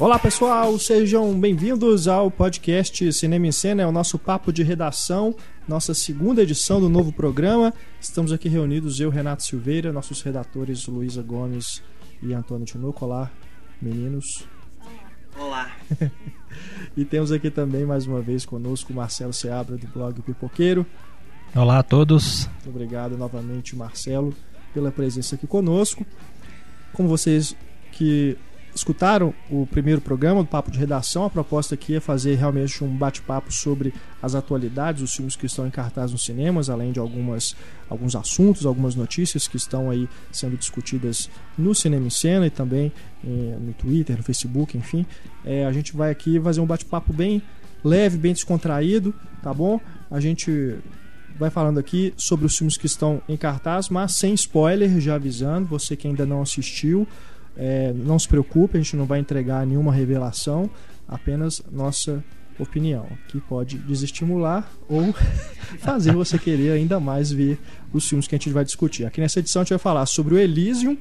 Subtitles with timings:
[0.00, 5.34] Olá pessoal, sejam bem-vindos ao podcast Cinema em Cena, é o nosso papo de redação,
[5.66, 7.74] nossa segunda edição do novo programa.
[8.00, 11.82] Estamos aqui reunidos, eu, Renato Silveira, nossos redatores Luísa Gomes
[12.22, 13.04] e Antônio Tinoco.
[13.04, 13.28] Olá,
[13.82, 14.46] meninos.
[15.36, 15.72] Olá.
[16.96, 20.86] e temos aqui também mais uma vez conosco o Marcelo Seabra do blog Pipoqueiro.
[21.56, 22.46] Olá a todos.
[22.46, 24.32] Muito obrigado novamente, Marcelo,
[24.72, 26.06] pela presença aqui conosco.
[26.92, 27.56] Como vocês
[27.90, 28.38] que
[28.78, 32.96] escutaram o primeiro programa do Papo de Redação, a proposta aqui é fazer realmente um
[32.96, 33.92] bate-papo sobre
[34.22, 37.56] as atualidades, os filmes que estão em cartaz nos cinemas, além de algumas,
[37.88, 42.92] alguns assuntos, algumas notícias que estão aí sendo discutidas no Cinema em Cena e também
[43.24, 45.04] eh, no Twitter, no Facebook, enfim.
[45.44, 47.42] É, a gente vai aqui fazer um bate-papo bem
[47.84, 49.80] leve, bem descontraído, tá bom?
[50.10, 50.78] A gente
[51.38, 55.66] vai falando aqui sobre os filmes que estão em cartaz, mas sem spoiler, já avisando,
[55.66, 57.06] você que ainda não assistiu,
[57.58, 60.70] é, não se preocupe, a gente não vai entregar nenhuma revelação,
[61.08, 62.22] apenas nossa
[62.58, 65.12] opinião, que pode desestimular ou
[65.80, 67.58] fazer você querer ainda mais ver
[67.92, 69.04] os filmes que a gente vai discutir.
[69.04, 70.96] Aqui nessa edição a gente vai falar sobre o Elysium,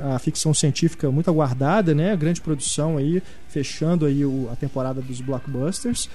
[0.00, 2.12] a, ficção científica muito aguardada, né?
[2.12, 6.08] A grande produção aí, fechando aí o, a temporada dos blockbusters.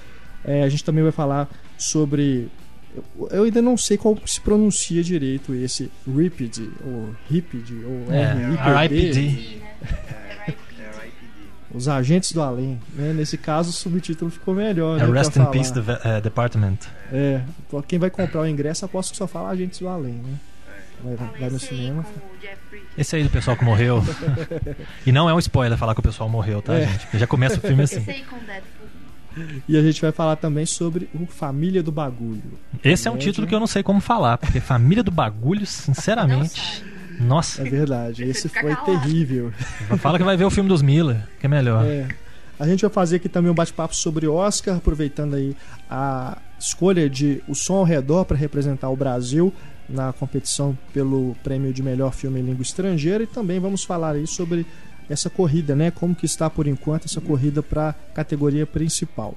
[0.43, 2.49] É, a gente também vai falar sobre
[3.31, 9.61] eu ainda não sei qual se pronuncia direito esse RIPD, ou RIPD, ou é, RIPD.
[11.73, 12.79] Os agentes do além.
[12.93, 13.11] Né?
[13.11, 14.97] Nesse caso, o subtítulo ficou melhor.
[14.99, 16.77] É né, Rest in Peace uh, Department.
[17.11, 17.41] É,
[17.85, 20.39] quem vai comprar o ingresso aposto que só fala agentes do além, né?
[21.03, 22.05] Vai, vai no cinema.
[22.97, 24.01] Esse aí do pessoal que morreu.
[25.05, 26.87] e não é um spoiler falar que o pessoal morreu, tá, é.
[26.87, 26.99] gente?
[27.01, 27.97] Porque já começa o filme assim.
[27.97, 28.94] Esse aí com Deadpool.
[29.67, 32.41] E a gente vai falar também sobre o Família do Bagulho.
[32.83, 36.83] Esse é um título que eu não sei como falar, porque Família do Bagulho, sinceramente.
[37.19, 37.61] Nossa.
[37.61, 39.51] É verdade, esse foi terrível.
[39.99, 41.85] Fala que vai ver o filme dos Miller, que é melhor.
[41.85, 42.07] É.
[42.57, 45.55] A gente vai fazer aqui também um bate-papo sobre Oscar, aproveitando aí
[45.89, 49.53] a escolha de O Som ao Redor para representar o Brasil
[49.89, 54.25] na competição pelo prêmio de melhor filme em língua estrangeira e também vamos falar aí
[54.25, 54.65] sobre
[55.09, 55.91] essa corrida, né?
[55.91, 59.35] Como que está por enquanto essa corrida para a categoria principal.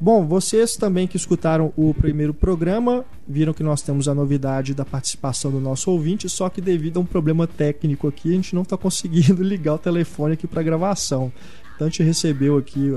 [0.00, 4.84] Bom, vocês também que escutaram o primeiro programa viram que nós temos a novidade da
[4.84, 8.62] participação do nosso ouvinte, só que devido a um problema técnico aqui, a gente não
[8.62, 11.32] está conseguindo ligar o telefone aqui para gravação.
[11.76, 12.90] Então a gente recebeu aqui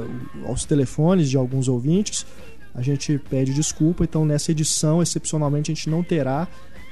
[0.52, 2.26] os telefones de alguns ouvintes,
[2.74, 6.48] a gente pede desculpa, então nessa edição, excepcionalmente, a gente não terá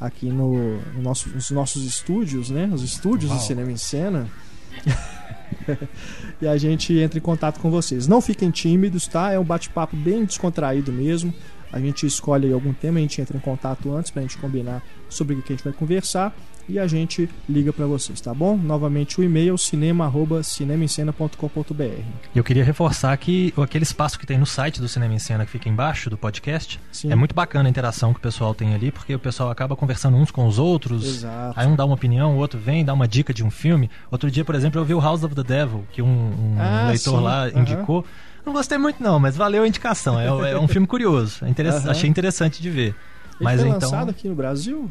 [0.00, 2.68] aqui no, no nosso, nos nossos estúdios, né?
[2.72, 3.38] Os estúdios Uau.
[3.38, 4.28] do Cinema em Cena.
[6.40, 8.06] e a gente entra em contato com vocês.
[8.06, 9.32] Não fiquem tímidos, tá?
[9.32, 11.32] É um bate-papo bem descontraído mesmo.
[11.72, 15.34] A gente escolhe algum tema, a gente entra em contato antes pra gente combinar sobre
[15.34, 16.34] o que a gente vai conversar
[16.68, 18.56] e a gente liga para vocês, tá bom?
[18.56, 22.02] Novamente o e-mail cinema@cinemaencena.com.br.
[22.34, 25.50] Eu queria reforçar que aquele espaço que tem no site do Cinema em Cena que
[25.50, 27.12] fica embaixo do podcast, Sim.
[27.12, 30.16] é muito bacana a interação que o pessoal tem ali, porque o pessoal acaba conversando
[30.16, 31.04] uns com os outros.
[31.04, 31.58] Exato.
[31.58, 33.90] Aí um dá uma opinião, o outro vem, dá uma dica de um filme.
[34.10, 36.88] Outro dia, por exemplo, eu vi o House of the Devil, que um, um ah,
[36.88, 37.24] leitor sim.
[37.24, 38.04] lá indicou.
[38.44, 40.20] Não gostei muito não, mas valeu a indicação.
[40.20, 41.44] É, é um filme curioso.
[41.44, 42.94] É interessante, Achei interessante de ver.
[43.38, 43.90] Ele Mas foi então...
[43.90, 44.90] lançado aqui no Brasil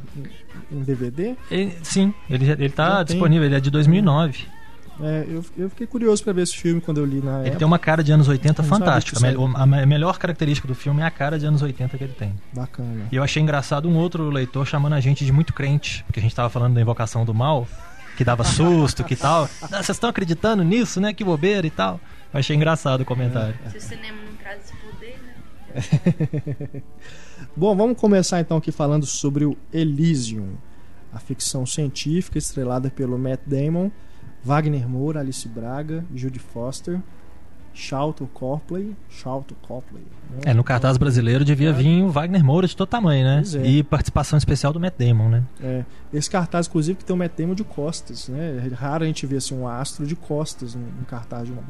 [0.72, 1.36] em DVD?
[1.50, 4.56] Ele, sim, ele ele tá disponível, ele é de 2009.
[5.02, 7.58] É, eu, eu fiquei curioso para ver esse filme quando eu li na Ele época.
[7.58, 9.20] tem uma cara de anos 80 fantástica.
[9.56, 12.34] A, a, melhor característica do filme é a cara de anos 80 que ele tem.
[12.54, 13.08] Bacana.
[13.12, 16.24] E eu achei engraçado um outro leitor chamando a gente de muito crente, porque a
[16.24, 17.68] gente tava falando da invocação do mal,
[18.16, 19.50] que dava susto, que tal.
[19.70, 21.14] Vocês estão acreditando nisso, né?
[21.14, 22.00] Que bobeira e tal.
[22.34, 23.56] Eu achei engraçado o comentário.
[23.72, 26.82] Se o cinema não traz esse poder, né?
[27.58, 30.56] Bom, vamos começar então aqui falando sobre o Elysium,
[31.14, 33.90] a ficção científica estrelada pelo Matt Damon,
[34.44, 37.00] Wagner Moura, Alice Braga, Judy Foster,
[37.74, 40.04] Charlton Copley, Charlton Copley.
[40.32, 40.40] Né?
[40.48, 43.42] É, no cartaz brasileiro devia vir o Wagner Moura de todo tamanho, né?
[43.64, 43.66] É.
[43.66, 45.44] E participação especial do Matt Damon, né?
[45.64, 45.86] É.
[46.14, 48.70] Esse cartaz, inclusive, que tem o Matt Damon de costas, né?
[48.70, 51.64] É raro a gente ver assim, um astro de costas no, cartaz de uma,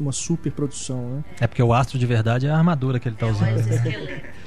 [0.00, 1.24] uma super produção, né?
[1.38, 3.58] É porque o astro de verdade é a armadura que ele está usando.
[3.58, 4.45] É.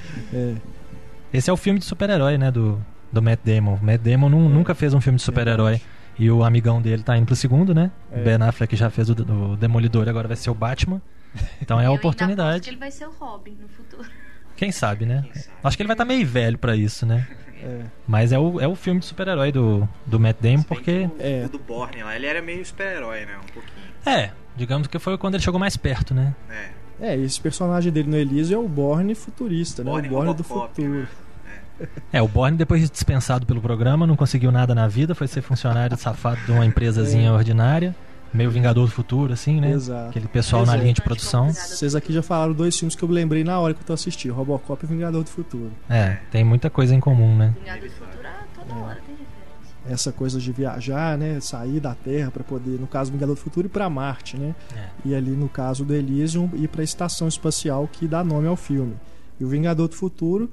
[1.34, 2.52] Esse é o filme de super-herói, né?
[2.52, 3.78] Do, do Matt Damon.
[3.82, 5.82] Matt Damon num, nunca fez um filme de super-herói.
[6.18, 7.92] E o amigão dele tá indo pro segundo, né?
[8.12, 8.22] É.
[8.22, 11.02] Ben Affleck já fez o, o Demolidor e agora vai ser o Batman.
[11.62, 12.62] Então é a oportunidade.
[12.62, 14.10] que ele vai ser o Robin no futuro.
[14.58, 15.24] Quem sabe, né?
[15.32, 15.56] Quem sabe?
[15.64, 17.26] Acho que ele vai estar tá meio velho para isso, né?
[17.64, 17.84] É.
[18.06, 21.10] Mas é o, é o filme de super-herói do, do Matt Damon, porque.
[21.20, 21.46] É.
[21.46, 23.38] O do Borne lá, ele era meio super-herói, né?
[23.38, 23.86] Um pouquinho.
[24.06, 26.36] É, digamos que foi quando ele chegou mais perto, né?
[26.50, 26.70] É.
[27.02, 29.92] É, esse personagem dele no Elísio é o Borne futurista, né?
[29.92, 30.90] o Borne do futuro.
[30.90, 31.08] Né?
[32.12, 35.42] É, o Borne, depois de dispensado pelo programa, não conseguiu nada na vida, foi ser
[35.42, 37.32] funcionário safado de uma empresazinha é.
[37.32, 37.96] ordinária.
[38.34, 39.72] Meio Vingador do Futuro, assim, né?
[39.72, 40.10] Exato.
[40.10, 40.78] Aquele pessoal Exato.
[40.78, 41.52] na linha de produção.
[41.52, 44.36] Vocês aqui já falaram dois filmes que eu lembrei na hora que eu tô assistindo:
[44.36, 45.72] Robocop e Vingador do Futuro.
[45.90, 47.56] É, tem muita coisa em comum, né?
[47.60, 48.84] Vingador do Futuro, ah, toda é.
[48.84, 49.09] hora.
[49.90, 51.40] Essa coisa de viajar, né?
[51.40, 54.56] Sair da Terra para poder, no caso do Vingador do Futuro, ir para Marte, né?
[54.76, 54.90] É.
[55.04, 58.56] E ali no caso do Elysium, ir para a estação espacial que dá nome ao
[58.56, 58.96] filme.
[59.40, 60.50] E o Vingador do Futuro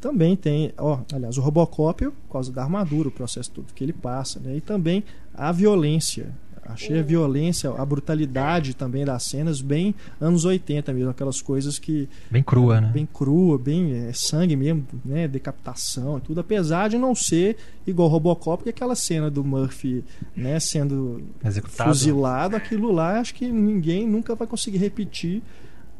[0.00, 3.92] também tem, ó, aliás, o Robocop por causa da armadura, o processo todo que ele
[3.92, 4.56] passa, né?
[4.56, 5.04] E também
[5.34, 6.34] a violência.
[6.68, 12.08] Achei a violência, a brutalidade também das cenas bem anos 80 mesmo, aquelas coisas que
[12.30, 12.90] bem crua, né?
[12.92, 17.56] Bem crua, bem é, sangue mesmo, né, decapitação, tudo, apesar de não ser
[17.86, 20.04] igual Robocop, que aquela cena do Murphy,
[20.36, 21.88] né, sendo Executado.
[21.88, 25.42] fuzilado, aquilo lá, acho que ninguém nunca vai conseguir repetir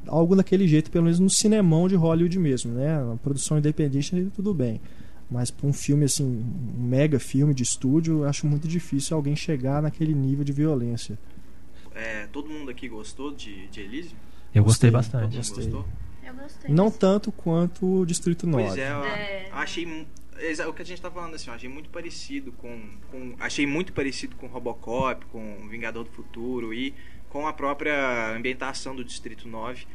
[0.06, 2.94] algo daquele jeito, pelo menos no cinemão de Hollywood mesmo, né?
[3.12, 4.80] A produção independente tudo bem.
[5.30, 9.36] Mas para um filme assim, um mega filme de estúdio, eu acho muito difícil alguém
[9.36, 11.18] chegar naquele nível de violência.
[11.94, 14.16] É, todo mundo aqui gostou de, de Elysium?
[14.54, 15.36] Eu gostei, gostei bastante.
[15.36, 15.64] Gostei.
[15.64, 15.86] Gostou?
[16.24, 16.74] Eu gostei.
[16.74, 18.64] Não tanto quanto o Distrito 9.
[18.64, 19.48] Pois é, eu é.
[19.52, 20.06] achei
[20.68, 22.80] o que a gente tá falando assim, eu achei muito parecido com,
[23.10, 26.94] com achei muito parecido com Robocop, com Vingador do Futuro e
[27.28, 29.86] com a própria ambientação do Distrito 9,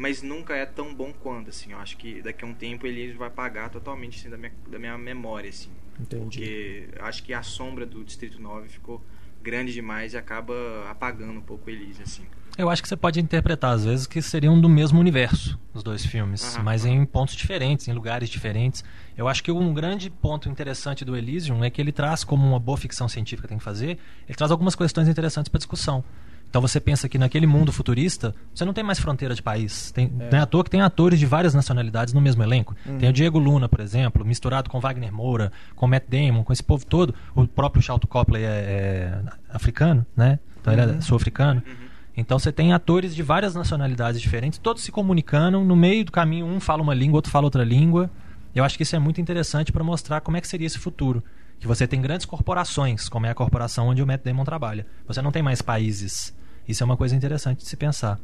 [0.00, 1.72] mas nunca é tão bom quanto, assim.
[1.72, 4.78] Eu acho que daqui a um tempo ele vai apagar totalmente assim, da, minha, da
[4.78, 5.68] minha memória, assim.
[6.00, 6.22] Entendi.
[6.22, 9.04] Porque acho que a sombra do Distrito 9 ficou
[9.42, 10.54] grande demais e acaba
[10.88, 12.24] apagando um pouco Elise, assim.
[12.56, 16.04] Eu acho que você pode interpretar, às vezes, que seriam do mesmo universo, os dois
[16.04, 17.02] filmes, uhum, mas uhum.
[17.02, 18.82] em pontos diferentes, em lugares diferentes.
[19.18, 22.58] Eu acho que um grande ponto interessante do Elysium é que ele traz, como uma
[22.58, 26.02] boa ficção científica tem que fazer, ele traz algumas questões interessantes para discussão.
[26.50, 29.92] Então você pensa que naquele mundo futurista, você não tem mais fronteira de país.
[29.92, 30.30] Tem, é.
[30.32, 32.74] Não é à toa que tem atores de várias nacionalidades no mesmo elenco.
[32.84, 32.98] Uhum.
[32.98, 36.62] Tem o Diego Luna, por exemplo, misturado com Wagner Moura, com Matt Damon, com esse
[36.62, 37.14] povo todo.
[37.36, 40.40] O próprio Charlton Copley é, é africano, né?
[40.60, 40.80] Então uhum.
[40.80, 41.00] ele é uhum.
[41.00, 41.62] sul-africano.
[41.64, 41.88] Uhum.
[42.16, 46.46] Então você tem atores de várias nacionalidades diferentes, todos se comunicando, no meio do caminho
[46.46, 48.10] um fala uma língua, outro fala outra língua.
[48.52, 51.22] Eu acho que isso é muito interessante para mostrar como é que seria esse futuro.
[51.60, 54.84] Que você tem grandes corporações, como é a corporação onde o Matt Damon trabalha.
[55.06, 56.34] Você não tem mais países
[56.70, 58.18] isso é uma coisa interessante de se pensar.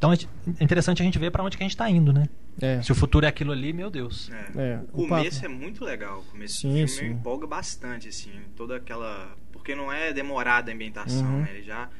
[0.00, 0.16] Então é
[0.62, 2.26] interessante a gente ver para onde que a gente está indo, né?
[2.60, 2.80] É.
[2.80, 4.30] Se o futuro é aquilo ali, meu Deus.
[4.30, 4.72] É.
[4.72, 4.80] É.
[4.92, 5.52] O, o começo papo.
[5.52, 6.20] é muito legal.
[6.20, 7.06] O começo sim, do filme sim.
[7.06, 8.32] empolga bastante, assim.
[8.56, 9.36] Toda aquela.
[9.52, 11.42] Porque não é demorada a ambientação, uhum.
[11.42, 11.50] né?
[11.50, 11.90] Ele já.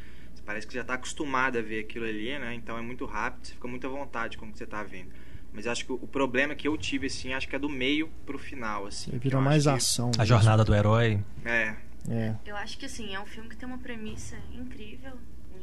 [0.47, 2.55] Parece que já está acostumado a ver aquilo ali, né?
[2.55, 5.11] Então é muito rápido, você fica muito à vontade com o que você está vendo.
[5.53, 8.39] Mas acho que o problema que eu tive, assim, acho que é do meio pro
[8.39, 9.11] final, assim.
[9.19, 10.11] Vira mais ação.
[10.19, 11.23] A jornada do herói.
[11.45, 11.75] É.
[12.09, 12.35] é.
[12.47, 15.13] Eu acho que, assim, é um filme que tem uma premissa incrível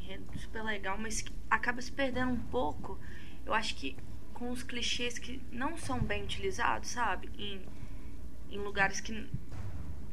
[0.07, 2.99] enredo super legal, mas acaba se perdendo um pouco,
[3.45, 3.95] eu acho que
[4.33, 7.29] com os clichês que não são bem utilizados, sabe?
[7.37, 7.65] Em,
[8.49, 9.29] em lugares que.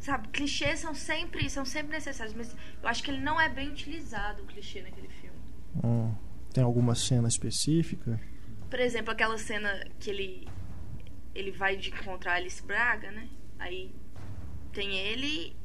[0.00, 3.70] Sabe, clichês são sempre, são sempre necessários, mas eu acho que ele não é bem
[3.70, 5.38] utilizado, o clichê naquele filme.
[5.82, 6.14] Hum,
[6.52, 8.20] tem alguma cena específica?
[8.68, 10.48] Por exemplo, aquela cena que ele
[11.34, 13.28] ele vai de encontrar Alice Braga, né?
[13.58, 13.94] Aí
[14.72, 15.56] tem ele,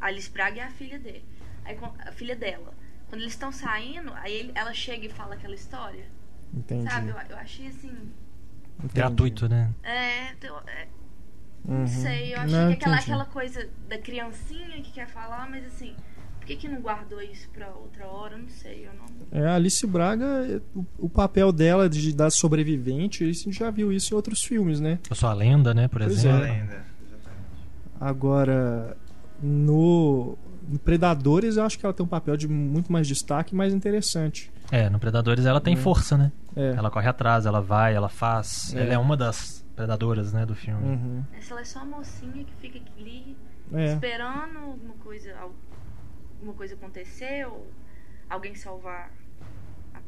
[0.00, 1.24] Alice Braga e a filha dele.
[1.64, 2.74] Aí a filha dela.
[3.10, 6.06] Quando eles estão saindo, aí ele, ela chega e fala aquela história.
[6.54, 6.88] Entendi.
[6.88, 7.08] Sabe?
[7.08, 7.88] Eu, eu achei assim.
[8.78, 8.94] Entendi.
[8.94, 9.68] Gratuito, né?
[9.82, 10.86] É, eu, é
[11.66, 11.80] uhum.
[11.80, 15.66] não sei, eu achei não, que aquela, aquela coisa da criancinha que quer falar, mas
[15.66, 15.96] assim,
[16.38, 18.38] por que, que não guardou isso pra outra hora?
[18.38, 19.40] Não sei, eu não.
[19.42, 23.92] É, a Alice Braga, o, o papel dela de dar sobrevivente, a gente já viu
[23.92, 25.00] isso em outros filmes, né?
[25.10, 26.44] Eu sou a lenda, né, por pois exemplo.
[26.44, 26.52] É.
[26.52, 26.90] Lenda,
[28.00, 28.96] Agora,
[29.42, 30.38] no
[30.70, 34.50] no Predadores eu acho que ela tem um papel de muito mais destaque mais interessante.
[34.70, 35.76] É, no Predadores ela tem é.
[35.76, 36.32] força, né?
[36.56, 36.70] É.
[36.76, 38.74] Ela corre atrás, ela vai, ela faz.
[38.74, 38.82] É.
[38.82, 40.82] Ela é uma das predadoras, né, do filme.
[40.82, 41.24] Uhum.
[41.32, 43.36] Essa ela é só a mocinha que fica ali
[43.72, 43.94] é.
[43.94, 47.70] esperando alguma coisa, alguma coisa acontecer ou
[48.28, 49.10] alguém salvar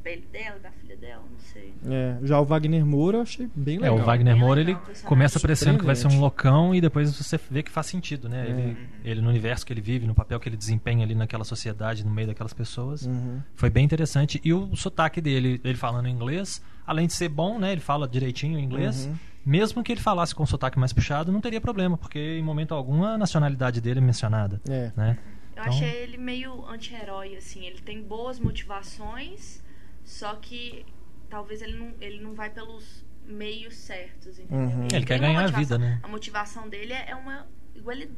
[0.03, 1.73] pele dela, da filha dela, não sei.
[1.87, 3.99] É, já o Wagner Moura eu achei bem legal.
[3.99, 7.39] É, o Wagner Moura ele começa parecendo que vai ser um loucão e depois você
[7.51, 8.47] vê que faz sentido, né?
[8.47, 8.51] É.
[8.51, 12.05] Ele, ele, no universo que ele vive, no papel que ele desempenha ali naquela sociedade,
[12.05, 13.41] no meio daquelas pessoas, uhum.
[13.55, 14.41] foi bem interessante.
[14.45, 17.73] E o sotaque dele, ele falando inglês, além de ser bom, né?
[17.73, 19.07] Ele fala direitinho inglês.
[19.07, 19.15] Uhum.
[19.45, 22.75] Mesmo que ele falasse com um sotaque mais puxado, não teria problema, porque em momento
[22.75, 24.61] algum a nacionalidade dele é mencionada.
[24.69, 24.93] É.
[24.97, 25.19] Né?
[25.57, 25.65] Eu então...
[25.65, 27.67] achei ele meio anti-herói, assim.
[27.67, 29.63] Ele tem boas motivações,
[30.05, 30.85] só que
[31.29, 34.67] talvez ele não, ele não vai pelos meios certos, entendeu?
[34.67, 34.85] Uhum.
[34.87, 36.01] Ele, ele quer ganhar a vida, né?
[36.03, 38.11] A motivação dele é uma igualdade,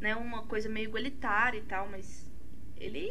[0.00, 2.28] né, uma coisa meio igualitária e tal, mas
[2.76, 3.08] ele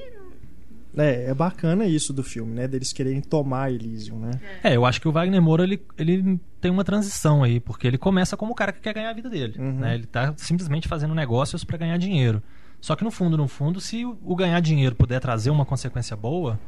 [0.98, 2.68] é, é bacana isso do filme, né?
[2.68, 4.32] Deles quererem tomar Elysium, né?
[4.62, 7.98] É, eu acho que o Wagner Moura, ele, ele tem uma transição aí, porque ele
[7.98, 9.80] começa como o cara que quer ganhar a vida dele, uhum.
[9.80, 9.96] né?
[9.96, 12.44] Ele tá simplesmente fazendo negócios para ganhar dinheiro.
[12.82, 16.60] Só que no fundo, no fundo, se o ganhar dinheiro puder trazer uma consequência boa,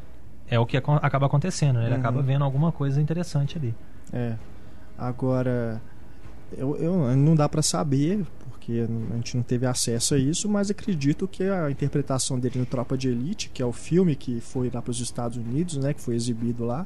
[0.49, 1.85] é o que acaba acontecendo, né?
[1.85, 1.99] Ele uhum.
[1.99, 3.73] acaba vendo alguma coisa interessante ali.
[4.11, 4.35] É.
[4.97, 5.81] Agora,
[6.57, 10.69] eu, eu não dá para saber, porque a gente não teve acesso a isso, mas
[10.69, 14.69] acredito que a interpretação dele no Tropa de Elite, que é o filme que foi
[14.73, 16.85] lá para os Estados Unidos, né, que foi exibido lá,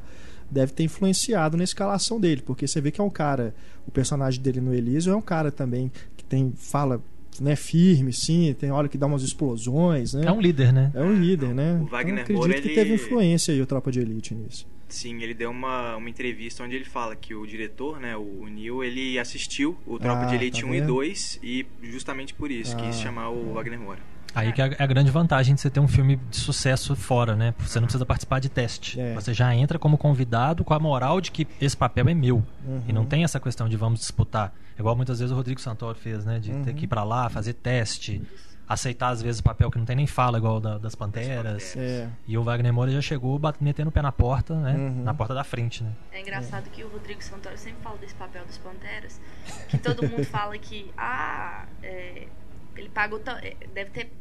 [0.50, 3.54] deve ter influenciado na escalação dele, porque você vê que é um cara,
[3.86, 7.02] o personagem dele no Elísio é um cara também que tem fala
[7.39, 10.25] né, firme, sim, tem hora que dá umas explosões, né?
[10.25, 10.91] É um líder, né?
[10.94, 11.79] É um líder, né?
[11.82, 12.75] O Wagner então, acredito que ele...
[12.75, 14.67] teve influência aí o Tropa de Elite nisso.
[14.88, 18.84] Sim, ele deu uma, uma entrevista onde ele fala que o diretor, né, o Neil,
[18.84, 22.75] ele assistiu o Tropa ah, de Elite tá 1 e 2 e justamente por isso
[22.77, 24.17] ah, quis chamar o Wagner Moura.
[24.36, 27.36] Aí que é, é a grande vantagem de você ter um filme de sucesso fora,
[27.36, 27.53] né?
[27.60, 29.00] Você não precisa participar de teste.
[29.00, 29.13] É.
[29.15, 32.43] Você já entra como convidado com a moral de que esse papel é meu.
[32.65, 32.81] Uhum.
[32.88, 34.53] E não tem essa questão de vamos disputar.
[34.77, 36.39] Igual muitas vezes o Rodrigo Santoro fez, né?
[36.39, 36.63] De uhum.
[36.63, 38.22] ter que ir pra lá, fazer teste
[38.67, 41.75] aceitar às vezes o papel que não tem nem fala, igual da, das Panteras.
[41.77, 42.10] É.
[42.27, 44.74] E o Wagner Moura já chegou metendo o pé na porta, né?
[44.74, 45.03] Uhum.
[45.03, 45.91] Na porta da frente, né?
[46.12, 46.69] É engraçado é.
[46.69, 49.22] que o Rodrigo Santoro sempre fala desse papel das Panteras,
[49.69, 52.27] que todo mundo fala que, ah, é,
[52.81, 54.12] ele pagou, é, deve ter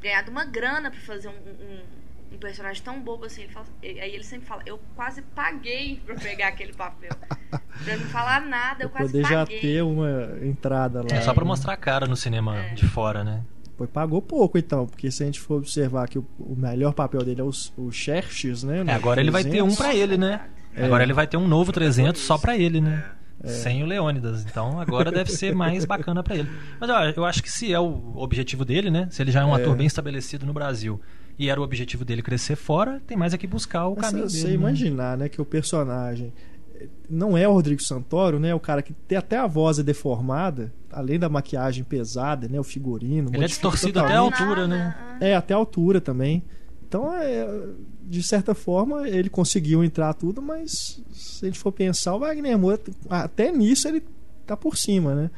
[0.00, 3.42] ganhado uma grana para fazer um, um, um, personagem tão bobo assim.
[3.42, 7.10] Ele fala, aí ele sempre fala, eu quase paguei para pegar aquele papel.
[7.50, 9.56] pra não falar nada, eu quase poder paguei.
[9.56, 11.08] já ter uma entrada lá.
[11.10, 12.74] É só para mostrar a cara no cinema é.
[12.74, 13.42] de fora, né?
[13.76, 17.22] Foi, pagou pouco então, porque se a gente for observar que o, o melhor papel
[17.22, 18.78] dele é o, o Xerxes, né?
[18.86, 19.18] É, agora 300.
[19.20, 20.48] ele vai ter um para ele, né?
[20.74, 20.84] É.
[20.84, 23.04] Agora ele vai ter um novo 300 só para ele, né?
[23.22, 23.25] É.
[23.46, 24.44] Sem o Leônidas.
[24.44, 26.48] Então agora deve ser mais bacana para ele.
[26.80, 29.08] Mas ó, eu acho que se é o objetivo dele, né?
[29.10, 29.60] Se ele já é um é.
[29.60, 31.00] ator bem estabelecido no Brasil
[31.38, 34.36] e era o objetivo dele crescer fora, tem mais aqui buscar o Mas caminho você
[34.36, 34.48] dele.
[34.48, 34.54] Você né?
[34.54, 36.32] imaginar, né, que o personagem
[37.08, 38.54] não é o Rodrigo Santoro, né?
[38.54, 42.58] O cara que tem até a voz é deformada, além da maquiagem pesada, né?
[42.58, 43.30] O figurino.
[43.32, 45.18] Ele é distorcido até a altura, né?
[45.20, 46.44] É, até a altura também.
[46.86, 47.48] Então, é,
[48.06, 52.56] de certa forma, ele conseguiu entrar tudo, mas se a gente for pensar, o Wagner
[52.56, 54.02] Moura, até nisso ele
[54.46, 55.30] tá por cima, né?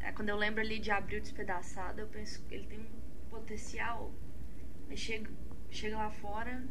[0.00, 4.12] É, quando eu lembro ali de Abril Despedaçado, eu penso que ele tem um potencial.
[4.88, 5.30] Mas chega,
[5.70, 6.62] chega lá fora,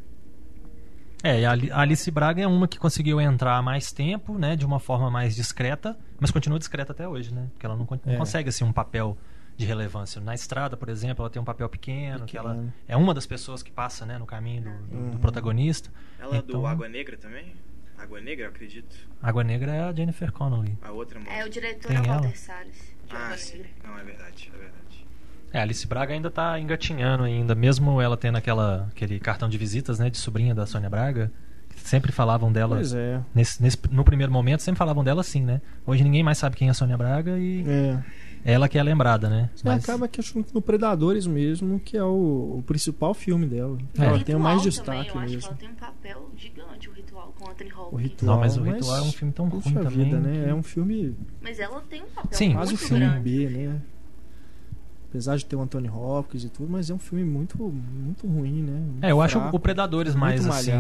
[1.23, 4.79] é, a Alice Braga é uma que conseguiu entrar há mais tempo, né, de uma
[4.79, 7.47] forma mais discreta, mas continua discreta até hoje, né?
[7.51, 8.17] Porque ela não, não é.
[8.17, 9.15] consegue assim um papel
[9.61, 10.19] de relevância.
[10.19, 12.25] Na estrada, por exemplo, ela tem um papel pequeno, pequeno.
[12.25, 15.11] que ela é uma das pessoas que passa, né, no caminho do, uhum.
[15.11, 15.89] do protagonista.
[16.19, 17.53] Ela então, é do então, Água Negra também?
[17.97, 18.95] Água Negra, eu acredito.
[19.21, 20.75] Água Negra é a Jennifer Connelly.
[20.81, 21.31] A outra moça.
[21.31, 22.95] É o diretor é Walter Salles.
[23.11, 23.63] Ah, sim.
[23.83, 25.05] Não, é verdade, é verdade.
[25.53, 29.57] É, a Alice Braga ainda tá engatinhando ainda, mesmo ela tendo aquela, aquele cartão de
[29.57, 31.31] visitas, né, de sobrinha da Sônia Braga.
[31.75, 32.77] Sempre falavam dela.
[32.77, 33.21] Pois é.
[33.35, 35.61] Nesse, nesse, no primeiro momento, sempre falavam dela assim, né?
[35.85, 37.63] Hoje ninguém mais sabe quem é a Sônia Braga e.
[37.67, 38.03] É.
[38.43, 39.49] Ela que é lembrada, né?
[39.63, 39.83] Mas...
[39.83, 43.77] acaba que acho que no Predadores mesmo, que é o, o principal filme dela.
[43.97, 44.05] É.
[44.05, 45.49] Ela tem mais destaque também, eu mesmo.
[45.49, 47.93] ela tem um papel gigante, o Ritual, com Anthony Hopkins.
[47.93, 49.89] O Ritual, Não, mas o Ritual mas, é um filme tão ruim também.
[49.89, 50.49] Vida, né?
[50.49, 51.15] É um filme...
[51.41, 53.19] Mas ela tem um papel Sim, quase um filme grande.
[53.21, 53.81] B, né?
[55.11, 58.63] Apesar de ter o Anthony Hopkins e tudo, mas é um filme muito, muito ruim,
[58.63, 58.79] né?
[58.79, 60.71] Muito é, eu fraco, acho o Predadores mais assim,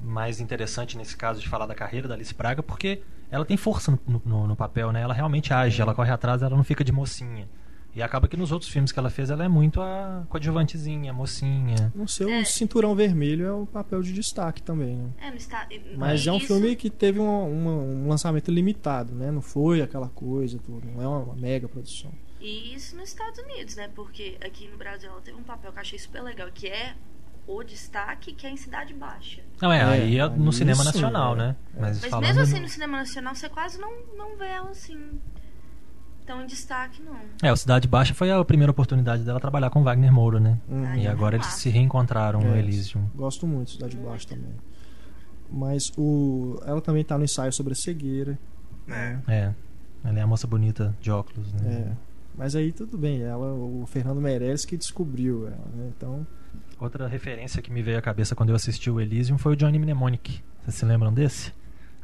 [0.00, 3.90] mais interessante nesse caso de falar da carreira da Alice Braga, porque ela tem força
[3.90, 5.00] no, no, no papel, né?
[5.00, 5.82] Ela realmente age, é.
[5.82, 7.48] ela corre atrás, ela não fica de mocinha.
[7.92, 11.14] E acaba que nos outros filmes que ela fez, ela é muito a coadjuvantezinha, a
[11.14, 11.92] mocinha.
[11.92, 12.44] No seu é.
[12.44, 15.10] Cinturão Vermelho é o papel de destaque também, né?
[15.18, 15.66] É, no está...
[15.96, 19.32] Mas é um filme que teve um, um, um lançamento limitado, né?
[19.32, 22.12] Não foi aquela coisa, tudo, não é uma mega produção.
[22.42, 23.88] E isso nos Estados Unidos, né?
[23.94, 26.94] Porque aqui no Brasil ela teve um papel que eu achei super legal, que é
[27.46, 29.42] o destaque que é em Cidade Baixa.
[29.60, 31.38] Não, é, aí é no cinema nacional, é.
[31.38, 31.56] né?
[31.78, 32.68] Mas, Mas mesmo assim, no...
[32.68, 35.20] cinema nacional, você quase não, não vê ela assim
[36.26, 37.16] tão em destaque, não.
[37.42, 40.58] É, o Cidade Baixa foi a primeira oportunidade dela trabalhar com Wagner Moura, né?
[40.68, 40.96] Uhum.
[40.96, 43.08] E agora eles se reencontraram é, no Elysium.
[43.14, 44.54] Gosto muito de Cidade Baixa também.
[45.48, 46.60] Mas o...
[46.64, 48.36] ela também tá no ensaio sobre a cegueira.
[48.88, 48.90] É.
[48.90, 49.22] Né?
[49.28, 49.54] É.
[50.08, 51.88] Ela é a moça bonita de óculos, né?
[51.98, 52.11] É.
[52.36, 55.92] Mas aí tudo bem, ela, o Fernando Meirelles que descobriu ela, né?
[55.96, 56.26] Então.
[56.80, 59.78] Outra referência que me veio à cabeça quando eu assisti o Elysium foi o Johnny
[59.78, 60.42] Mnemonic.
[60.62, 61.52] Vocês se lembram desse?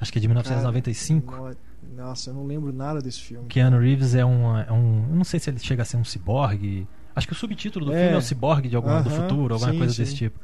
[0.01, 1.33] Acho que é de 1995.
[1.33, 1.57] Cara,
[1.97, 3.47] nossa, eu não lembro nada desse filme.
[3.49, 5.07] Keanu Reeves é um, é um.
[5.11, 6.87] Eu não sei se ele chega a ser um ciborgue.
[7.17, 8.03] Acho que o subtítulo do é.
[8.03, 10.03] filme é o ciborgue de alguma uh -huh, do futuro, alguma sim, coisa sim.
[10.03, 10.39] desse tipo.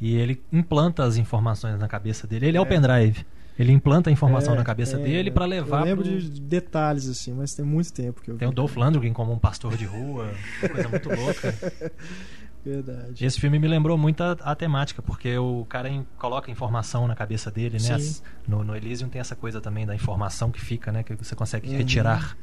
[0.00, 2.46] E ele implanta as informações na cabeça dele.
[2.46, 3.24] Ele é, é o pendrive.
[3.58, 5.80] Ele implanta a informação é, na cabeça é, dele para levar.
[5.80, 6.20] Eu lembro pro...
[6.20, 8.36] de detalhes assim, mas tem muito tempo que eu.
[8.36, 8.52] Tem vi.
[8.52, 10.30] o Dolph Lundgren como um pastor de rua,
[10.60, 11.54] coisa muito louca.
[12.64, 13.26] Verdade.
[13.26, 17.14] Esse filme me lembrou muito a, a temática, porque o cara in, coloca informação na
[17.14, 17.94] cabeça dele, né?
[17.94, 21.02] As, no, no Elysium tem essa coisa também da informação que fica, né?
[21.02, 21.76] Que você consegue uhum.
[21.76, 22.36] retirar.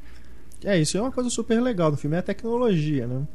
[0.63, 3.25] É, isso é uma coisa super legal do filme, é a tecnologia, né?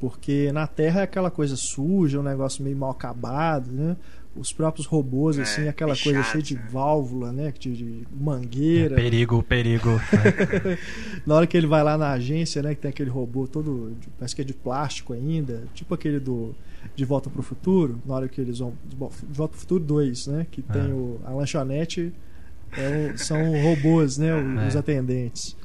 [0.00, 3.96] Porque na Terra é aquela coisa suja, um negócio meio mal acabado, né?
[4.34, 6.62] Os próprios robôs, é, assim, aquela coisa chato, cheia de né?
[6.70, 7.52] válvula, né?
[7.58, 8.94] De, de mangueira.
[8.94, 10.00] É, perigo, perigo.
[11.26, 12.74] na hora que ele vai lá na agência, né?
[12.74, 16.54] Que tem aquele robô todo, parece que é de plástico ainda, tipo aquele do
[16.96, 18.74] De Volta para o Futuro, na hora que eles vão.
[18.86, 20.46] De Volta para o Futuro 2, né?
[20.50, 20.94] Que tem é.
[20.94, 22.12] o, a lanchonete,
[22.72, 24.34] é são robôs, né?
[24.66, 24.78] Os, é.
[24.78, 25.56] atendentes.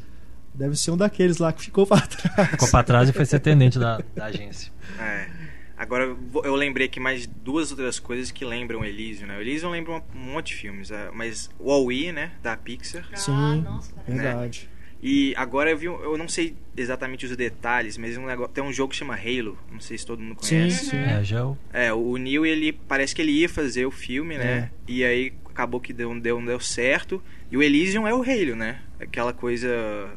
[0.54, 2.50] Deve ser um daqueles lá que ficou para trás.
[2.50, 4.74] Ficou para trás e foi ser atendente da, da agência.
[5.00, 5.47] É.
[5.78, 9.38] Agora eu lembrei que mais duas outras coisas que lembram Elysium, né?
[9.38, 13.08] O Elysium lembra um monte de filmes, é, mas o Wall-E, né, da Pixar.
[13.12, 14.70] Ah, Sim, nossa, verdade.
[14.72, 14.78] Né?
[15.02, 18.74] E agora eu vi, eu não sei exatamente os detalhes, mas um negócio, tem um
[18.74, 20.86] jogo que chama Halo, não sei se todo mundo conhece.
[20.86, 20.98] Sim, sim.
[20.98, 24.46] É, já é, o Neil ele parece que ele ia fazer o filme, né?
[24.46, 24.70] É.
[24.88, 27.22] E aí acabou que deu, deu, deu certo.
[27.52, 28.82] E o Elysium é o Halo, né?
[29.00, 29.68] Aquela coisa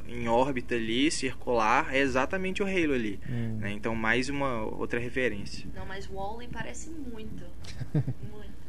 [0.09, 3.21] em órbita ali, circular, é exatamente o Halo ali.
[3.29, 3.59] Hum.
[3.59, 3.73] Né?
[3.73, 5.69] Então, mais uma outra referência.
[5.75, 7.45] Não, mas o Wally parece muito.
[7.93, 8.61] muito.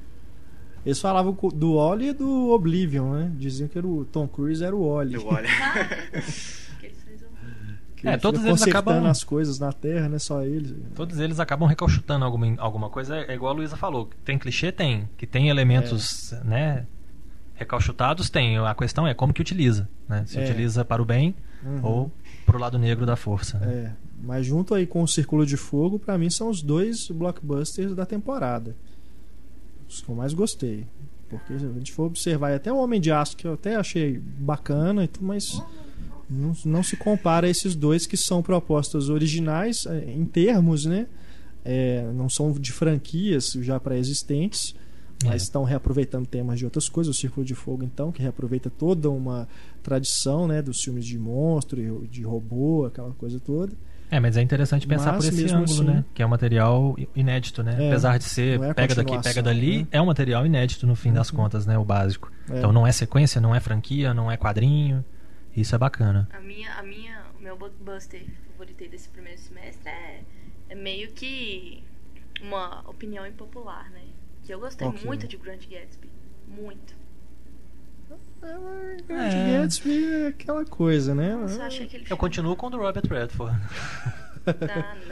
[0.85, 3.31] Eles falavam do Wally e do Oblivion, né?
[3.35, 5.17] Diziam que era o Tom Cruise era o Wally.
[5.17, 5.47] O Wally.
[8.03, 10.17] é, todos eles acabam as coisas na Terra, né?
[10.17, 10.73] Só eles.
[10.95, 13.15] Todos eles acabam recalchutando alguma, alguma coisa.
[13.15, 14.09] É igual a Luísa falou.
[14.25, 15.07] Tem clichê, tem.
[15.17, 16.43] Que tem elementos, é.
[16.43, 16.87] né?
[17.61, 18.57] Recalchutados tem.
[18.57, 20.23] A questão é como que utiliza, né?
[20.25, 20.43] Se é.
[20.43, 21.79] utiliza para o bem uhum.
[21.83, 22.11] ou
[22.43, 23.59] para o lado negro da força.
[23.59, 23.73] Né?
[23.73, 23.91] É.
[24.23, 28.05] Mas junto aí com o Círculo de Fogo, para mim são os dois blockbusters da
[28.05, 28.75] temporada.
[29.87, 30.87] Os que eu mais gostei.
[31.29, 34.19] Porque se a gente for observar, até o Homem de Aço, que eu até achei
[34.19, 35.61] bacana, mas
[36.27, 41.07] não, não se compara a esses dois que são propostas originais é, em termos, né?
[41.63, 44.75] É, não são de franquias já pré-existentes,
[45.23, 45.45] mas é.
[45.45, 47.15] estão reaproveitando temas de outras coisas.
[47.15, 49.47] O Círculo de Fogo, então, que reaproveita toda uma
[49.83, 53.73] tradição né, dos filmes de monstro, de robô, aquela coisa toda.
[54.11, 56.03] É, mas é interessante pensar mas, por esse ângulo, assim, né?
[56.13, 57.77] Que é um material inédito, né?
[57.79, 59.87] É, Apesar de ser é pega daqui, pega dali, né?
[59.89, 61.15] é um material inédito no fim uhum.
[61.15, 61.77] das contas, né?
[61.77, 62.29] O básico.
[62.49, 62.57] É.
[62.57, 65.03] Então não é sequência, não é franquia, não é quadrinho.
[65.55, 66.27] Isso é bacana.
[66.33, 70.21] A minha, a minha, o meu blockbuster favorito desse primeiro semestre é,
[70.67, 71.81] é meio que
[72.41, 74.01] uma opinião impopular, né?
[74.43, 75.05] Que eu gostei okay.
[75.05, 76.09] muito de Grand Gatsby.
[76.47, 76.95] Muito.
[78.41, 79.61] É, Grand é.
[79.61, 81.37] Gatsby é aquela coisa, né?
[82.09, 83.57] Eu, continuo com o do Robert Redford.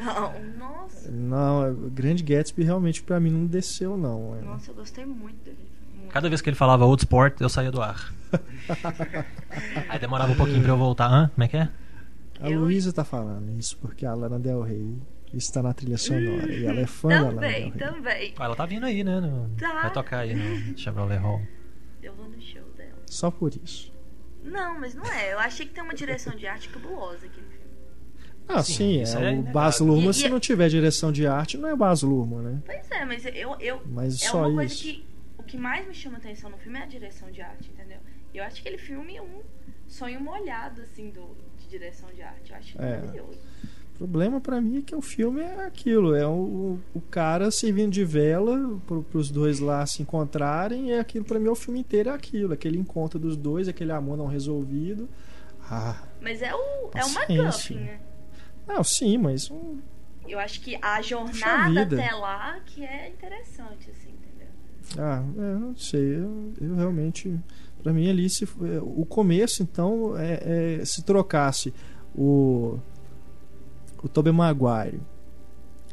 [0.02, 1.12] Ah, não, nossa.
[1.12, 4.36] Não, o Grande Gatsby realmente pra mim não desceu, não.
[4.36, 4.42] É.
[4.42, 5.58] Nossa, eu gostei muito dele.
[6.10, 8.12] Cada vez que ele falava Old Sport, eu saía do ar.
[9.88, 11.08] Aí demorava um pouquinho pra eu voltar.
[11.08, 11.30] Hã?
[11.34, 11.70] Como é que é?
[12.40, 12.60] A eu...
[12.60, 14.98] Luísa tá falando isso porque a Lana Del Rey
[15.34, 16.52] está na trilha sonora.
[16.52, 18.32] e ela é fã também, da Lana Del Rey.
[18.32, 19.20] Também, ela tá vindo aí, né?
[19.20, 19.50] No...
[19.58, 19.82] Tá.
[19.82, 21.42] Vai tocar aí no Chevrolet Hall.
[22.02, 23.02] Eu vou no show dela.
[23.06, 23.94] Só por isso.
[24.44, 25.34] Não, mas não é.
[25.34, 27.60] Eu achei que tem uma direção de arte cabulosa aqui no filme.
[28.48, 31.70] Ah, sim, sim é, é, o Baz Luhrmann, se não tiver direção de arte, não
[31.70, 32.62] é Baz Luhrmann, né?
[32.66, 33.56] Pois é, mas eu...
[33.60, 34.84] eu mas é só uma isso.
[34.84, 35.10] coisa que
[35.50, 37.98] que mais me chama atenção no filme é a direção de arte, entendeu?
[38.34, 39.42] Eu acho que aquele filme é um
[39.88, 42.52] sonho molhado, assim, do, de direção de arte.
[42.52, 42.98] Eu acho é.
[42.98, 43.40] maravilhoso.
[44.00, 47.92] O problema para mim é que o filme é aquilo, é o, o cara servindo
[47.92, 51.82] de vela para os dois lá se encontrarem, e é aquilo para mim o filme
[51.82, 55.10] inteiro é aquilo, aquele encontro dos dois, aquele amor não resolvido.
[55.70, 58.00] Ah, mas é o é uma McGuffin, né?
[58.66, 59.80] Não, sim, mas um...
[60.28, 64.10] eu acho que a jornada até lá que é interessante assim.
[64.98, 66.16] Ah, é, não sei.
[66.16, 67.38] Eu, eu realmente.
[67.84, 71.74] Para mim, ali, se, é, o começo, então, é, é, se trocasse
[72.14, 72.78] o,
[74.04, 75.02] o Tobey Maguire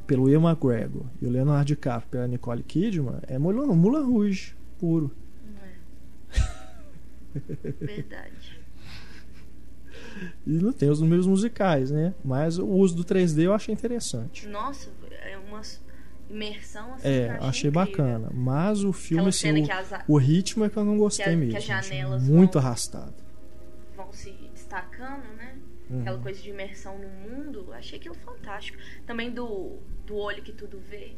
[0.06, 5.10] pelo Ian McGregor e o Leonardo DiCaprio pela Nicole Kidman, é Mulan, Mulan Rouge puro.
[6.34, 7.70] É.
[7.84, 8.60] Verdade.
[10.46, 12.14] e não tem os números musicais, né?
[12.24, 14.46] Mas o uso do 3D eu achei interessante.
[14.48, 15.84] Nossa, é umas
[16.28, 18.30] imersão assim, é, achei, achei bacana.
[18.32, 21.52] Mas o filme, assim, o, as, o, ritmo é que eu não gostei a, mesmo.
[21.52, 23.14] Que as janelas muito vão, arrastado.
[23.96, 25.35] Vão se destacando, né?
[25.88, 26.00] Uhum.
[26.00, 27.72] Aquela coisa de imersão no mundo.
[27.72, 28.78] Achei aquilo fantástico.
[29.06, 31.16] Também do, do olho que tudo vê.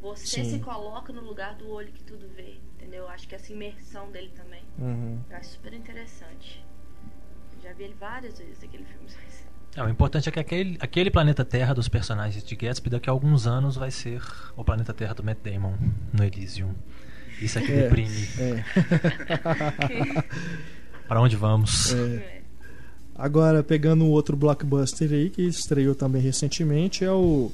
[0.00, 0.50] Você Sim.
[0.50, 2.56] se coloca no lugar do olho que tudo vê.
[2.76, 3.08] Entendeu?
[3.08, 4.62] Acho que essa imersão dele também.
[4.78, 5.20] Uhum.
[5.28, 6.64] Eu acho super interessante.
[7.62, 9.08] já vi ele várias vezes aquele filme.
[9.76, 13.12] É, o importante é que aquele, aquele planeta Terra dos personagens de Gatsby daqui a
[13.12, 14.20] alguns anos vai ser
[14.56, 15.74] o planeta Terra do Matt Damon
[16.12, 16.74] no Elysium.
[17.40, 18.28] Isso aqui é, deprime.
[18.38, 18.64] É.
[21.06, 21.92] Para onde vamos?
[21.92, 22.37] É.
[23.18, 27.50] Agora, pegando um outro blockbuster aí que estreou também recentemente, é o.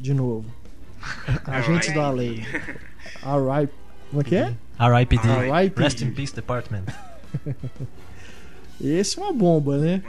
[0.00, 0.46] De novo.
[1.44, 2.40] Agentes do Além.
[3.22, 3.72] R.I.P.
[4.08, 4.54] Como é que é?
[4.78, 5.28] R.I.P.D.
[5.76, 6.84] Rest in Peace Department.
[8.80, 10.02] Esse é uma bomba, né?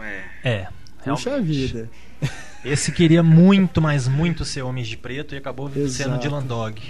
[0.43, 0.67] É.
[1.03, 1.89] Puxa vida.
[2.65, 5.89] Esse queria muito, mas muito ser Homens de Preto e acabou Exato.
[5.91, 6.81] sendo Dylan Dog.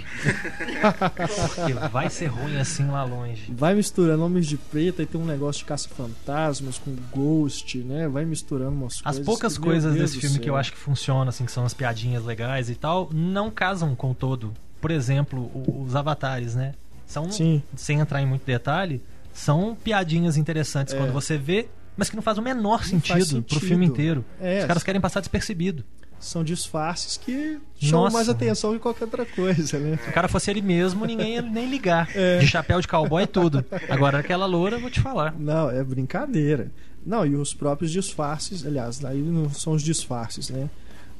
[1.54, 3.52] Porque vai ser ruim assim lá longe.
[3.52, 8.08] Vai misturando Homens de Preto e tem um negócio de caça-fantasmas com Ghost, né?
[8.08, 9.20] Vai misturando umas as coisas.
[9.20, 12.24] As poucas coisas desse filme que eu acho que funcionam, assim, que são as piadinhas
[12.24, 14.54] legais e tal, não casam com todo.
[14.80, 15.50] Por exemplo,
[15.84, 16.72] os avatares, né?
[17.06, 17.62] São, Sim.
[17.76, 20.96] sem entrar em muito detalhe, são piadinhas interessantes é.
[20.96, 24.24] quando você vê mas que não faz o menor sentido, sentido pro filme inteiro.
[24.40, 25.84] É, Os caras querem passar despercebido.
[26.18, 28.16] São disfarces que chamam Nossa.
[28.16, 29.98] mais atenção que qualquer outra coisa, né?
[30.02, 32.08] Se o cara fosse ele mesmo, ninguém ia nem ligar.
[32.16, 32.38] É.
[32.38, 33.64] De chapéu de cowboy e tudo.
[33.88, 35.34] Agora, aquela loura, eu vou te falar.
[35.38, 36.70] Não, é brincadeira.
[37.04, 40.70] Não, e os próprios disfarces, aliás, aí não são os disfarces, né?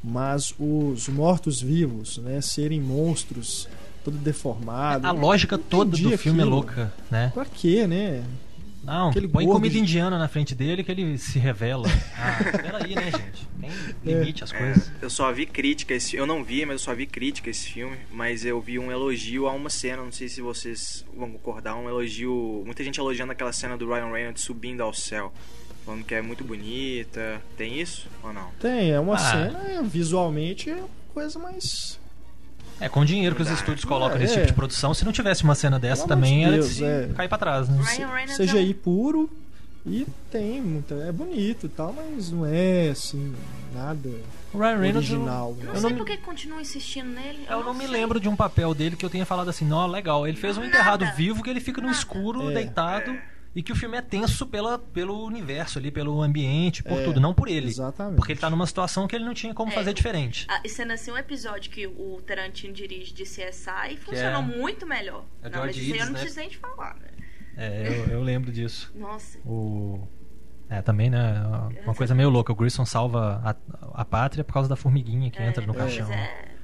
[0.02, 2.40] Mas os mortos-vivos, né?
[2.40, 3.68] Serem monstros,
[4.04, 5.06] todo deformado.
[5.06, 6.40] A lógica toda do filme é aquilo.
[6.40, 7.30] é louca, né?
[7.34, 8.24] Pra quê, né?
[8.86, 9.80] Não, Aquele põe comida de...
[9.80, 11.86] indiana na frente dele que ele se revela.
[12.18, 13.46] Ah, peraí, né, gente?
[14.02, 14.92] Tem limite as é, coisas.
[15.02, 17.96] eu só vi crítica, esse, eu não vi, mas eu só vi crítica esse filme,
[18.10, 21.88] mas eu vi um elogio a uma cena, não sei se vocês vão concordar, um
[21.88, 25.32] elogio, muita gente elogiando aquela cena do Ryan Reynolds subindo ao céu.
[25.84, 27.40] Falando que é muito bonita.
[27.56, 28.50] Tem isso ou não?
[28.58, 29.18] Tem, é uma ah.
[29.18, 30.82] cena visualmente é
[31.14, 31.98] coisa mais
[32.80, 35.12] é, com o dinheiro que os estúdios colocam é, nesse tipo de produção, se não
[35.12, 37.10] tivesse uma cena dessa Pelo também era Deus, de é.
[37.14, 37.82] cair pra trás, né?
[38.36, 39.30] CGI puro
[39.86, 40.94] e tem muita.
[40.96, 43.32] É bonito e tal, mas não é assim,
[43.72, 44.10] nada.
[44.52, 45.56] O Ryan Reynolds original.
[45.60, 47.46] Eu, eu não sei por que continua insistindo nele.
[47.48, 49.64] Eu, eu não, não me lembro de um papel dele que eu tenha falado assim,
[49.64, 50.26] não, legal.
[50.26, 52.54] Ele fez um enterrado vivo que ele fica no escuro, é.
[52.54, 53.16] deitado.
[53.56, 57.18] E que o filme é tenso pela, pelo universo ali, pelo ambiente, por é, tudo,
[57.18, 57.68] não por ele.
[57.68, 58.16] Exatamente.
[58.16, 60.44] Porque ele tá numa situação que ele não tinha como é, fazer diferente.
[60.46, 64.86] A, e sendo assim, um episódio que o Tarantino dirige de CSI funcionou é, muito
[64.86, 65.24] melhor.
[65.42, 66.18] É não, mas isso eu não né?
[66.18, 67.08] preciso nem de falar, né?
[67.56, 68.92] É, eu, eu lembro disso.
[68.94, 69.38] Nossa.
[69.38, 70.06] O...
[70.68, 71.42] É, também, né?
[71.82, 72.52] Uma coisa meio louca.
[72.52, 76.12] O Grissom salva a, a pátria por causa da formiguinha que é, entra no caixão.
[76.12, 76.55] É.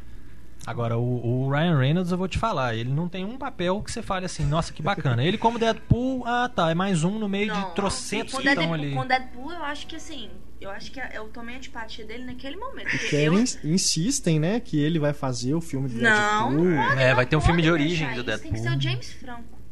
[0.67, 3.91] Agora, o, o, Ryan Reynolds, eu vou te falar, ele não tem um papel que
[3.91, 5.25] você fale assim, nossa, que bacana.
[5.25, 8.73] Ele como Deadpool, ah tá, é mais um no meio não, de trocentos que estão
[8.73, 8.95] ali.
[8.95, 12.57] Com Deadpool, eu acho que assim, eu acho que eu tomei a antipatia dele naquele
[12.57, 12.91] momento.
[12.91, 13.35] Porque eu...
[13.65, 16.71] insistem, né, que ele vai fazer o filme do não, Deadpool.
[16.71, 18.53] Não, é, vai ter um filme de origem do Deadpool.
[18.53, 19.63] Tem que ser o James Franco.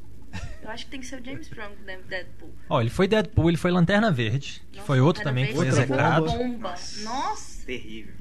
[0.62, 2.50] Eu acho que tem que ser o James Franco do Deadpool.
[2.68, 6.26] Ó, ele foi Deadpool, ele foi Lanterna Verde, que foi outro também que foi execrado.
[6.26, 6.74] Bomba.
[7.02, 7.66] Nossa.
[7.66, 8.19] Terrível.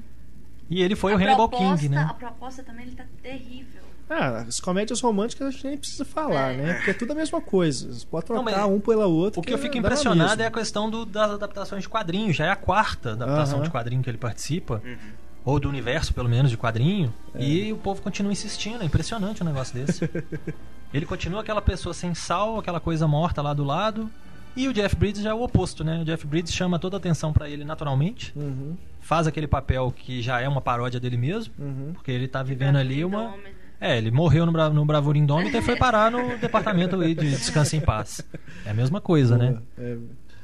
[0.70, 2.06] E ele foi a o Hannibal King, né?
[2.08, 3.82] A proposta também ele tá terrível.
[4.08, 6.56] Ah, as comédias românticas a gente nem precisa falar, é.
[6.56, 6.74] né?
[6.74, 7.92] Porque é tudo a mesma coisa.
[7.92, 9.38] Você pode trocar não, um pela outra.
[9.38, 12.36] O que, que eu fico impressionado é a questão do, das adaptações de quadrinhos.
[12.36, 13.64] Já é a quarta adaptação uh -huh.
[13.64, 14.82] de quadrinho que ele participa.
[14.84, 14.96] Uhum.
[15.44, 17.14] Ou do universo, pelo menos, de quadrinho.
[17.34, 17.42] É.
[17.42, 18.82] E o povo continua insistindo.
[18.82, 20.10] É impressionante um negócio desse.
[20.92, 24.10] ele continua aquela pessoa sem sal, aquela coisa morta lá do lado.
[24.56, 26.00] E o Jeff Bridges já é o oposto, né?
[26.00, 28.32] O Jeff Bridges chama toda a atenção para ele naturalmente.
[28.36, 28.76] Uhum.
[29.10, 31.52] Faz aquele papel que já é uma paródia dele mesmo.
[31.58, 31.90] Uhum.
[31.94, 33.34] Porque ele tá vivendo ali uma.
[33.80, 37.28] É, ele morreu no, Bra no Bravura Indômita e foi parar no departamento aí de
[37.28, 38.20] Descanso em Paz.
[38.64, 39.58] É a mesma coisa, né?
[39.76, 39.96] É.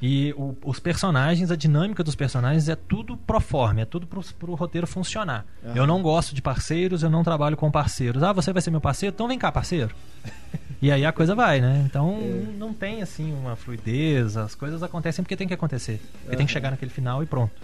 [0.03, 4.21] E o, os personagens, a dinâmica dos personagens é tudo pro forma, é tudo pro,
[4.35, 5.47] pro roteiro funcionar.
[5.63, 5.77] Uhum.
[5.77, 8.21] Eu não gosto de parceiros, eu não trabalho com parceiros.
[8.25, 9.15] Ah, você vai ser meu parceiro?
[9.15, 9.95] Então vem cá, parceiro.
[10.83, 11.83] E aí a coisa vai, né?
[11.87, 12.59] Então é.
[12.59, 15.99] não tem assim uma fluidez, as coisas acontecem porque tem que acontecer.
[16.13, 16.37] Porque uhum.
[16.37, 17.55] tem que chegar naquele final e pronto.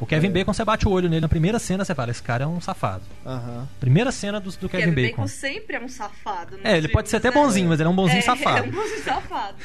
[0.00, 0.30] O Kevin é.
[0.30, 2.60] Bacon, você bate o olho nele na primeira cena, você fala, esse cara é um
[2.60, 3.02] safado.
[3.26, 3.66] Uhum.
[3.80, 5.22] Primeira cena do, do Kevin, Kevin Bacon.
[5.22, 6.58] Bacon sempre é um safado.
[6.62, 7.70] É, ele pode ser até bonzinho, né?
[7.70, 8.58] mas ele é um bonzinho é, safado.
[8.58, 9.56] É um bonzinho safado.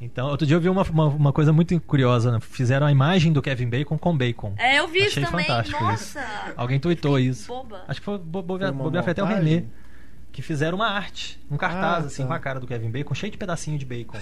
[0.00, 2.40] Então, outro dia eu vi uma, uma, uma, coisa muito curiosa, né?
[2.40, 4.52] Fizeram a imagem do Kevin Bacon com bacon.
[4.58, 5.46] É, eu vi Achei isso também.
[5.46, 6.18] fantástico Nossa.
[6.18, 6.52] isso.
[6.56, 7.46] Alguém tweetou isso.
[7.46, 7.84] Boba.
[7.86, 9.64] Acho que foi, bo, bo, bo, bo até o René
[10.32, 12.28] que fizeram uma arte, um cartaz, ah, assim, tá.
[12.28, 14.18] com a cara do Kevin Bacon, cheio de pedacinho de bacon.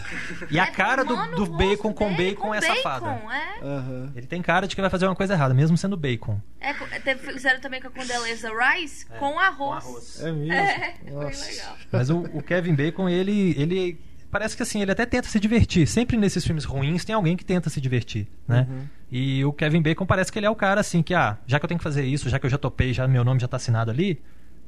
[0.51, 3.07] E a é, cara do, do bacon com bacon, com é bacon, safada.
[3.07, 3.64] É?
[3.64, 4.12] Uhum.
[4.16, 6.40] Ele tem cara de que vai fazer uma coisa errada, mesmo sendo bacon.
[6.61, 9.85] É, teve, fizeram também com a Condeleza Rice é, com arroz.
[9.85, 10.20] Com arroz.
[10.20, 10.53] É mesmo?
[10.53, 11.77] É, foi legal.
[11.92, 14.01] Mas o, o Kevin Bacon, ele, ele
[14.33, 15.87] parece que assim, ele até tenta se divertir.
[15.87, 18.66] Sempre nesses filmes ruins tem alguém que tenta se divertir, né?
[18.68, 18.83] Uhum.
[19.12, 21.64] E o Kevin Bacon parece que ele é o cara assim que, ah, já que
[21.64, 23.57] eu tenho que fazer isso, já que eu já topei, já meu nome já tá
[23.57, 24.20] assinado ali,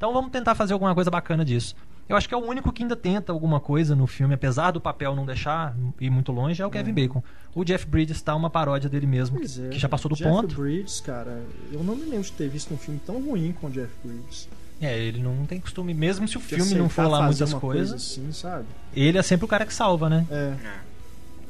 [0.02, 1.76] então vamos tentar fazer alguma coisa bacana disso.
[2.08, 4.80] Eu acho que é o único que ainda tenta alguma coisa no filme, apesar do
[4.80, 6.92] papel não deixar ir muito longe, é o Kevin é.
[6.92, 7.22] Bacon.
[7.54, 9.68] O Jeff Bridges tá uma paródia dele mesmo, que, é.
[9.68, 10.48] que, já passou do Jeff ponto.
[10.48, 13.68] Jeff Bridges, cara, eu não me lembro de ter visto um filme tão ruim com
[13.68, 14.48] o Jeff Bridges.
[14.80, 17.90] É, ele não tem costume, mesmo se o filme não for lá muitas coisas.
[17.90, 18.66] Coisa assim, sabe?
[18.96, 20.26] Ele é sempre o cara que salva, né?
[20.32, 20.54] É.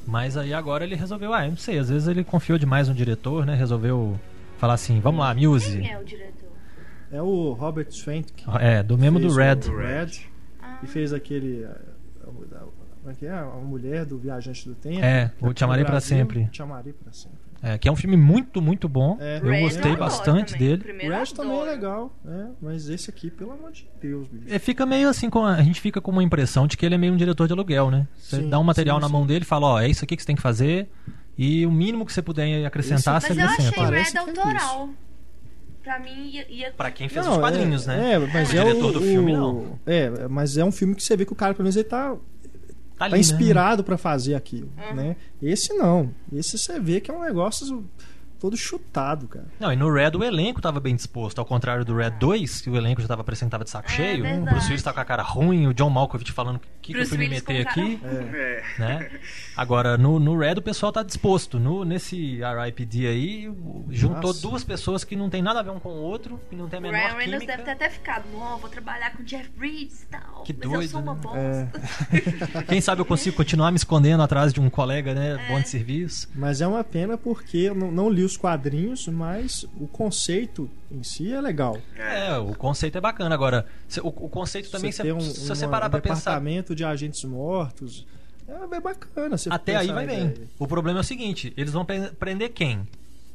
[0.06, 2.94] Mas aí agora ele resolveu, ah, eu não sei, às vezes ele confiou demais no
[2.94, 3.54] diretor, né?
[3.54, 4.20] Resolveu
[4.58, 5.80] falar assim, vamos lá, Muse.
[5.80, 6.41] Quem é o diretor?
[7.12, 8.33] É o Robert Swank.
[8.59, 9.68] É, do mesmo do Red.
[9.68, 10.11] O Red.
[10.61, 10.79] Ah.
[10.83, 11.66] E fez aquele.
[13.03, 13.33] Como é que é?
[13.33, 15.05] A mulher do Viajante do Tempo.
[15.05, 16.46] É, o Te Amarei Pra Sempre.
[16.46, 17.42] Te Amarei Pra Sempre.
[17.64, 19.16] É, que é um filme muito, muito bom.
[19.20, 19.38] É.
[19.38, 20.79] Eu Red gostei bastante também.
[20.79, 21.09] dele.
[21.09, 24.53] O Red também é legal, é, mas esse aqui, pelo amor de Deus, bicho.
[24.53, 26.96] É, fica meio assim, com a, a, gente fica com uma impressão de que ele
[26.96, 28.09] é meio um diretor de aluguel, né?
[28.16, 29.12] Você sim, dá um material sim, na sim.
[29.12, 30.88] mão dele e fala, ó, é isso aqui que você tem que fazer.
[31.38, 33.85] E o mínimo que você puder acrescentar, Esse- você Mas eu achei acrescenta.
[33.85, 34.88] Parece Red que é autoral.
[35.83, 36.47] Pra mim, ia...
[36.51, 36.73] ia...
[36.73, 38.12] Pra quem fez Não, os quadrinhos, é, né?
[38.14, 39.79] É, mas O é diretor o, do filme, o- não.
[39.87, 42.14] É, mas é um filme que você vê que o cara, pelo menos, ele tá,
[42.97, 43.18] Tá, ali, tá né?
[43.18, 44.95] inspirado pra fazer aquilo, Uhum.
[44.95, 45.16] né?
[45.42, 46.14] Esse não.
[46.33, 47.85] Esse você vê que é um negócio
[48.38, 49.47] todo chutado, cara.
[49.61, 52.68] Não, e no Red o elenco tava bem disposto, ao contrário do Red 2, que
[52.71, 54.21] o elenco já tava apresentado tava de saco É cheio.
[54.21, 54.51] O verdade.
[54.51, 57.16] Bruce Willis tá com a cara ruim, o John Malkovich falando que, que eu fui
[57.16, 58.01] me meter aqui.
[58.03, 58.62] É.
[58.77, 58.81] É.
[58.81, 59.11] né?
[59.57, 61.59] Agora, no, no Red o pessoal tá disposto.
[61.59, 63.53] No, nesse RIPD aí,
[63.88, 64.42] juntou Nossa.
[64.42, 66.79] duas pessoas que não tem nada a ver um com o outro, que não tem
[66.79, 67.53] a O menor Ryan Reynolds química.
[67.53, 70.42] deve ter até ficado, não, vou trabalhar com o Jeff Bridges e tal.
[70.42, 71.21] Que mas eu doido, sou uma né?
[71.23, 72.64] bosta.
[72.68, 75.47] Quem sabe eu consigo continuar me escondendo atrás de um colega, né?
[75.49, 76.29] Bom de serviço.
[76.35, 81.02] Mas é uma pena porque eu não, não li os quadrinhos, mas o conceito em
[81.02, 81.78] si é legal.
[81.96, 83.35] É, o conceito é bacana.
[83.35, 83.66] Agora,
[84.02, 86.16] o, o conceito também, você se, um, se você parar um pra pensar.
[86.16, 88.07] departamento de agentes mortos.
[88.48, 89.37] É bem bacana.
[89.50, 90.26] Até aí vai bem.
[90.26, 90.48] ideia.
[90.59, 92.87] O problema é o seguinte: eles vão pre- prender quem?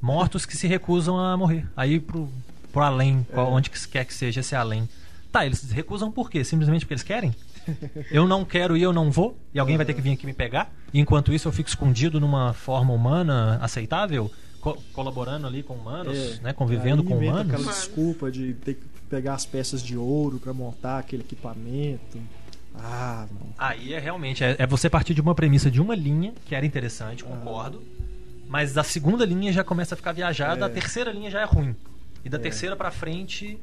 [0.02, 1.66] Mortos que se recusam a morrer.
[1.76, 2.30] Aí pro,
[2.72, 4.88] pro além, qual- onde que quer que seja esse além.
[5.32, 6.44] Tá, eles se recusam por quê?
[6.44, 7.36] Simplesmente porque eles querem?
[8.10, 10.34] Eu não quero e eu não vou, e alguém vai ter que vir aqui me
[10.34, 10.72] pegar.
[10.94, 16.18] E enquanto isso eu fico escondido numa forma humana aceitável, co- colaborando ali com humanos,
[16.40, 16.42] É.
[16.42, 17.54] né, convivendo com humanos.
[17.54, 22.20] aquela desculpa de ter que pegar as peças de ouro pra montar aquele equipamento.
[22.76, 23.48] Ah, não.
[23.58, 26.66] Aí é realmente, é, é você partir de uma premissa de uma linha, que era
[26.66, 27.82] interessante, concordo.
[28.48, 30.68] Mas a segunda linha já começa a ficar viajada, É.
[30.68, 31.76] a terceira linha já é ruim.
[32.24, 33.58] E da terceira pra frente,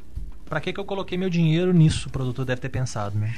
[0.46, 2.09] pra que, que eu coloquei meu dinheiro nisso?
[2.09, 3.35] O produtor deve ter pensado, né?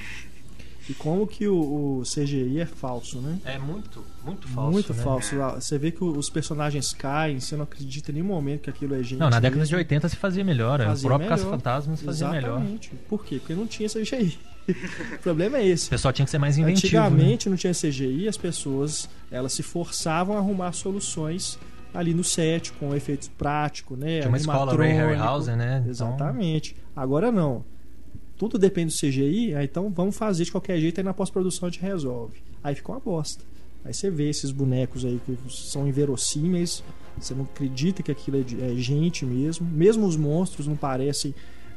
[0.88, 3.38] E como que o, o CGI é falso, né?
[3.44, 4.70] É muito, muito falso.
[4.70, 5.03] Muito né?
[5.03, 5.42] falso.
[5.42, 8.94] Ah, Você vê que os personagens caem, você não acredita em nenhum momento que aquilo
[8.94, 9.18] é gente.
[9.18, 9.70] Não, na década mesmo.
[9.70, 10.81] de 80 se fazia melhor.
[10.81, 11.29] é, Fazia o próprio.
[11.29, 12.59] Caça-Fantasmas fazia melhor.
[12.59, 12.90] Exatamente.
[13.09, 13.38] Por quê?
[13.38, 14.38] Porque não tinha CGI.
[15.16, 15.87] o problema é esse.
[15.88, 16.92] O pessoal tinha que ser mais inventivo.
[16.94, 17.01] né?
[17.07, 21.59] Antigamente não tinha CGI, as pessoas elas se forçavam a arrumar soluções
[21.92, 24.18] ali no set com efeitos práticos, né?
[24.20, 24.92] Tinha uma escola Ray.
[24.92, 25.79] Harryhausen, né?
[25.79, 26.77] Então- Exatamente.
[26.94, 27.64] Agora não.
[28.37, 31.70] Tudo depende do CGI, aí então vamos fazer de qualquer jeito aí na pós-produção a
[31.70, 32.42] gente resolve.
[32.62, 33.42] Aí fica uma bosta.
[33.85, 36.83] Aí você vê esses bonecos aí que são inverossímeis,
[37.16, 39.66] você não acredita que aquilo é, é gente mesmo.
[39.66, 41.35] Mesmo os monstros não parecem.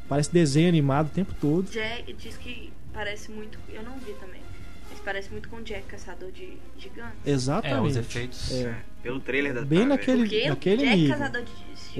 [0.07, 1.69] Parece desenho animado o tempo todo.
[1.69, 3.57] Jack diz que parece muito.
[3.69, 4.41] Eu não vi também.
[4.89, 7.13] Mas parece muito com o Jack, caçador de gigantes.
[7.25, 7.87] É, Exatamente.
[7.91, 8.51] os efeitos.
[8.51, 8.75] É.
[9.03, 11.17] Pelo trailer da Bem tá, naquele- Porque naquele Jack, nível.
[11.17, 11.97] caçador de gigantes,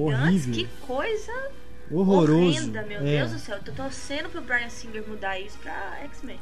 [0.48, 0.54] Horrível.
[0.56, 1.52] que coisa
[1.92, 2.60] Horroroso.
[2.60, 3.20] horrenda, meu É.
[3.20, 3.58] Deus do céu.
[3.58, 6.40] Eu tô torcendo pro Brian Singer mudar isso pra X-Men.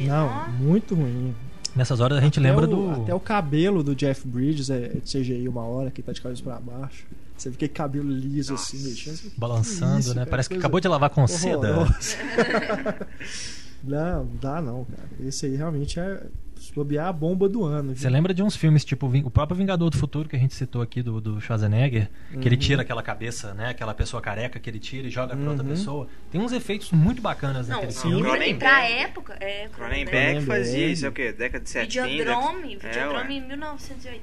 [0.00, 1.34] Não, ó, muito ruim.
[1.74, 3.02] Nessas horas a gente Até lembra o- do.
[3.02, 6.42] Até o cabelo do Jeff Bridges é de CGI uma hora, que tá de cabeça
[6.42, 7.04] pra baixo.
[7.36, 8.76] Você vê que cabelo liso Nossa.
[8.76, 9.32] assim, mexendo.
[9.36, 10.14] Balançando, isso, né?
[10.20, 11.72] cara, Parece que acabou de lavar com seda.
[11.74, 11.84] não,
[14.24, 15.08] não dá não, cara.
[15.26, 16.22] Esse aí realmente é
[16.64, 17.94] se bobear a bomba do ano.
[17.94, 20.82] Você lembra de uns filmes, tipo o próprio Vingador do Futuro que a gente citou
[20.82, 22.60] aqui do, do Schwarzenegger, que ele Uhum.
[22.60, 23.68] tira aquela cabeça, né?
[23.70, 25.70] Aquela pessoa careca que ele tira e joga pra outra Uhum.
[25.70, 26.08] pessoa.
[26.30, 28.08] Tem uns efeitos muito bacanas Não, naquele sim.
[28.08, 28.22] filme.
[28.22, 28.58] pra, Cronenberg.
[28.58, 29.36] pra época.
[29.40, 30.06] É, Cronenberg
[30.40, 30.46] Cronenberg.
[30.46, 31.32] fazia isso, é o quê?
[31.32, 32.06] Década de 70?
[32.08, 32.78] Videodrome.
[32.82, 33.34] É, Videodrome ué.
[33.34, 34.18] em 1980.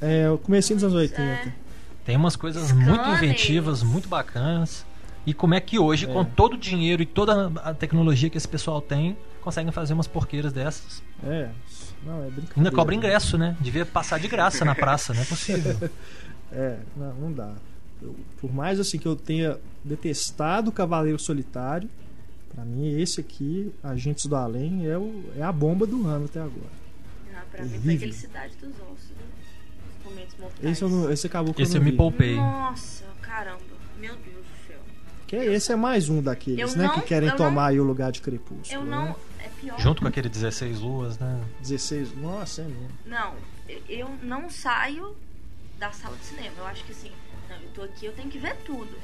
[0.00, 1.22] É, o comecinho dos anos 80.
[1.48, 1.52] É.
[2.04, 2.88] Tem umas coisas Scanners.
[2.88, 4.86] muito inventivas, muito bacanas.
[5.26, 6.08] E como é que hoje, É.
[6.12, 9.16] com todo o dinheiro e toda a tecnologia que esse pessoal tem,
[9.46, 11.02] conseguem fazer umas porqueiras dessas?
[11.24, 11.48] É.
[12.04, 12.52] Não, é brincadeira.
[12.56, 13.56] Ainda cobra ingresso, né?
[13.60, 15.76] Devia passar de graça na praça, não é possível.
[16.52, 17.52] É, não, não dá.
[18.00, 21.90] Eu- por mais assim que eu tenha detestado o Cavaleiro Solitário,
[22.54, 26.38] pra mim esse aqui, Agentes do Além, é, o, é a bomba do ano até
[26.38, 26.70] agora.
[27.34, 29.10] Ah, pra mim foi aquele Cidade dos Ossos.
[29.10, 29.24] né?
[29.98, 30.70] Os momentos mortais.
[30.72, 31.96] Esse, eu não- esse acabou que Esse eu eu não me vi.
[31.96, 32.36] poupei.
[32.36, 33.58] Nossa, caramba.
[33.98, 34.78] Meu Deus do céu.
[35.26, 36.86] Que é- esse é mais um daqueles, Eu né?
[36.86, 38.70] não- que querem tomar aí o lugar de Crepúsculo.
[38.72, 38.90] Eu né?
[38.96, 39.16] não.
[39.35, 39.35] É
[39.66, 39.80] pior.
[39.80, 41.42] Junto com aquele 16 luas, né?
[41.60, 42.16] 16.
[42.16, 42.90] Nossa, é mesmo.
[43.04, 43.34] Não,
[43.88, 45.16] eu não saio
[45.78, 46.54] da sala de cinema.
[46.58, 47.12] Eu acho que assim,
[47.48, 48.96] não, eu tô aqui, eu tenho que ver tudo.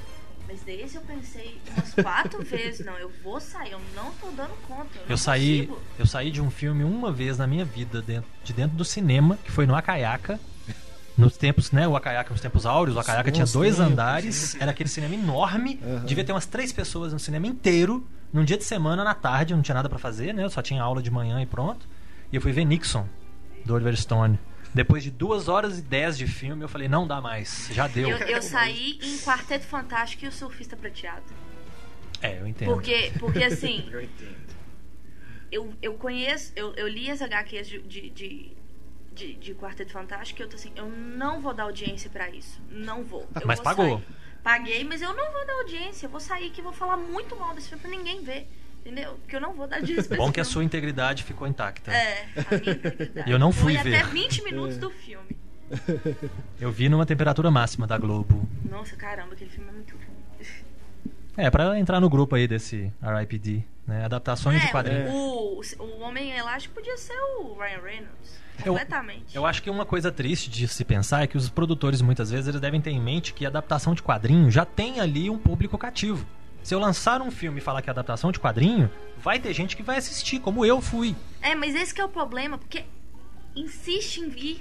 [0.47, 4.55] Mas desse eu pensei umas quatro vezes, não, eu vou sair, eu não tô dando
[4.67, 4.99] conta.
[4.99, 5.83] Eu, eu saí, consigo.
[5.99, 9.39] eu saí de um filme uma vez na minha vida, dentro, de dentro do cinema,
[9.45, 10.39] que foi no Acaiaca.
[11.17, 11.87] Nos tempos, né?
[11.87, 13.93] O Acaiaca nos tempos áureos, o Acaiaca tinha dois tempos.
[13.93, 16.05] andares, era aquele cinema enorme, uhum.
[16.05, 19.57] devia ter umas três pessoas no cinema inteiro, num dia de semana, na tarde, eu
[19.57, 20.43] não tinha nada para fazer, né?
[20.43, 21.87] Eu só tinha aula de manhã e pronto.
[22.33, 23.07] E eu fui ver Nixon,
[23.65, 24.39] do Oliver Stone.
[24.75, 28.09] Depois de duas horas e dez de filme, eu falei, não dá mais, já deu.
[28.09, 31.25] Eu, eu saí em Quarteto Fantástico e o Surfista Prateado.
[32.23, 32.73] É, eu entendo.
[32.73, 33.87] Porque, porque assim.
[33.93, 34.43] eu entendo.
[35.51, 38.53] Eu, eu conheço, eu, eu li as HQs de, de, de,
[39.15, 42.61] de, de Quarteto Fantástico e eu tô assim, eu não vou dar audiência para isso.
[42.71, 43.29] Não vou.
[43.35, 43.99] Eu mas vou pagou.
[43.99, 44.07] Sair.
[44.43, 46.07] Paguei, mas eu não vou dar audiência.
[46.07, 48.49] Eu vou sair aqui e vou falar muito mal desse filme pra ninguém ver.
[48.81, 49.15] Entendeu?
[49.15, 51.93] Porque eu não vou dar audiência Bom que a sua integridade ficou intacta.
[51.93, 53.31] É, a minha integridade.
[53.31, 53.97] Eu não fui Foi ver.
[53.97, 55.37] até 20 minutos do filme.
[56.61, 58.47] Eu vi numa temperatura máxima da Globo.
[58.69, 60.23] Nossa, caramba, aquele filme é muito ruim.
[61.37, 64.05] É, pra entrar no grupo aí desse RIPD, né?
[64.05, 65.11] Adaptações é, de quadrinhos.
[65.11, 65.32] O,
[65.79, 68.43] o Homem Elástico podia ser o Ryan Reynolds.
[68.63, 69.35] Completamente.
[69.35, 72.31] Eu, eu acho que uma coisa triste de se pensar é que os produtores muitas
[72.31, 75.39] vezes eles devem ter em mente que a adaptação de quadrinho já tem ali um
[75.39, 76.27] público cativo.
[76.63, 79.77] Se eu lançar um filme e falar que é adaptação de quadrinho, vai ter gente
[79.77, 81.17] que vai assistir, como eu fui.
[81.41, 82.85] É, mas esse é o problema, porque
[83.57, 84.61] insiste em vir.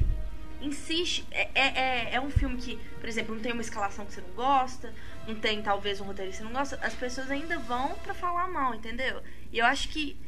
[0.61, 1.25] Insiste.
[1.31, 4.21] É, é, é, é um filme que, por exemplo, não tem uma escalação que você
[4.21, 4.93] não gosta,
[5.27, 6.79] não tem talvez um roteiro que você não gosta.
[6.81, 9.21] As pessoas ainda vão para falar mal, entendeu?
[9.51, 10.19] E eu acho que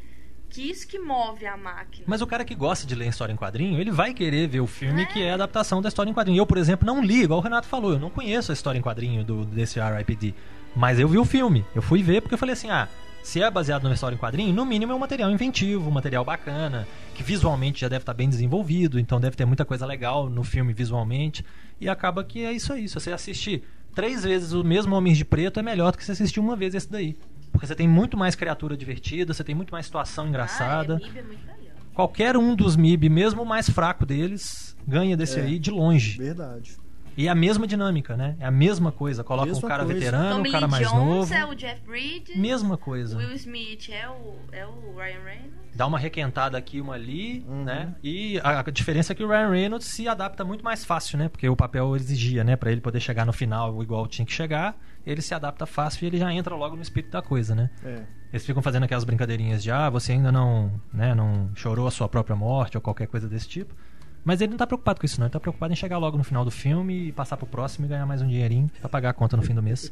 [0.54, 2.06] que isso que move a máquina.
[2.08, 4.68] Mas o cara que gosta de ler história em quadrinho, ele vai querer ver o
[4.68, 5.06] filme é.
[5.06, 6.38] que é a adaptação da história em quadrinho.
[6.38, 8.82] Eu, por exemplo, não li, igual o Renato falou, eu não conheço a história em
[8.82, 10.36] quadrinho do, desse R.I.P.D.
[10.76, 11.66] Mas eu vi o filme.
[11.74, 12.88] Eu fui ver porque eu falei assim: ah,
[13.24, 16.24] se é baseado numa história em quadrinho, no mínimo é um material inventivo, um material
[16.24, 20.44] bacana, que visualmente já deve estar bem desenvolvido, então deve ter muita coisa legal no
[20.44, 21.44] filme visualmente.
[21.82, 22.88] E acaba que é isso aí.
[22.88, 23.63] Se você assistir
[23.96, 26.76] três vezes o mesmo Homem de Preto, é melhor do que você assistir uma vez
[26.76, 27.16] esse daí.
[27.54, 31.00] Porque você tem muito mais criatura divertida, você tem muito mais situação engraçada.
[31.02, 31.54] Ah, é, MIB é muito.
[31.94, 36.18] Qualquer um dos MIB, mesmo o mais fraco deles, ganha desse é, aí de longe.
[36.18, 36.76] Verdade.
[37.15, 38.36] E é a mesma dinâmica, né?
[38.39, 39.23] É a mesma coisa.
[39.23, 39.99] Coloca mesma um cara coisa.
[39.99, 41.34] veterano, um cara mais Jones novo.
[41.34, 42.36] é o Jeff Bridges.
[42.36, 43.17] Mesma coisa.
[43.17, 45.63] Will Smith é o, é o Ryan Reynolds.
[45.76, 47.63] Dá uma requentada aqui, uma ali, uhum.
[47.63, 47.95] né?
[48.04, 51.30] E a, a, diferença é que o Ryan Reynolds se adapta muito mais fácil, né?
[51.30, 52.56] Porque o papel exigia, né?
[52.56, 56.08] Para ele poder chegar no final igual tinha que chegar, ele se adapta fácil e
[56.08, 57.71] ele já entra logo no espírito da coisa, né?
[57.84, 58.04] É.
[58.32, 62.10] Eles ficam fazendo aquelas brincadeirinhas de, ah, você ainda não, né, não chorou a sua
[62.10, 63.76] própria morte ou qualquer coisa desse tipo.
[64.24, 65.28] Mas ele não tá preocupado com isso, não.
[65.28, 67.90] Ele tá preocupado em chegar logo no final do filme e passar pro próximo e
[67.90, 69.92] ganhar mais um dinheirinho pra pagar a conta no fim do mês.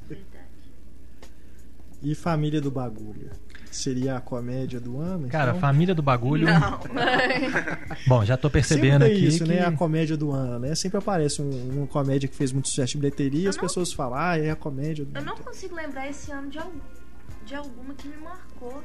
[2.01, 3.29] E Família do Bagulho?
[3.69, 5.29] Seria a comédia do ano?
[5.29, 5.61] Cara, então?
[5.61, 6.45] Família do Bagulho.
[6.45, 6.79] Não.
[8.05, 9.27] Bom, já tô percebendo Sempre aqui.
[9.27, 9.49] isso, que...
[9.49, 9.65] né?
[9.65, 10.75] A comédia do ano, né?
[10.75, 14.17] Sempre aparece um, uma comédia que fez muito sucesso de bilheteria e as pessoas falam,
[14.17, 16.79] ah, é a comédia do Eu não consigo lembrar esse ano de, algum,
[17.45, 18.83] de alguma que me marcou.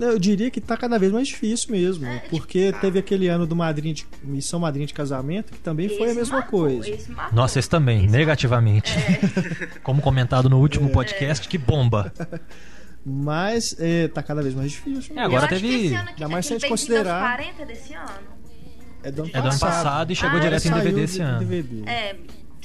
[0.00, 2.06] Eu diria que tá cada vez mais difícil mesmo.
[2.06, 5.88] É, porque tipo, teve aquele ano do madrinha de Missão Madrinha de Casamento, que também
[5.88, 6.88] foi a mesma marcou, coisa.
[6.88, 8.92] Esse Nossa, esse também, esse negativamente.
[8.92, 9.66] É.
[9.82, 10.92] Como comentado no último é.
[10.92, 12.12] podcast, que bomba.
[13.04, 15.16] Mas é, tá cada vez mais difícil.
[15.16, 15.96] É, agora teve.
[15.96, 17.36] Ainda mais se a gente considerar.
[17.36, 18.36] 40 desse ano.
[19.02, 21.38] É do ano, é do ano passado e chegou ah, direto em DVD esse ano.
[21.38, 21.88] DVD.
[21.88, 22.16] É,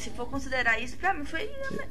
[0.01, 1.41] se for considerar isso, pra mim foi.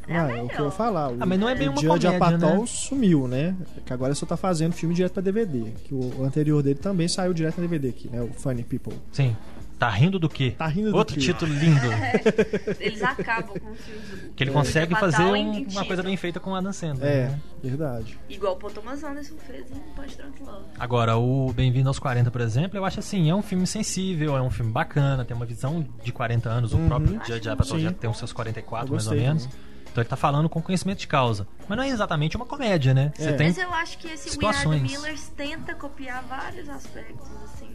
[0.09, 1.13] É, ah, é o que eu ia falar.
[1.13, 2.67] O, ah, mas não é bem o uma Judge comédia, Apatow né?
[2.67, 3.57] sumiu, né?
[3.87, 5.71] Que agora só tá fazendo filme direto pra DVD.
[5.85, 8.21] Que o, o anterior dele também saiu direto na DVD aqui, né?
[8.21, 8.95] O Funny People.
[9.13, 9.37] Sim.
[9.81, 10.55] Tá rindo do quê?
[10.57, 11.27] Tá rindo Outro do quê?
[11.27, 11.87] título lindo.
[11.91, 12.21] É,
[12.85, 14.31] eles acabam com os filmes.
[14.37, 17.07] Que ele consegue fazer um, uma coisa bem feita com a Adam Sandler.
[17.11, 17.41] É, né?
[17.63, 18.19] verdade.
[18.29, 20.65] Igual o Paul Thomas Anderson fez em Punch Drunk Love.
[20.79, 24.41] Agora, o Bem-vindo aos 40, por exemplo, eu acho assim, é um filme sensível, é
[24.43, 26.85] um filme bacana, tem uma visão de 40 anos, Uhum.
[26.85, 29.45] o próprio Judge Apatow já tem os seus 44, Eu mais ou menos.
[29.45, 29.59] também.
[29.91, 31.49] Então ele tá falando com conhecimento de causa.
[31.69, 33.13] Mas não é exatamente uma comédia, né?
[33.19, 33.33] É.
[33.33, 34.81] tem Mas eu acho que esse situações.
[34.83, 37.69] Millers tenta copiar vários aspectos, assim,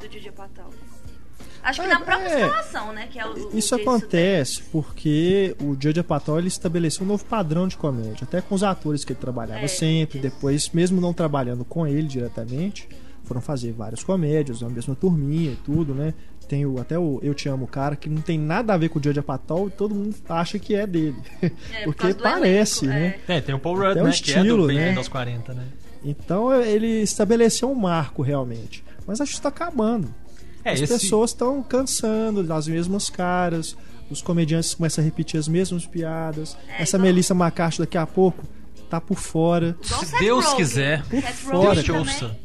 [0.00, 0.70] do Didi Patal.
[1.66, 2.42] Acho que É, na própria é.
[2.44, 3.08] escalação, né?
[3.10, 7.24] Que é o, o Isso jeito acontece porque o Judge Apatow ele estabeleceu um novo
[7.24, 10.18] padrão de comédia, até com os atores que ele trabalhava É, sempre.
[10.18, 10.28] isso.
[10.28, 12.88] Depois, mesmo não trabalhando com ele diretamente,
[13.24, 16.14] foram fazer várias comédias, na mesma turminha e tudo, né?
[16.48, 19.00] Tem o, até o Eu Te Amo Cara, que não tem nada a ver com
[19.00, 21.16] o Judge Apatow e todo mundo acha que é dele.
[21.42, 21.48] É,
[21.84, 23.18] por porque do parece, elenco, né?
[23.26, 23.36] é.
[23.38, 24.12] É, tem o Paul Rudd, Até o né?
[24.12, 24.94] que é do estilo, né?
[24.96, 25.64] aos 40, né?
[26.04, 28.84] Então ele estabeleceu um marco realmente.
[29.04, 30.14] Mas acho que está acabando.
[30.66, 30.92] É, As esse...
[30.92, 33.76] pessoas estão cansando das mesmas caras,
[34.10, 36.56] os comediantes começam a repetir as mesmas piadas.
[36.68, 38.44] É, Essa igual- Melissa McCarthy daqui a pouco
[38.90, 39.76] tá por fora.
[39.84, 40.56] Igual Se Seth Deus Rogen.
[40.56, 41.02] quiser.
[41.04, 42.36] Por fora, Deus te ouça.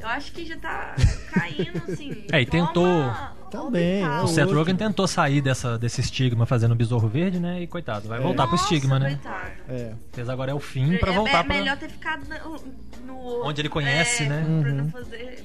[0.00, 0.96] Eu acho que já tá
[1.32, 2.24] caindo, assim.
[2.32, 3.10] É, e tentou-
[3.50, 4.20] Também, orbital.
[4.20, 4.50] é O Seth.
[4.50, 7.60] Rogen tentou sair dessa, desse estigma fazendo o Besouro Verde, né?
[7.62, 9.18] E coitado, vai voltar pro Nossa, estigma, né?
[9.22, 9.50] coitado.
[9.68, 9.92] É.
[10.12, 11.56] Fez agora é o fim para é, voltar é, pra...
[11.56, 14.42] melhor ter ficado no, no onde ele conhece, é, né?
[14.42, 14.76] Pra uhum.
[14.76, 15.44] não fazer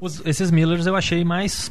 [0.00, 1.70] Os, esses Millers eu achei mais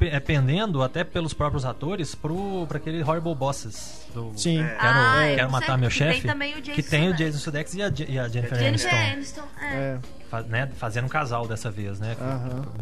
[0.00, 4.58] é, pendendo até pelos próprios atores pro para aquele Horrible Bosses do Sim.
[4.58, 6.28] Quero, ah, quero matar meu chefe
[6.74, 9.98] que tem o Jason Sudeikis e a, e a Jennifer, Jennifer Aniston, Aniston é.
[10.42, 12.16] Né, fazendo um casal dessa vez né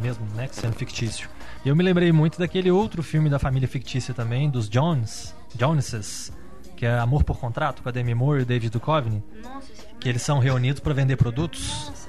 [0.00, 1.28] mesmo né sendo fictício.
[1.64, 6.32] E eu me lembrei muito daquele outro filme da família fictícia também dos Jones Joneses
[6.82, 9.22] que é Amor por Contrato com a Demi Moore e o David Duchovny.
[9.40, 9.68] Nossa,
[10.00, 11.86] que eles são reunidos para vender produtos.
[11.86, 12.09] Nossa,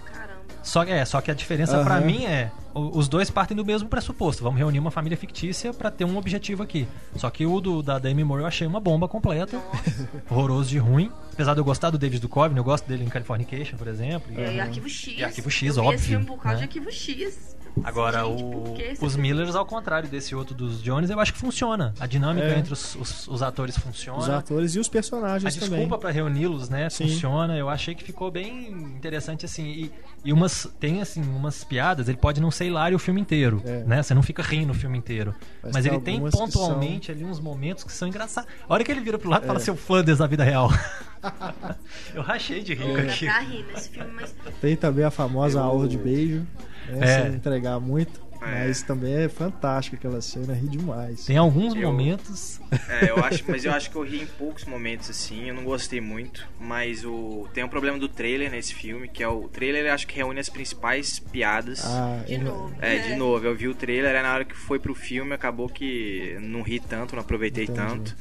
[0.63, 1.83] só, é, só que a diferença uhum.
[1.83, 4.43] para mim é os dois partem do mesmo pressuposto.
[4.43, 6.87] Vamos reunir uma família fictícia para ter um objetivo aqui.
[7.15, 9.61] Só que o do, da Demi Moore eu achei uma bomba completa.
[10.29, 11.11] horroroso de ruim.
[11.31, 14.31] Apesar de eu gostar do David Duchovny, eu gosto dele em Californication, por exemplo.
[14.33, 15.19] E, e Arquivo X.
[15.19, 16.25] E Arquivo X, eu óbvio.
[16.25, 16.57] por causa né?
[16.57, 17.52] de Arquivo X.
[17.83, 21.93] Agora, Gente, o, os Millers, ao contrário desse outro dos Jones, eu acho que funciona.
[21.99, 22.59] A dinâmica é.
[22.59, 24.19] entre os, os, os, atores funciona.
[24.19, 25.75] Os atores e os personagens a também.
[25.75, 27.07] A desculpa para reuni-los, né, Sim.
[27.07, 27.57] funciona.
[27.57, 29.65] Eu achei que ficou bem interessante, assim.
[29.65, 29.91] E,
[30.25, 33.83] e umas, tem, assim, umas piadas, ele pode não ser hilário o filme inteiro, é.
[33.83, 34.03] né?
[34.03, 35.33] Você não fica rindo o filme inteiro.
[35.61, 37.15] Mas, mas ele tem pontualmente são...
[37.15, 38.49] ali uns momentos que são engraçados.
[38.67, 39.47] A hora que ele vira pro lado e é.
[39.47, 40.69] fala seu Flanders da vida real.
[42.13, 43.09] eu rachei de rir é.
[43.09, 43.65] aqui.
[43.91, 44.35] Filme, mas...
[44.61, 45.63] Tem também a famosa eu...
[45.63, 46.45] aula de beijo
[46.87, 46.99] né?
[47.01, 47.21] É.
[47.21, 48.21] Sem entregar muito.
[48.41, 48.67] É.
[48.67, 51.23] Mas também é fantástico aquela cena, ri demais.
[51.23, 52.59] Tem alguns eu, momentos.
[52.89, 55.63] É, eu acho, mas eu acho que eu ri em poucos momentos assim, eu não
[55.63, 59.47] gostei muito, mas o tem um problema do trailer nesse filme, que é o, o
[59.47, 61.85] trailer acho que reúne as principais piadas.
[61.85, 62.75] Ah, de novo.
[62.81, 66.37] É, de novo, eu vi o trailer, na hora que foi pro filme, acabou que
[66.41, 67.79] não ri tanto, não aproveitei Entendi.
[67.79, 68.17] tanto.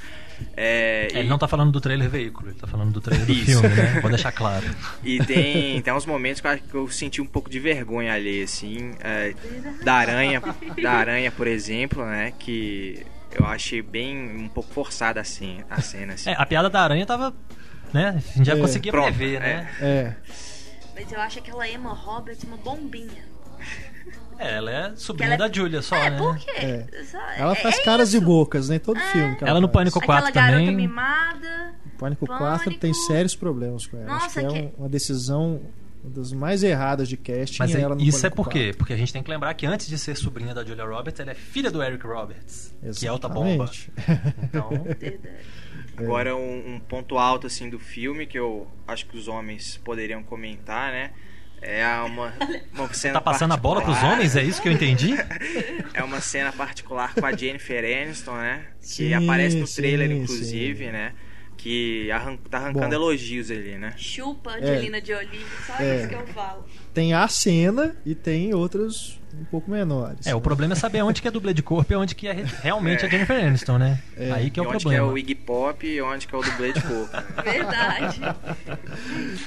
[0.57, 3.35] É, é, ele não tá falando do trailer veículo, ele tá falando do trailer do
[3.35, 4.01] filme, né?
[4.01, 4.65] Vou deixar claro.
[5.03, 8.43] E tem, tem uns momentos que eu, que eu senti um pouco de vergonha ali,
[8.43, 8.93] assim.
[9.01, 9.35] É,
[9.85, 10.43] da aranha,
[10.81, 12.33] da aranha, por exemplo, né?
[12.39, 13.05] Que
[13.39, 16.15] eu achei bem um pouco forçada assim, a cena.
[16.15, 16.31] Assim.
[16.31, 17.35] É, a piada da aranha tava.
[17.93, 18.09] Né?
[18.17, 18.61] A gente já é.
[18.61, 19.71] conseguia Pronto, prever, né?
[19.81, 20.15] É.
[20.95, 23.33] Mas eu acho aquela Emma Roberts uma bombinha.
[24.43, 25.49] É, ela é sobrinha ela é...
[25.49, 26.19] da Julia só, é, né?
[26.19, 26.51] Por quê?
[26.51, 26.87] É.
[27.37, 28.19] Ela faz é caras isso.
[28.19, 28.79] e bocas, né?
[28.79, 29.13] Todo é.
[29.13, 29.37] filme.
[29.41, 30.67] ela, ela no Pânico 4 Aquela também.
[30.67, 31.75] Garota mimada.
[31.99, 34.07] Pânico, Pânico 4 tem sérios problemas com ela.
[34.07, 34.67] Nossa, Acho que, que...
[34.67, 35.61] é uma decisão
[36.03, 37.57] uma das mais erradas de casting.
[37.61, 38.75] Mas é ela no isso é por quê?
[38.77, 41.31] Porque a gente tem que lembrar que antes de ser sobrinha da Julia Roberts, ela
[41.31, 42.99] é filha do Eric Roberts, Exatamente.
[42.99, 43.71] que é outra bomba.
[44.43, 44.71] Então,
[45.97, 50.23] Agora um, um, ponto alto assim do filme que eu acho que os homens poderiam
[50.23, 51.13] comentar, né?
[51.63, 52.35] É uma,
[52.75, 55.15] uma cena Tá passando a bola pros homens, é isso que eu entendi?
[55.95, 58.67] é uma cena particular com a Jennifer Aniston, né?
[58.81, 60.91] Que sim, aparece no trailer, sim, inclusive, sim.
[60.91, 61.13] né?
[61.57, 63.95] Que arran tá arrancando Bom, elogios ali, né?
[63.97, 66.65] Chupa Angelina é, Jolie, só é, isso que eu falo.
[66.93, 70.27] Tem a cena e tem outros um pouco menores.
[70.27, 72.45] É, o problema é saber onde que é dublê de corpo e onde que é
[72.63, 73.07] realmente é.
[73.07, 73.99] a Jennifer Aniston, né?
[74.17, 74.33] É.
[74.33, 75.05] Aí que é o onde problema.
[75.07, 77.17] Onde que é o Iggy Pop e onde que é o dublê de corpo.
[77.43, 78.21] Verdade.
[78.23, 78.35] ai,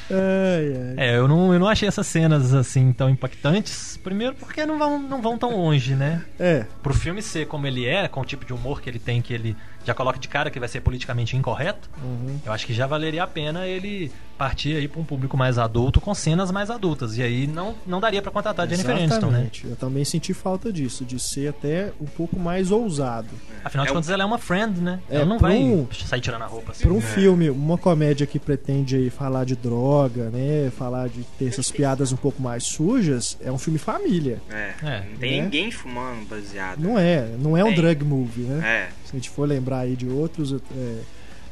[0.09, 0.95] ai.
[0.97, 3.97] É, eu não, eu não achei essas cenas assim tão impactantes.
[3.97, 6.23] Primeiro porque não vão, não vão tão longe, né?
[6.39, 6.65] É.
[6.81, 9.33] Pro filme ser como ele é, com o tipo de humor que ele tem, que
[9.33, 9.55] ele
[9.86, 12.39] já coloca de cara que vai ser politicamente incorreto, uhum.
[12.45, 16.01] eu acho que já valeria a pena ele partir aí para um público mais adulto
[16.01, 17.17] com cenas mais adultas.
[17.17, 19.49] E aí não, não daria para contratar a Jennifer Aniston, né?
[19.63, 23.29] Eu também senti falta disso, de ser até um pouco mais ousado.
[23.63, 24.13] Afinal de é contas, um...
[24.13, 24.99] ela é uma friend, né?
[25.09, 25.88] É, ela não vai um...
[25.91, 26.83] sair tirando a roupa assim.
[26.83, 27.01] Para um é.
[27.01, 30.71] filme, uma comédia que pretende aí falar de droga, né?
[30.77, 34.41] Falar de ter essas piadas um pouco mais sujas, é um filme família.
[34.49, 34.73] É.
[34.83, 35.05] é.
[35.09, 35.43] Não tem né?
[35.43, 36.79] ninguém fumando baseado.
[36.79, 38.89] Não é, não é um drug movie, né?
[38.89, 39.05] É.
[39.05, 40.53] Se a gente for lembrar aí de outros.
[40.53, 41.01] É,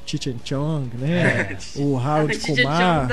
[0.05, 1.53] Cheech Chong, né?
[1.53, 1.57] É.
[1.79, 3.07] O Harold Kumar.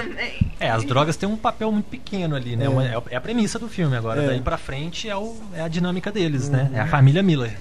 [0.58, 2.66] É, as drogas têm um papel muito pequeno ali, né?
[2.66, 3.96] É, é a premissa do filme.
[3.96, 4.26] Agora, é.
[4.26, 6.52] daí pra frente é, o, é a dinâmica deles, uhum.
[6.52, 6.70] né?
[6.74, 7.56] É a família Miller.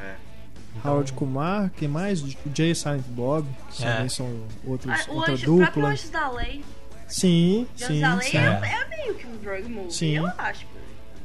[0.00, 0.14] É.
[0.76, 0.92] Então...
[0.92, 2.22] Harold Kumar, quem mais?
[2.22, 3.92] O Jay Silent Bob, que é.
[3.92, 5.94] também são outros, ah, outra anjo, dupla.
[5.94, 6.64] O da Lei.
[7.06, 8.00] Sim, sim.
[8.00, 8.36] da Lei sim.
[8.36, 10.16] É, é, meio que um drug movie, sim.
[10.16, 10.66] eu acho.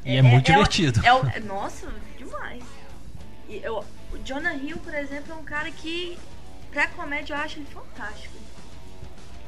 [0.05, 1.01] E é, muito divertido.
[1.45, 1.87] nossa,
[2.17, 2.63] demais.
[3.49, 3.83] E eu,
[4.23, 6.17] Jonah Hill, por exemplo, é um cara que
[6.71, 8.33] pra comédia eu acho ele fantástico.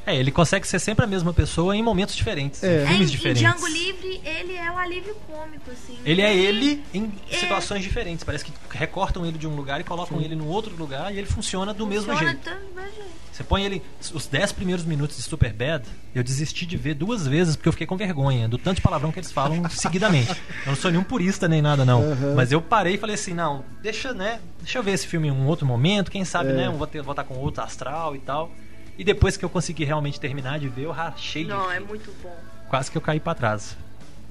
[0.06, 2.84] É, ele consegue ser sempre a mesma pessoa em momentos diferentes, é.
[2.84, 3.42] em filmes é, diferentes.
[3.42, 5.98] Em Django Livre, ele é o alívio cômico, assim.
[6.06, 7.38] Ele é ele em é...
[7.38, 8.24] situações diferentes.
[8.24, 10.26] Parece que recortam ele de um lugar e colocam Sim.
[10.26, 12.50] ele no outro lugar e ele funciona do funciona mesmo jeito.
[12.50, 13.25] Do mesmo jeito.
[13.36, 13.84] Você põe ele.
[14.14, 17.74] Os 10 primeiros minutos de Super Bad, eu desisti de ver duas vezes porque eu
[17.74, 20.32] fiquei com vergonha do tanto de palavrão que eles falam seguidamente.
[20.66, 22.02] Eu não sou nenhum purista nem nada, não.
[22.02, 22.34] Uhum.
[22.34, 24.40] Mas eu parei e falei assim: não, deixa, né?
[24.62, 26.54] Deixa eu ver esse filme em um outro momento, quem sabe, é.
[26.54, 26.68] né?
[26.68, 28.50] Eu vou, ter, vou estar com outro astral e tal.
[28.98, 32.16] E depois que eu consegui realmente terminar de ver, eu rachei de Não, é muito
[32.24, 32.34] bom.
[32.70, 33.76] Quase que eu caí para trás.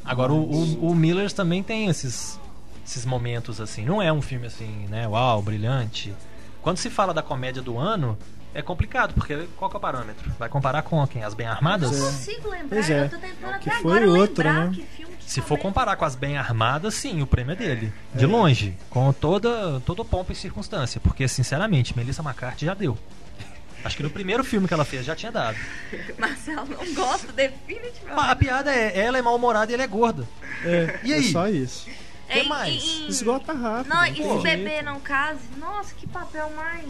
[0.03, 2.41] Agora, o, o, o Millers também tem esses,
[2.87, 3.85] esses momentos assim.
[3.85, 5.07] Não é um filme assim, né?
[5.07, 6.15] Uau, brilhante.
[6.63, 8.17] Quando se fala da comédia do ano,
[8.55, 10.31] é complicado, porque qual que é o parâmetro?
[10.39, 11.23] Vai comparar com quem?
[11.25, 11.91] As bem armadas?
[11.93, 13.05] Eu não consigo lembrar, Pois é.
[13.05, 14.73] eu tô tentando Que até foi agora outro, lembrar né?
[14.75, 17.57] que filme que Se tá for comparar com as bem armadas, sim, o prêmio é
[17.57, 17.93] dele.
[18.15, 21.01] De longe, com toda, todo pompa e circunstância.
[21.01, 22.97] Porque, sinceramente, Melissa McCarthy já deu.
[23.85, 25.59] Acho que no primeiro filme que ela fez já tinha dado.
[26.19, 28.19] Marcelo não gosta, definitivamente.
[28.19, 30.27] A, a piada é, ela é mal-humorada e ele é gorda.
[30.65, 31.31] É, E é aí?
[31.33, 31.87] só isso.
[32.29, 32.83] que Em- mais?
[32.83, 33.93] em- Esgota rápido.
[33.93, 35.41] Não, e se bebê não case?
[35.59, 36.85] Nossa, que papel mais.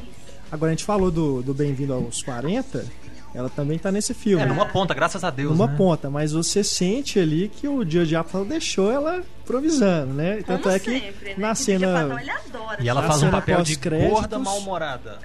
[0.55, 2.87] Agora a gente falou do, do Bem-vindo aos 40,
[3.35, 4.41] ela também tá nesse filme.
[4.41, 5.51] É, numa ponta, graças a Deus.
[5.51, 5.75] numa né?
[5.77, 10.45] ponta, mas você sente ali que o Dio Diabo deixou ela improvisando, né?
[10.45, 11.35] Como Tanto é que sempre, né?
[11.39, 12.85] na Que Didi Patão, cena ele adora.
[12.85, 15.19] E ela faz um cena papel de gorda mal-humorada.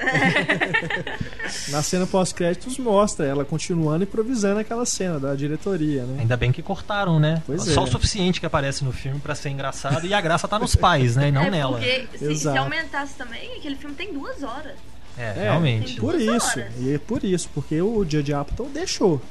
[1.69, 6.21] na cena pós-créditos mostra ela continuando improvisando aquela cena da diretoria, né?
[6.21, 7.43] Ainda bem que cortaram, né?
[7.45, 7.84] Pois Só é.
[7.84, 11.15] o suficiente que aparece no filme pra ser engraçado e a graça tá nos pais,
[11.15, 11.27] né?
[11.27, 11.73] E não é nela.
[11.73, 14.88] porque se, se aumentasse também, aquele filme tem duas horas.
[15.20, 15.99] É, É, realmente.
[15.99, 16.74] Por isso, horas.
[16.80, 19.22] e é por isso, porque o Judd Apatow deixou.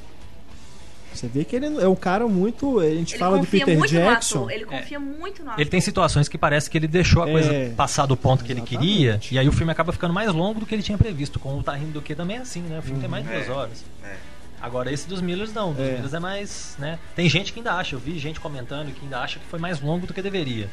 [1.15, 2.79] Você vê que ele é um cara muito.
[2.79, 4.49] A gente Ele fala do confia Peter muito Jackson.
[4.51, 5.61] Ele confia muito no ator.
[5.61, 8.53] Ele tem situações que parece que ele deixou a É, coisa passar do ponto que
[8.53, 11.41] ele queria, e aí o filme acaba ficando mais longo do que ele tinha previsto.
[11.41, 12.79] Com o Tá Rindo do Que também é assim, né?
[12.79, 13.51] O filme tem mais de duas É.
[13.51, 13.85] horas.
[14.05, 14.17] É.
[14.61, 15.73] Agora, esse dos Millers não.
[15.73, 15.93] Dos É.
[15.95, 16.99] Millers é mais, né?
[17.17, 19.81] Tem gente que ainda acha, eu vi gente comentando que ainda acha que foi mais
[19.81, 20.69] longo do que deveria.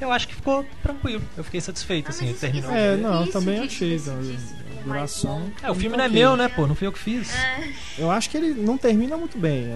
[0.00, 1.22] Eu acho que ficou tranquilo.
[1.36, 2.70] Eu fiquei satisfeito, Ah, assim, terminou.
[2.70, 3.98] É, não, Isso também achei.
[3.98, 5.52] de- duração.
[5.62, 6.66] É, o filme não é meu, né, pô?
[6.66, 7.34] Não fui eu que fiz.
[7.34, 7.68] É,
[7.98, 9.66] Eu acho que ele não termina muito bem.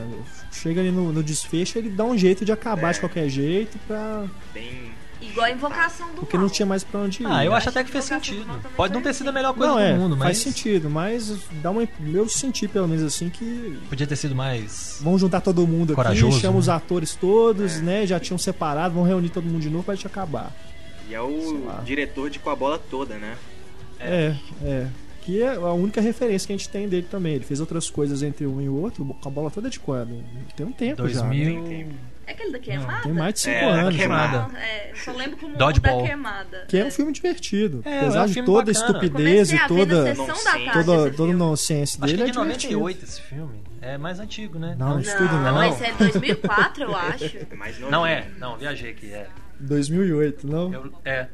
[0.52, 2.92] Chega ali no, no desfecho, ele dá um jeito de acabar É.
[2.92, 4.24] de qualquer jeito, pra...
[4.54, 4.92] Bem.
[5.22, 6.46] Igual a invocação do porque mal.
[6.46, 7.26] não tinha mais pra onde ir.
[7.26, 7.56] Ah, eu né?
[7.56, 8.46] acho até que fez sentido.
[8.76, 11.32] Pode não ter sido a melhor coisa Não, do é, mundo, mas faz sentido, mas
[11.62, 14.98] dá uma, eu senti pelo menos assim que podia ter sido mais.
[15.00, 16.58] vamos juntar todo mundo Corajoso, aqui, chama né?
[16.60, 17.80] os atores todos, É.
[17.80, 18.06] né?
[18.06, 20.52] Já tinham separado, vão reunir todo mundo de novo pra gente acabar.
[21.08, 23.36] E é o diretor de Com a Bola Toda, né?
[24.00, 24.86] É, é.
[25.20, 27.34] Que é a única referência que a gente tem dele também.
[27.34, 30.20] Ele fez outras coisas entre um e o outro, com a bola toda de quando?
[30.56, 31.20] Tem um tempo já.
[31.20, 31.62] 2000.
[31.62, 31.86] né?
[32.26, 33.02] É aquele da queimada?
[33.02, 33.96] Tem mais de 5 É, anos.
[33.96, 34.38] queimada.
[34.48, 36.00] Não, é, eu só lembro como Dodgeball.
[36.02, 36.64] da queimada.
[36.68, 37.82] Que é um filme divertido.
[37.84, 41.30] É, é Apesar um de filme toda a estupidez e a toda, tarde toda, todo
[41.30, 42.72] o nonsense Acho que dele é é de divertido.
[42.74, 43.62] 98 esse filme.
[43.80, 44.76] É mais antigo, né?
[44.78, 45.64] Não, isso tudo Não, não.
[45.64, 47.36] esse é 2004, eu acho.
[47.56, 49.12] Mas Não é, não, viajei aqui.
[49.12, 49.26] É.
[49.58, 50.72] 2008, não?
[50.72, 51.26] Eu, é.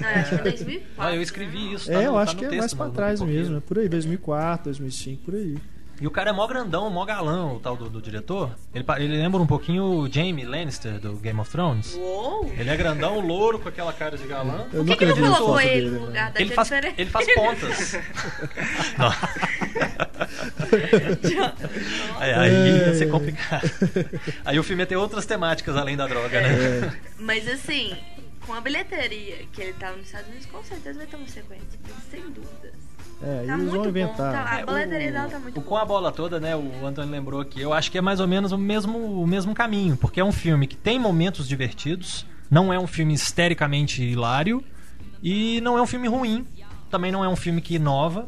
[0.00, 0.92] Não, eu acho que é 2004.
[0.98, 1.86] Ah, eu escrevi isso.
[1.86, 3.56] tá É, no- eu tá acho no que é texto, mais pra trás mesmo.
[3.58, 5.56] É por aí, 2004, 2005, por aí.
[6.02, 8.50] E o cara é mó grandão, mó galão, o tal do, do diretor.
[8.74, 11.94] Ele, ele lembra um pouquinho o Jamie Lannister do Game of Thrones.
[11.94, 12.52] Uou!
[12.58, 14.66] Ele é grandão, louro, com aquela cara de galã.
[14.72, 16.06] Eu Por que, que não colocou ele no né?
[16.06, 17.94] lugar da Ele faz, ele faz pontas.
[22.20, 23.68] É, aí ia ser complicado.
[24.44, 26.48] Aí o filme ia ter outras temáticas além da droga, né?
[26.48, 27.94] É, Mas assim,
[28.46, 31.78] com a bilheteria que ele tava nos Estados Unidos, com certeza vai ter uma sequência.
[32.10, 32.72] Sem dúvidas.
[33.22, 34.32] É, Tá eles muito vão bom, inventar.
[34.32, 36.54] tá- a É, bilheteria o- dela tá muito o Com a bola toda, né?
[36.56, 37.60] O Antônio lembrou aqui.
[37.60, 40.32] Eu acho que é mais ou menos o mesmo, o mesmo caminho, porque é um
[40.32, 44.62] filme que tem momentos divertidos, não é um filme histericamente hilário
[45.22, 46.46] e não é um filme ruim.
[46.90, 48.26] Também não é um filme que inova.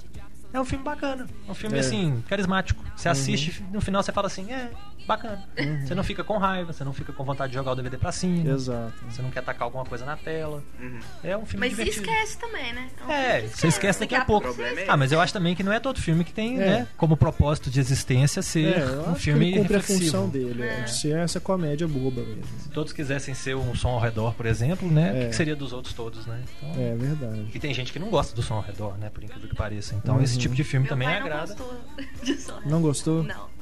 [0.52, 1.26] É um filme bacana.
[1.48, 1.80] É um filme, É.
[1.80, 2.82] assim, carismático.
[2.96, 4.70] Você assiste, no final você fala assim, é,
[5.06, 5.42] bacana.
[5.84, 8.10] Você não fica com raiva, você não fica com vontade de jogar o DVD pra
[8.12, 8.50] cima.
[8.50, 8.92] Exato.
[9.08, 10.62] Você não quer tacar alguma coisa na tela.
[10.80, 10.98] Uhum.
[11.22, 12.06] É um filme Mas divertido.
[12.06, 12.88] esquece também, né?
[13.06, 14.48] um É, que você esquece daqui a pouco.
[14.62, 16.66] É Ah, mas eu acho também que não é todo filme que tem, É.
[16.66, 19.78] né, como propósito de existência ser É, eu um acho filme que ele cumpre a
[19.78, 20.10] reflexivo.
[20.10, 20.80] função dele, é.
[20.82, 22.44] de ser essa comédia boba mesmo.
[22.58, 25.32] Se todos quisessem ser um som ao redor, por exemplo, né, o que É.
[25.32, 26.42] seria dos outros todos, né?
[26.58, 27.46] Então, É verdade.
[27.54, 29.94] E tem gente que não gosta do som ao redor, né, por incrível que pareça.
[29.94, 30.22] Então Uhum.
[30.22, 31.54] esse tipo de filme Meu também pai não agrada.
[31.54, 31.80] gostou
[32.22, 32.60] de som.
[32.66, 33.22] Não gostou?
[33.22, 33.54] Não.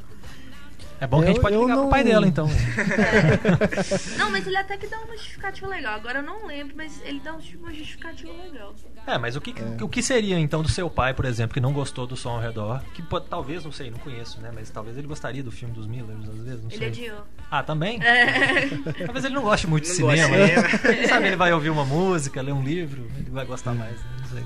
[1.03, 2.46] É bom que a gente pode ligar não- pro pai dela, então.
[4.16, 5.94] Não, mas ele até que dá uma justificativa legal.
[5.96, 8.72] Agora eu não lembro, mas ele dá uma justificativa legal.
[9.05, 11.72] É, mas o que, o que seria então do seu pai, por exemplo, que não
[11.72, 12.80] gostou do som ao redor?
[12.94, 14.53] Que pode, talvez, não sei, não conheço, né?
[14.55, 16.88] Mas talvez ele gostaria do filme dos Millers, às vezes, não Ele sei.
[17.11, 17.26] odiou.
[17.50, 18.00] Ah, também?
[18.00, 18.68] É.
[19.05, 20.46] Talvez ele não goste muito de Não gosta cinema.
[20.46, 20.68] de né?
[20.68, 20.78] cinema.
[20.94, 24.11] Quem sabe ele vai ouvir uma música, ler um livro, ele vai gostar mais, né?
[24.20, 24.44] não sei.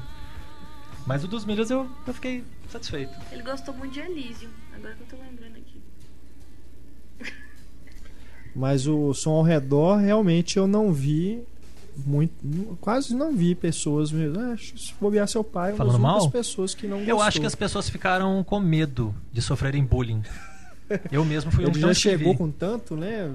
[1.06, 3.12] Mas o dos Millers eu, eu fiquei satisfeito.
[3.30, 4.50] Ele gostou muito de Elysium.
[4.74, 5.82] Agora que eu tô lembrando aqui.
[8.56, 11.42] Mas o som ao redor, realmente eu não vi
[12.06, 12.32] muito,
[12.80, 14.38] quase não vi pessoas mesmo.
[14.40, 16.30] Ah, se bobear seu pai, uma Falando mal?
[16.30, 17.22] pessoas que não Eu gostou.
[17.22, 20.22] acho que as pessoas ficaram com medo de sofrerem bullying.
[21.12, 23.30] Eu mesmo fui um Ele que já chegou com tanto, né?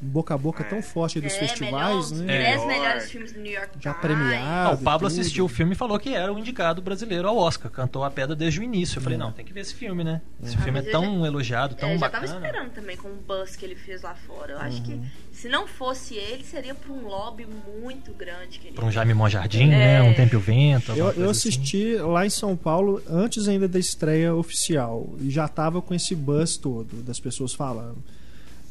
[0.00, 0.66] Boca a boca é.
[0.66, 2.52] tão forte dos é, festivais, melhor, né?
[2.52, 2.66] É.
[2.66, 4.44] melhores filmes do New York Já premiado.
[4.44, 7.70] Ah, o Pablo assistiu o filme e falou que era o indicado brasileiro ao Oscar.
[7.70, 8.98] Cantou a pedra desde o início.
[8.98, 9.18] Eu falei, é.
[9.18, 10.20] não, tem que ver esse filme, né?
[10.42, 12.24] Esse filme é tão já, elogiado, tão eu bacana.
[12.24, 14.52] Eu já tava esperando também com o buzz que ele fez lá fora.
[14.52, 14.64] Eu uhum.
[14.64, 15.04] acho que uhum.
[15.32, 17.46] se não fosse ele, seria pra um lobby
[17.80, 18.58] muito grande.
[18.58, 20.02] Que pra um Jaime Monjardim, né?
[20.02, 20.92] Um Tempo e o Vento.
[20.92, 22.04] Eu, eu assisti assim.
[22.04, 25.14] lá em São Paulo antes ainda da estreia oficial.
[25.20, 28.02] E já tava com esse buzz todo das pessoas falando.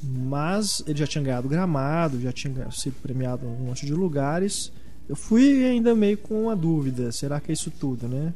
[0.04, 4.72] Mas ele já tinha ganhado gramado, já tinha sido premiado em um monte de lugares.
[5.08, 8.34] Eu fui ainda meio com uma dúvida: será que é isso tudo, né?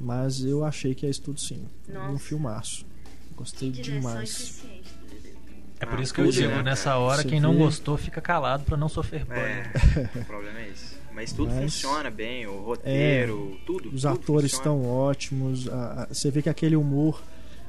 [0.00, 1.64] Mas eu achei que é isso tudo sim.
[1.88, 2.12] Nossa.
[2.12, 2.86] Um filmaço.
[3.36, 4.64] Gostei demais.
[5.78, 8.64] É por isso que eu digo, né, nessa hora, Você quem não gostou fica calado
[8.64, 9.42] para não sofrer banho.
[9.42, 10.96] É, o problema é esse.
[11.12, 13.88] Mas tudo Mas, funciona bem, o roteiro, é, tudo.
[13.88, 15.68] Os tudo atores estão ótimos.
[15.68, 17.20] A, a, você vê que aquele humor,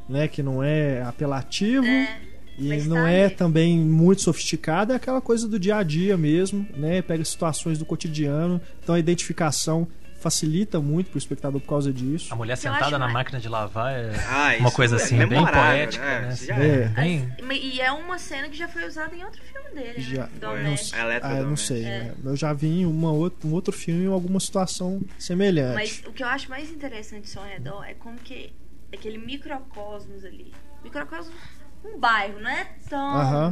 [0.08, 1.86] né, que não é apelativo.
[1.86, 5.84] É e Mas não tá é também muito sofisticado, é aquela coisa do dia a
[5.84, 7.02] dia mesmo, né?
[7.02, 9.88] Pega situações do cotidiano, então a identificação
[10.24, 12.34] facilita muito pro espectador por causa disso.
[12.34, 16.22] A mulher sentada na máquina de lavar é ah, uma coisa assim, é bem poética,
[16.22, 16.36] né?
[16.48, 16.84] né?
[16.86, 17.42] É.
[17.44, 17.62] Bem...
[17.62, 20.16] E é uma cena que já foi usada em outro filme dele, né?
[20.16, 20.32] já, né?
[20.42, 21.90] Não, ah, eu não sei, é.
[21.90, 22.14] né?
[22.24, 25.76] Eu já vi em uma um outro filme em alguma situação semelhante.
[25.76, 28.54] Mas o que eu acho mais interessante do ao redor é como que
[28.94, 30.54] aquele microcosmos ali.
[30.84, 31.36] Microcosmos
[31.84, 33.52] um bairro, não é tão uhum.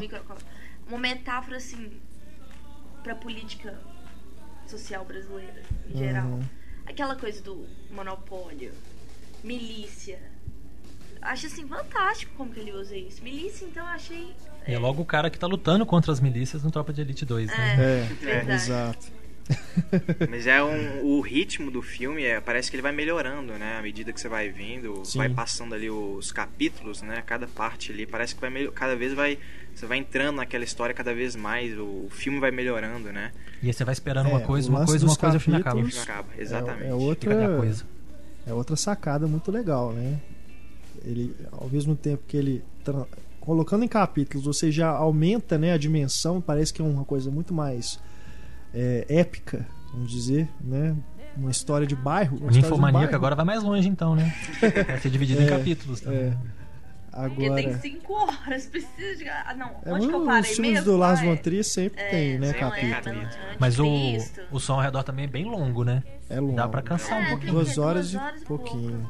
[0.88, 1.91] Uma metáfora assim
[3.03, 3.79] pra política
[4.67, 6.27] social brasileira em geral.
[6.27, 6.41] Uhum.
[6.86, 8.73] Aquela coisa do monopólio,
[9.43, 10.19] milícia.
[11.21, 13.23] Acho assim fantástico como que ele usa isso.
[13.23, 14.36] Milícia, então achei.
[14.67, 17.25] E é logo o cara que tá lutando contra as milícias no Tropa de Elite
[17.25, 17.75] 2, né?
[17.77, 19.20] É, é, é exato.
[20.30, 23.78] Mas é um, o ritmo do filme é, parece que ele vai melhorando, né?
[23.78, 25.18] À medida que você vai vindo, Sim.
[25.18, 27.24] vai passando ali os capítulos, né?
[27.26, 29.38] Cada parte ali parece que vai cada vez vai
[29.74, 33.32] você vai entrando naquela história cada vez mais, o, filme vai melhorando, né?
[33.64, 35.80] E aí você vai esperando é, uma coisa, uma coisa, uma coisa, o filme acaba.
[35.80, 36.84] O filme acaba, exatamente.
[36.86, 37.86] É, é outra coisa.
[38.45, 40.20] É outra sacada muito legal, né?
[41.06, 42.64] Ele, ao mesmo tempo que ele
[43.39, 47.54] colocando em capítulos, você já aumenta, né, a dimensão, parece que é uma coisa muito
[47.54, 47.99] mais
[48.74, 50.95] é, épica, vamos dizer, né?
[51.36, 52.38] Uma história de bairro.
[52.41, 54.34] O Ninfomaníaco agora vai mais longe, então, né?
[54.59, 56.28] Vai ser dividido é, em capítulos também.
[56.28, 56.38] É.
[57.13, 57.30] Agora...
[57.30, 59.28] Porque tem cinco horas, precisa de.
[59.28, 60.86] Ah, não, é, onde que eu parei Os filmes mesmo?
[60.86, 63.15] do Lars von Trier sempre é, tem, né, capítulo.
[63.15, 63.86] É, Mas o,
[64.49, 66.03] o som ao redor também é bem longo, né?
[66.30, 66.55] É longo.
[66.55, 67.51] Dá pra cansar um pouquinho.
[67.51, 69.09] Duas horas, duas horas e pouquinho.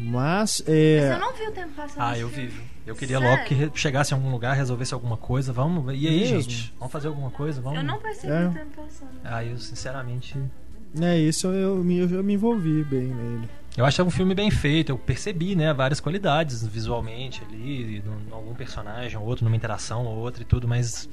[0.00, 1.00] Mas, é...
[1.00, 2.02] Mas eu não vi o tempo passando.
[2.02, 2.52] Ah, eu vi.
[2.86, 3.36] Eu queria Sério?
[3.36, 5.52] logo que chegasse em algum lugar, resolvesse alguma coisa.
[5.52, 5.92] Vamos.
[5.94, 6.40] E aí, Mesmo?
[6.40, 6.72] gente?
[6.78, 7.60] Vamos fazer alguma coisa?
[7.60, 7.78] Vamos.
[7.78, 8.46] Eu não percebi é.
[8.46, 9.10] o tempo passando.
[9.24, 10.38] Ah, eu sinceramente.
[11.00, 13.48] É, isso eu, eu, eu me envolvi bem nele.
[13.76, 18.52] Eu achei um filme bem feito, eu percebi, né, várias qualidades visualmente ali, em algum
[18.52, 21.08] personagem ou outro, numa interação ou outra e tudo, mas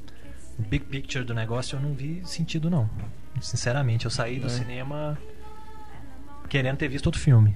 [0.58, 2.90] o big picture do negócio eu não vi sentido não.
[3.40, 4.50] Sinceramente, eu saí do é.
[4.50, 5.16] cinema
[6.50, 7.56] querendo ter visto outro filme.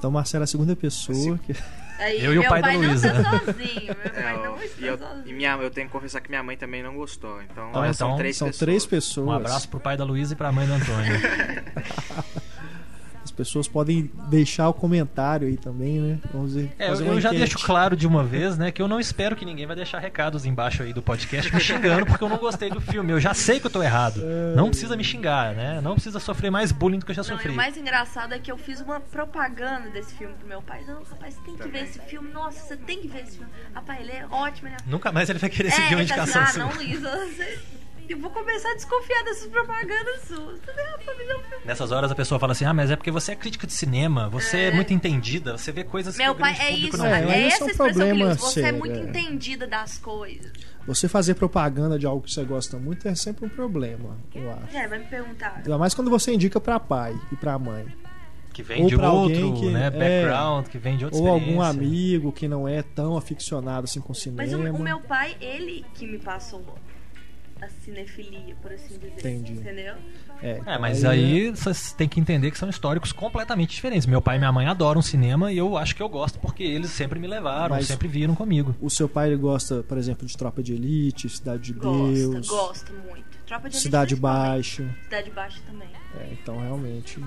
[0.00, 1.54] Então Marcelo é a segunda pessoa que...
[1.98, 3.10] Aí, eu e o pai, pai da Luísa.
[3.22, 5.22] Tá sozinho, meu pai é, não está e eu, sozinho.
[5.26, 7.42] E minha, eu tenho que confessar que minha mãe também não gostou.
[7.42, 8.58] Então, então são, três, são pessoas.
[8.58, 9.28] três pessoas.
[9.28, 11.20] Um abraço pro pai da Luísa e pra mãe do Antônio.
[13.22, 16.18] As pessoas podem deixar o comentário aí também, né?
[16.32, 18.98] Vamos ver, é, eu, eu já deixo claro de uma vez, né, que eu não
[18.98, 22.38] espero que ninguém vai deixar recados embaixo aí do podcast me xingando porque eu não
[22.38, 23.12] gostei do filme.
[23.12, 24.20] Eu já sei que eu tô errado.
[24.22, 24.54] É...
[24.54, 25.80] Não precisa me xingar, né?
[25.80, 27.48] Não precisa sofrer mais bullying do que eu já sofri.
[27.48, 30.82] Não, o mais engraçado é que eu fiz uma propaganda desse filme pro meu pai.
[30.86, 32.30] Não, rapaz, você tem que ver esse filme.
[32.32, 33.52] Nossa, você tem que ver esse filme.
[33.74, 34.76] Rapaz, ele é ótimo, né?
[34.86, 37.58] Nunca mais ele vai querer seguir é, uma indicação assim, ah, não, Lisa, você
[38.12, 40.60] eu vou começar a desconfiar dessas propagandas suas.
[41.64, 44.28] Nessas horas a pessoa fala assim: ah, mas é porque você é crítica de cinema,
[44.28, 47.22] você é, é muito entendida, você vê coisas Meu que pai, é isso, não é,
[47.22, 49.02] é essa é um problema que você é muito é.
[49.02, 50.50] entendida das coisas.
[50.86, 54.76] Você fazer propaganda de algo que você gosta muito é sempre um problema, eu acho.
[54.76, 55.54] É, vai me perguntar.
[55.58, 57.86] Ainda mais quando você indica para pai e para mãe.
[58.52, 61.62] Que vem ou de outro que, né, background, é, que vem de outra Ou algum
[61.62, 64.42] amigo que não é tão aficionado assim com cinema.
[64.42, 66.64] Mas o, o meu pai, ele que me passou
[67.60, 69.18] a cinefilia, por assim dizer.
[69.18, 69.52] Entendi.
[69.52, 69.94] Entendeu?
[70.42, 74.06] É, é mas aí, aí você tem que entender que são históricos completamente diferentes.
[74.06, 76.90] Meu pai e minha mãe adoram cinema e eu acho que eu gosto porque eles
[76.90, 78.74] sempre me levaram, mas sempre viram comigo.
[78.80, 82.48] O seu pai ele gosta, por exemplo, de Tropa de Elite, Cidade de gosta, Deus.
[82.48, 83.24] Gosta muito.
[83.46, 84.96] Tropa de Elite Cidade Baixa.
[85.04, 85.88] Cidade Baixa também.
[86.18, 87.22] É, então realmente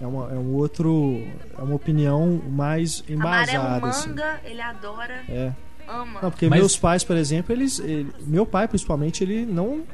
[0.00, 1.26] é, uma, é um outro
[1.56, 3.58] é uma opinião mais embasada.
[3.58, 4.08] Amarelo assim.
[4.10, 4.46] manga, assim.
[4.46, 5.24] ele adora.
[5.28, 5.52] É
[5.88, 6.20] ama.
[6.22, 6.58] Não, porque Mas...
[6.58, 7.78] meus pais, por exemplo, eles.
[7.78, 9.84] Ele, meu pai, principalmente, ele não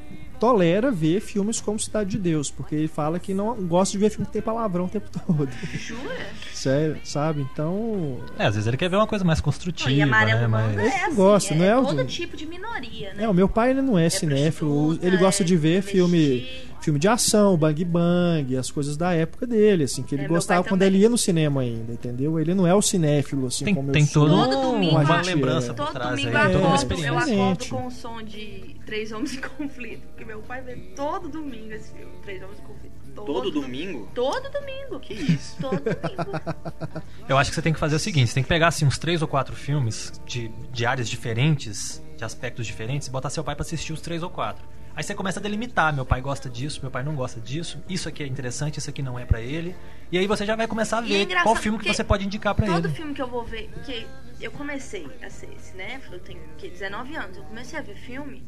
[0.43, 4.11] tolera ver filmes como Cidade de Deus, porque ele fala que não gosta de ver
[4.11, 5.49] filme que tem palavrão o tempo todo.
[5.72, 6.26] Jura?
[6.53, 7.43] Sério, sabe?
[7.43, 8.18] Então.
[8.36, 9.88] É, às vezes ele quer ver uma coisa mais construtiva.
[9.88, 10.49] Não, e amarelo né?
[10.49, 10.78] Mas...
[10.78, 13.22] é assim, gosta, é, não é, é todo tipo de minoria, né?
[13.22, 16.45] É, o meu pai ele não é, é cinéfilo, ele gosta de ver filme
[16.80, 20.64] filme de ação, Bang Bang, as coisas da época dele, assim, que ele é, gostava
[20.64, 22.40] quando ele ia no cinema ainda, entendeu?
[22.40, 24.49] Ele não é o cinéfilo, assim, tem, como tem eu todo sou.
[24.49, 25.74] Todo domingo, uma lembrança é.
[25.74, 29.40] todo trás domingo aí, eu, acordo, eu acordo com o som de Três Homens em
[29.40, 32.92] Conflito, porque meu pai vê todo domingo esse filme, Três Homens em Conflito.
[33.14, 34.08] Todo, todo domingo?
[34.14, 34.98] Todo domingo.
[35.00, 35.56] Que isso?
[35.60, 37.02] Todo domingo.
[37.28, 38.98] Eu acho que você tem que fazer o seguinte: você tem que pegar assim, uns
[38.98, 43.54] três ou quatro filmes de, de áreas diferentes, de aspectos diferentes, e botar seu pai
[43.54, 44.64] para assistir os três ou quatro.
[44.94, 48.08] Aí você começa a delimitar, meu pai gosta disso, meu pai não gosta disso, isso
[48.08, 49.74] aqui é interessante, isso aqui não é para ele.
[50.10, 52.26] E aí você já vai começar a é ver é qual filme que você pode
[52.26, 52.74] indicar para ele.
[52.74, 54.06] Todo filme que eu vou ver, que
[54.38, 56.00] eu comecei a ser né?
[56.10, 58.42] Eu tenho que 19 anos, eu comecei a ver filme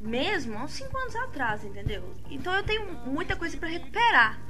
[0.00, 2.02] mesmo há uns 5 anos atrás, entendeu?
[2.30, 4.40] Então eu tenho muita coisa para recuperar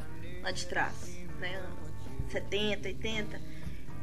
[0.43, 1.61] lá de trás, né?
[2.29, 3.41] 70, 80.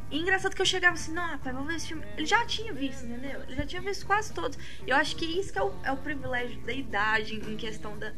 [0.10, 2.04] E engraçado que eu chegava assim, não, pai, vamos ver esse filme.
[2.16, 3.41] Ele já tinha visto, entendeu?
[3.43, 4.58] Ele já tinha visto quase todos.
[4.86, 8.12] Eu acho que isso que é o, é o privilégio da idade em questão da.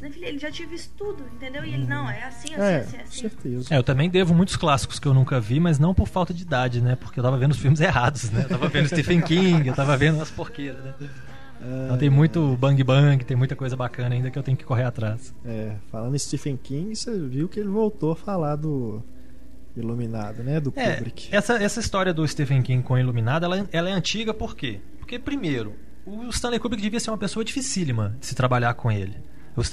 [0.00, 1.62] Ele já tinha visto tudo, entendeu?
[1.62, 3.20] E ele, não, é assim, assim, é, assim, assim.
[3.20, 3.74] certeza.
[3.74, 6.42] É, eu também devo muitos clássicos que eu nunca vi, mas não por falta de
[6.42, 6.96] idade, né?
[6.96, 8.44] Porque eu tava vendo os filmes errados, né?
[8.44, 10.94] Eu tava vendo Stephen King, eu tava vendo as porqueiras, né?
[11.84, 14.84] Então tem muito bang bang, tem muita coisa bacana ainda que eu tenho que correr
[14.84, 15.34] atrás.
[15.44, 19.02] É, falando em Stephen King, você viu que ele voltou a falar do
[19.76, 20.60] Iluminado, né?
[20.60, 21.34] Do é, Kubrick.
[21.34, 24.80] Essa, essa história do Stephen King com Iluminado, ela, ela é antiga por quê?
[24.98, 25.74] Porque, primeiro,
[26.06, 29.16] o Stanley Kubrick devia ser uma pessoa dificílima de se trabalhar com ele.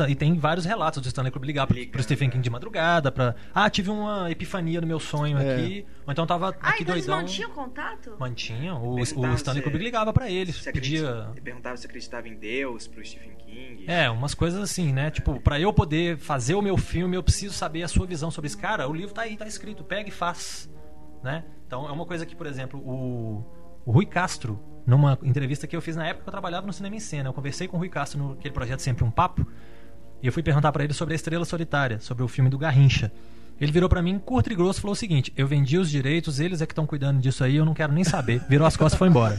[0.08, 3.36] E tem vários relatos do Stanley Kubrick ligar pro, pro Stephen King de madrugada pra...
[3.54, 5.56] Ah, tive uma epifania no meu sonho é.
[5.56, 5.86] aqui.
[6.06, 7.20] Ou então tava ah, aqui então doidão.
[7.20, 8.16] eles mantinham contato?
[8.20, 8.84] Mantinham.
[8.84, 10.54] O, o Stanley Kubrick ligava pra ele.
[10.54, 11.30] Pedia...
[11.44, 13.86] Perguntava se acreditava em Deus pro Stephen King.
[13.88, 15.10] É, umas coisas assim, né?
[15.10, 18.48] Tipo, pra eu poder fazer o meu filme, eu preciso saber a sua visão sobre
[18.48, 18.88] esse cara.
[18.88, 19.84] O livro tá aí, tá escrito.
[19.84, 20.70] Pega e faz.
[21.24, 21.44] Né?
[21.68, 23.46] Então é uma coisa que, por exemplo, o,
[23.86, 26.96] o Rui Castro, numa entrevista que eu fiz na época que eu trabalhava no Cinema
[26.96, 29.46] em Cena, eu conversei com o Rui Castro naquele projeto Sempre um Papo.
[30.22, 33.12] E eu fui perguntar para ele sobre a Estrela Solitária, sobre o filme do Garrincha.
[33.62, 36.64] Ele virou para mim, curto e grosso, falou o seguinte: Eu vendi os direitos, eles
[36.64, 38.42] é que estão cuidando disso aí, eu não quero nem saber.
[38.50, 39.38] Virou as costas e foi embora.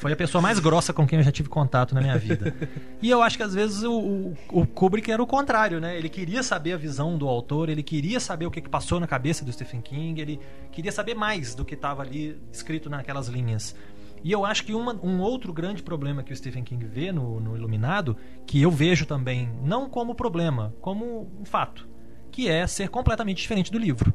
[0.00, 2.54] Foi a pessoa mais grossa com quem eu já tive contato na minha vida.
[3.02, 5.98] E eu acho que às vezes o, o, o Kubrick era o contrário, né?
[5.98, 9.06] Ele queria saber a visão do autor, ele queria saber o que, que passou na
[9.06, 10.40] cabeça do Stephen King, ele
[10.70, 13.76] queria saber mais do que estava ali escrito naquelas linhas.
[14.24, 17.40] E eu acho que uma, um outro grande problema que o Stephen King vê no,
[17.40, 18.16] no Iluminado,
[18.46, 21.88] que eu vejo também, não como problema, como um fato,
[22.30, 24.14] que é ser completamente diferente do livro.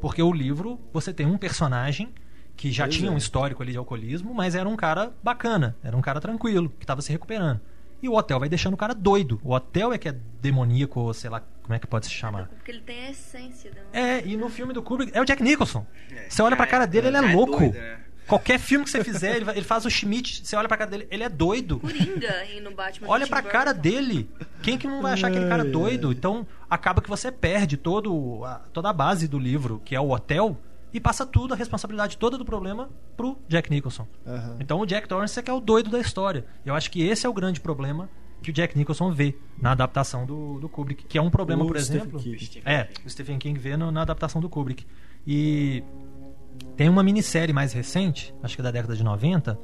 [0.00, 2.12] Porque o livro, você tem um personagem
[2.56, 3.14] que já pois tinha é.
[3.14, 6.84] um histórico ali de alcoolismo, mas era um cara bacana, era um cara tranquilo, que
[6.84, 7.60] estava se recuperando.
[8.02, 9.40] E o hotel vai deixando o cara doido.
[9.44, 12.48] O hotel é que é demoníaco, ou sei lá como é que pode se chamar.
[12.48, 13.70] Porque ele tem a essência.
[13.92, 15.86] É, e no filme do Kubrick é o Jack Nicholson.
[16.10, 17.58] É, você olha pra cara dele, ele é, é louco.
[17.58, 18.00] Doido, né?
[18.26, 21.06] Qualquer filme que você fizer, ele, ele faz o Schmidt, você olha pra cara dele,
[21.10, 21.80] ele é doido.
[21.80, 23.08] Coringa no Batman.
[23.08, 24.28] Olha pra cara dele.
[24.62, 26.12] Quem que não vai achar aquele cara doido?
[26.12, 30.10] Então, acaba que você perde todo a, toda a base do livro, que é o
[30.10, 30.56] hotel,
[30.92, 34.06] e passa tudo, a responsabilidade toda do problema, pro Jack Nicholson.
[34.24, 34.56] Uhum.
[34.60, 36.44] Então, o Jack Torrance é que é o doido da história.
[36.64, 38.08] Eu acho que esse é o grande problema
[38.42, 41.66] que o Jack Nicholson vê na adaptação do, do Kubrick, que é um problema, o
[41.66, 42.20] por exemplo.
[42.64, 44.84] É, o Stephen King vê no, na adaptação do Kubrick.
[45.26, 45.82] E
[46.76, 49.58] tem uma minissérie mais recente, acho que é da década de 90,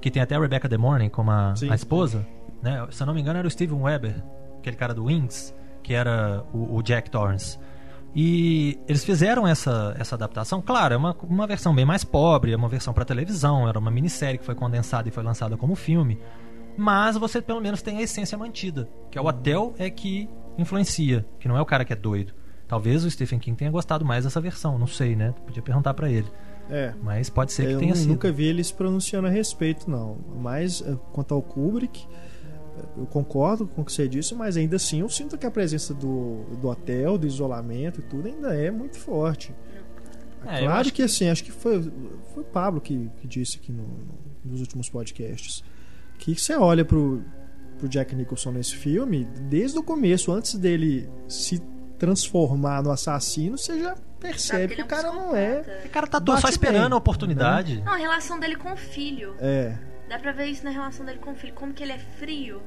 [0.00, 2.26] que tem até a Rebecca De Mornay como a, a esposa.
[2.62, 2.86] Né?
[2.90, 4.22] Se eu não me engano, era o Steven Weber,
[4.58, 7.58] aquele cara do Wings, que era o, o Jack Torrance.
[8.14, 10.62] E eles fizeram essa, essa adaptação.
[10.62, 13.90] Claro, é uma, uma versão bem mais pobre, é uma versão para televisão, era uma
[13.90, 16.20] minissérie que foi condensada e foi lançada como filme.
[16.76, 21.26] Mas você pelo menos tem a essência mantida, que é o hotel é que influencia,
[21.40, 22.32] que não é o cara que é doido.
[22.66, 25.34] Talvez o Stephen King tenha gostado mais dessa versão, não sei, né?
[25.44, 26.28] Podia perguntar para ele.
[26.70, 26.94] É.
[27.02, 28.06] Mas pode ser que eu tenha sido.
[28.06, 30.18] Eu nunca vi ele se pronunciando a respeito, não.
[30.40, 34.76] Mas eh, quanto ao Kubrick, eh, eu concordo com o que você disse, mas ainda
[34.76, 38.70] assim eu sinto que a presença do, do hotel, do isolamento e tudo ainda é
[38.70, 39.54] muito forte.
[40.46, 41.82] É, claro que, que, assim, acho que foi,
[42.32, 43.86] foi o Pablo que, que disse aqui no,
[44.44, 45.62] nos últimos podcasts.
[46.18, 47.22] Que você olha pro,
[47.78, 51.60] pro Jack Nicholson nesse filme, desde o começo, antes dele se
[52.04, 55.82] transformar no assassino, você já percebe que o cara não é.
[55.86, 57.80] O cara tá só esperando a oportunidade.
[57.82, 59.34] Não, a relação dele com o filho.
[59.38, 59.78] É.
[60.08, 61.54] Dá pra ver isso na relação dele com o filho.
[61.54, 62.62] Como que ele é frio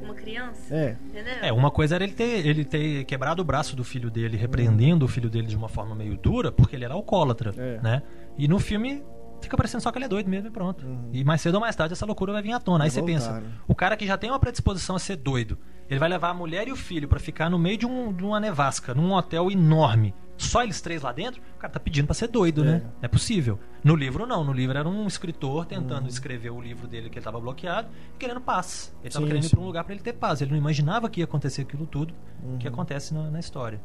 [0.00, 0.74] uma criança.
[0.74, 0.96] É.
[1.06, 1.34] Entendeu?
[1.42, 5.04] É, uma coisa era ele ter, ele ter quebrado o braço do filho dele, repreendendo
[5.04, 7.80] o filho dele de uma forma meio dura, porque ele era alcoólatra, é.
[7.82, 8.02] né?
[8.36, 9.02] E no filme
[9.40, 10.86] fica parecendo só que ele é doido mesmo e pronto.
[10.86, 11.10] Uhum.
[11.12, 12.84] E mais cedo ou mais tarde essa loucura vai vir à tona.
[12.84, 13.52] Aí você pensa, né?
[13.66, 15.58] o cara que já tem uma predisposição a ser doido,
[15.88, 18.24] ele vai levar a mulher e o filho para ficar no meio de, um, de,
[18.24, 20.14] uma nevasca, num hotel enorme.
[20.36, 22.70] Só eles três lá dentro, o cara tá pedindo para ser doido, né?
[22.70, 22.74] é.
[22.74, 22.82] né?
[22.84, 23.58] Não é possível.
[23.82, 24.44] No livro, não.
[24.44, 26.08] No livro era um escritor tentando uhum.
[26.08, 28.94] escrever o livro dele que ele tava bloqueado, querendo paz.
[29.02, 29.48] Ele tava sim, querendo sim.
[29.48, 30.40] ir pra um lugar para ele ter paz.
[30.40, 32.58] Ele não imaginava que ia acontecer aquilo tudo uhum.
[32.58, 33.80] que acontece na, na história.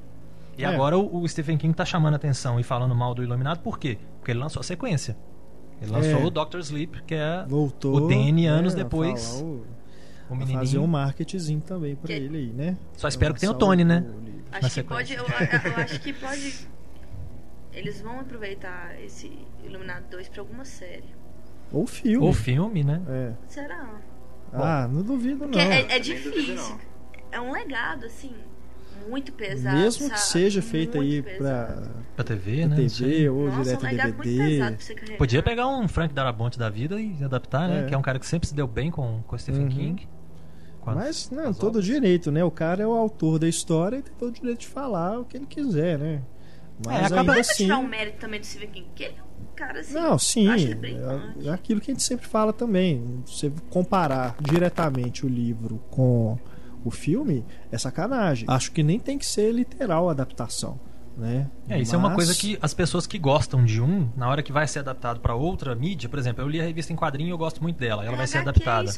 [0.57, 0.67] E é.
[0.67, 3.79] agora o, o, Stephen King tá chamando a atenção e falando mal do Iluminado, por
[3.79, 3.97] quê?
[4.19, 5.17] Porque ele lançou a sequência.
[5.81, 6.25] Ele lançou é.
[6.25, 9.41] o Doctor Sleep, que é Voltou, o DN anos é, depois.
[9.41, 9.65] O,
[10.29, 10.59] o menininho.
[10.59, 12.13] Fazer um marketing também pra que...
[12.13, 12.77] ele aí, né?
[12.95, 14.05] Só espero que tenha o Tony, né?
[14.51, 16.67] Acho que pode, eu, eu acho que pode.
[17.73, 19.31] Eles vão aproveitar esse
[19.63, 21.09] Iluminado 2 pra alguma série.
[21.71, 22.25] Ou filme.
[22.25, 23.01] Ou filme, né?
[23.07, 23.33] É.
[23.47, 23.99] Será?
[24.53, 25.59] Ah, Bom, não duvido não.
[25.59, 26.79] É, é difícil.
[27.31, 28.33] É um legado, assim
[29.09, 29.77] muito pesado.
[29.77, 31.83] Mesmo que seja feito aí pra,
[32.15, 32.75] pra TV, pra né?
[32.75, 35.17] TV ou Nossa, direto um DVD.
[35.17, 37.81] Podia pegar um Frank Darabont da vida e adaptar, né?
[37.81, 37.85] É.
[37.85, 39.69] Que é um cara que sempre se deu bem com, com Stephen uhum.
[39.69, 40.07] King.
[40.85, 41.85] Mas, não, todo obras.
[41.85, 42.43] direito, né?
[42.43, 45.25] O cara é o autor da história e tem todo o direito de falar o
[45.25, 46.21] que ele quiser, né?
[46.85, 47.63] Mas é, acaba assim...
[47.63, 49.93] tirar o mérito também do Stephen King, que ele é um cara assim.
[49.93, 50.47] Não, sim.
[50.49, 53.23] É, é aquilo que a gente sempre fala também.
[53.25, 56.37] Você comparar diretamente o livro com
[56.83, 58.45] o filme é sacanagem.
[58.49, 60.79] Acho que nem tem que ser literal a adaptação.
[61.15, 61.47] Né?
[61.69, 61.93] É, isso Mas...
[61.93, 64.79] é uma coisa que as pessoas que gostam de um, na hora que vai ser
[64.79, 67.61] adaptado para outra mídia, por exemplo, eu li a revista em quadrinho e eu gosto
[67.61, 68.91] muito dela, ela é, vai ser adaptada.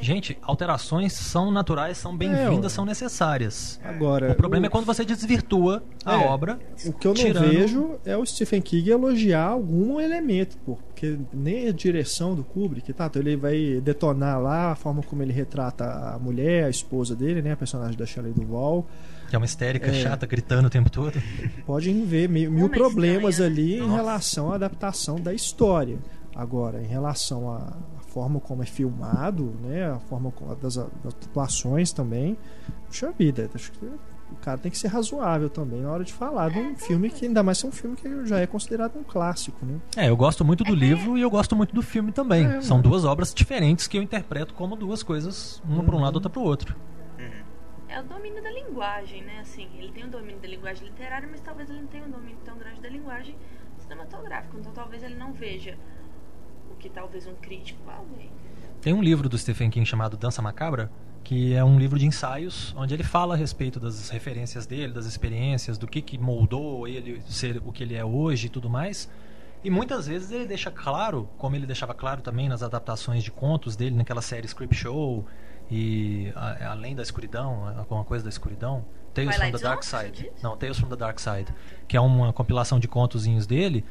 [0.00, 3.80] Gente, alterações são naturais, são bem-vindas, é, são necessárias.
[3.82, 4.68] Agora, o problema o...
[4.68, 6.58] é quando você desvirtua a é, obra.
[6.84, 7.48] O que eu não tirando...
[7.48, 13.06] vejo é o Stephen King elogiar algum elemento, porque nem a direção do Kubrick, tá?
[13.06, 15.84] Então ele vai detonar lá a forma como ele retrata
[16.14, 18.86] a mulher, a esposa dele, né, a personagem da Shelley Duvall.
[19.28, 21.20] Que é uma histérica é, chata, gritando o tempo todo.
[21.66, 23.90] Pode ver mil, mil problemas ali Nossa.
[23.90, 25.98] em relação à adaptação da história.
[26.34, 27.72] Agora, em relação à
[28.08, 32.38] forma como é filmado, né, a forma das, das atuações também,
[32.86, 33.84] puxa vida, acho que
[34.30, 37.26] o cara tem que ser razoável também na hora de falar de um filme que
[37.26, 39.80] ainda mais é um filme que já é considerado um clássico, né?
[39.96, 42.46] É, eu gosto muito do livro e eu gosto muito do filme também.
[42.46, 45.84] É, São duas obras diferentes que eu interpreto como duas coisas, uma uhum.
[45.84, 46.76] para um lado, outra para o outro
[47.88, 49.40] é o domínio da linguagem, né?
[49.40, 52.38] Assim, ele tem o domínio da linguagem literária, mas talvez ele não tenha um domínio
[52.44, 53.34] tão grande da linguagem
[53.78, 54.56] cinematográfica.
[54.58, 55.76] Então talvez ele não veja
[56.70, 58.00] o que talvez um crítico vá.
[58.80, 60.90] Tem um livro do Stephen King chamado Dança Macabra,
[61.24, 65.06] que é um livro de ensaios onde ele fala a respeito das referências dele, das
[65.06, 69.10] experiências, do que, que moldou ele ser o que ele é hoje e tudo mais.
[69.64, 73.74] E muitas vezes ele deixa claro, como ele deixava claro também nas adaptações de contos
[73.74, 75.26] dele, naquela série Script Show,
[75.70, 80.30] e a, além da escuridão, alguma coisa da escuridão, Tales from the Dark Side.
[80.42, 81.52] Não, Tales from the Dark Side,
[81.86, 83.84] que é uma compilação de contozinhos dele,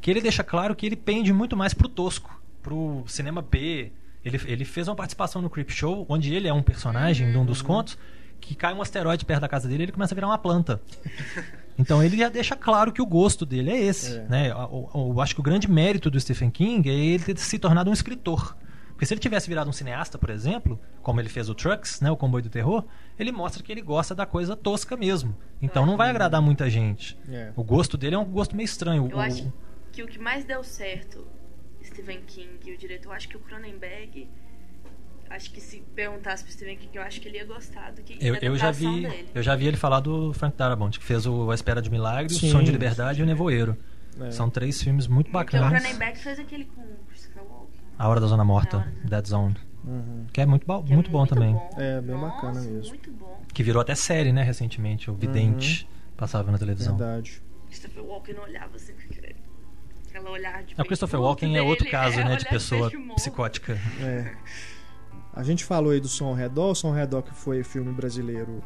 [0.00, 3.92] que ele deixa claro que ele pende muito mais pro tosco, pro cinema B.
[4.24, 7.32] Ele, ele fez uma participação no Creep Show, onde ele é um personagem uhum.
[7.32, 7.66] de um dos uhum.
[7.66, 7.98] contos,
[8.40, 10.80] que cai um asteroide perto da casa dele e ele começa a virar uma planta.
[11.76, 14.16] Então ele já deixa claro que o gosto dele é esse.
[14.16, 14.26] É.
[14.28, 14.50] Né?
[14.50, 17.58] Eu, eu, eu, acho que o grande mérito do Stephen King é ele ter se
[17.58, 18.56] tornado um escritor.
[18.94, 22.10] Porque se ele tivesse virado um cineasta, por exemplo, como ele fez o Trucks, né,
[22.10, 22.84] o Comboio do Terror,
[23.18, 25.36] ele mostra que ele gosta da coisa tosca mesmo.
[25.60, 27.18] Então não vai agradar muita gente.
[27.28, 27.52] É.
[27.56, 29.08] O gosto dele é um gosto meio estranho.
[29.10, 29.52] Eu o, acho
[29.90, 31.26] que o que mais deu certo,
[31.82, 34.28] Stephen King e o diretor, eu acho que o Cronenberg
[35.30, 38.16] acho que se perguntasse pro Stephen King, eu acho que ele ia gostar do que
[38.24, 39.28] eu, eu já vi dele.
[39.34, 42.32] Eu já vi ele falar do Frank Darabont, que fez o A Espera de Milagre,
[42.32, 42.48] Sim.
[42.48, 43.76] O Som de Liberdade e O Nevoeiro.
[44.20, 44.30] É.
[44.30, 45.68] São três filmes muito bacanas.
[45.68, 46.82] Porque o Cronenberg fez aquele com
[47.98, 49.56] a Hora da Zona Morta, Dead Zone.
[49.84, 50.26] Uhum.
[50.32, 51.52] Que é muito, bo é muito, bom também.
[51.52, 51.70] Bom.
[51.76, 52.88] É, bem Nossa, bacana mesmo.
[52.88, 53.42] Muito bom.
[53.52, 55.10] Que virou até série, né, recentemente.
[55.10, 56.16] O Vidente uhum.
[56.16, 56.96] passava na televisão.
[56.96, 57.42] Verdade.
[57.68, 58.92] Christopher Walken olhava assim
[60.14, 60.80] aquela olhar de.
[60.80, 63.78] O Christopher Walken é outro caso, é, né, de pessoa psicótica.
[64.00, 64.34] É.
[65.32, 66.70] A gente falou aí do Som ao Redor.
[66.70, 68.62] O Som ao Redor que foi filme brasileiro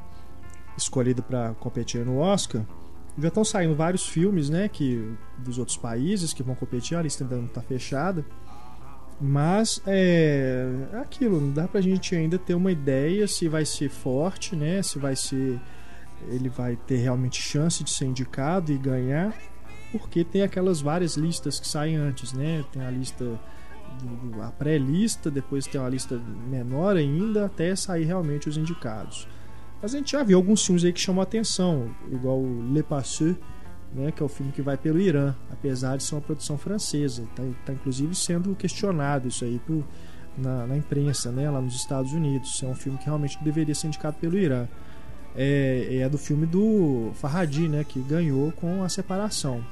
[0.76, 2.62] escolhido para competir no Oscar.
[3.18, 6.96] Já estão saindo vários filmes, né, que dos outros países que vão competir.
[6.96, 8.24] A lista ainda não está fechada.
[9.20, 10.64] Mas é,
[11.00, 14.82] aquilo, não dá pra gente ainda ter uma ideia se vai ser forte, né?
[14.82, 15.60] Se vai ser.
[16.28, 19.32] Ele vai ter realmente chance de ser indicado e ganhar,
[19.92, 22.64] porque tem aquelas várias listas que saem antes, né?
[22.72, 23.38] Tem a lista
[24.42, 29.26] a pré-lista, depois tem uma lista menor ainda, até sair realmente os indicados.
[29.80, 33.36] Mas a gente já viu alguns filmes aí que chamam a atenção, igual Le Passeux,
[33.94, 37.22] né, que é o filme que vai pelo Irã, apesar de ser uma produção francesa.
[37.22, 39.84] Está tá inclusive sendo questionado isso aí por,
[40.36, 42.62] na, na, imprensa, né, lá nos Estados Unidos.
[42.62, 44.66] É um filme que realmente deveria ser indicado pelo Irã.
[45.36, 49.64] É, é do filme do Farhadi, né, que ganhou com a separação.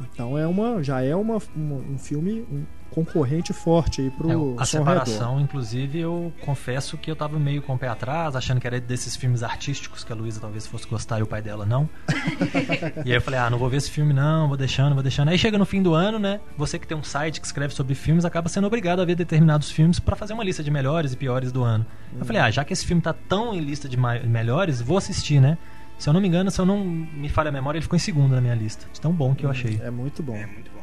[0.00, 4.62] Então é uma, já é uma, uma um filme um concorrente forte aí pro é,
[4.62, 5.40] A separação, redor.
[5.42, 9.16] inclusive, eu confesso que eu tava meio com o pé atrás, achando que era desses
[9.16, 11.88] filmes artísticos que a Luísa talvez fosse gostar e o pai dela não.
[13.04, 15.28] e aí eu falei, ah, não vou ver esse filme não, vou deixando, vou deixando.
[15.28, 16.40] Aí chega no fim do ano, né?
[16.56, 19.70] Você que tem um site que escreve sobre filmes acaba sendo obrigado a ver determinados
[19.70, 21.86] filmes para fazer uma lista de melhores e piores do ano.
[22.12, 22.18] Hum.
[22.20, 25.40] Eu falei, ah, já que esse filme tá tão em lista de melhores, vou assistir,
[25.40, 25.56] né?
[25.98, 28.00] Se eu não me engano, se eu não me falha a memória, ele ficou em
[28.00, 28.86] segundo na minha lista.
[28.90, 29.78] De tão bom que eu achei.
[29.82, 30.34] É muito bom.
[30.34, 30.80] É muito bom.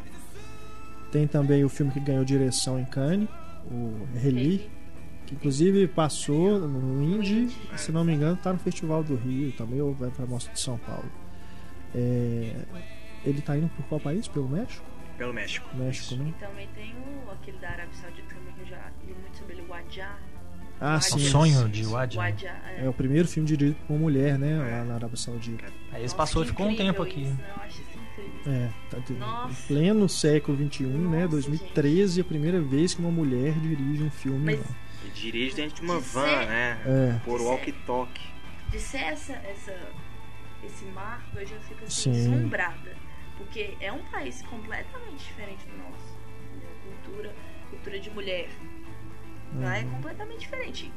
[1.11, 3.29] Tem também o filme que ganhou direção em Cannes,
[3.71, 4.69] o Reli,
[5.25, 9.81] que inclusive passou no Indy, se não me engano, está no Festival do Rio também,
[9.81, 11.09] ou vai para a Mostra de São Paulo.
[11.95, 12.55] É,
[13.25, 14.27] ele está indo por qual país?
[14.27, 14.85] Pelo México?
[15.17, 15.67] Pelo México.
[15.75, 16.29] México, né?
[16.29, 19.53] E também tem o, aquele da Arábia Saudita também, que eu já li muito sobre
[19.53, 20.19] ele, o Wadjar
[20.79, 21.15] ah, sim.
[21.15, 22.21] O sonho de Wadja.
[22.77, 22.85] é.
[22.85, 22.89] é.
[22.89, 24.57] o primeiro filme dirigido por uma mulher, né?
[24.57, 25.65] Lá na Arábia Saudita.
[25.91, 27.23] Aí esse passou e ficou um tempo aqui.
[27.23, 27.96] Isso, eu acho isso.
[28.47, 31.27] É, tá em pleno século XXI, né, Nossa, né?
[31.27, 32.21] 2013, gente.
[32.21, 34.55] a primeira vez que uma mulher dirige um filme.
[34.55, 34.75] Mas,
[35.05, 36.81] e dirige dentro de uma de van, ser, né?
[36.85, 37.19] É.
[37.25, 38.27] Por walkie-talkie.
[38.71, 39.77] De ser essa, essa,
[40.63, 42.35] esse marco, eu já fico assim, Sim.
[42.35, 42.95] assombrada.
[43.37, 46.17] Porque é um país completamente diferente do nosso.
[47.03, 47.35] Cultura,
[47.69, 48.49] cultura de mulher
[49.55, 49.91] Lá é uhum.
[49.91, 50.91] completamente diferente.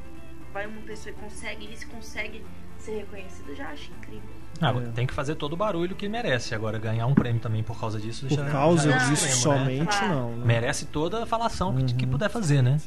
[0.53, 2.43] Vai uma pessoa e consegue isso, consegue
[2.81, 4.29] ser reconhecida, já acho incrível.
[4.59, 4.91] Ah, é.
[4.91, 6.53] tem que fazer todo o barulho que merece.
[6.53, 8.27] Agora, ganhar um prêmio também por causa disso.
[8.27, 9.63] Por já, causa já é disso extremo, né?
[9.63, 10.07] somente, né?
[10.09, 10.31] não.
[10.37, 10.45] Né?
[10.45, 11.85] Merece toda a falação uhum.
[11.85, 12.77] que, que puder fazer, né?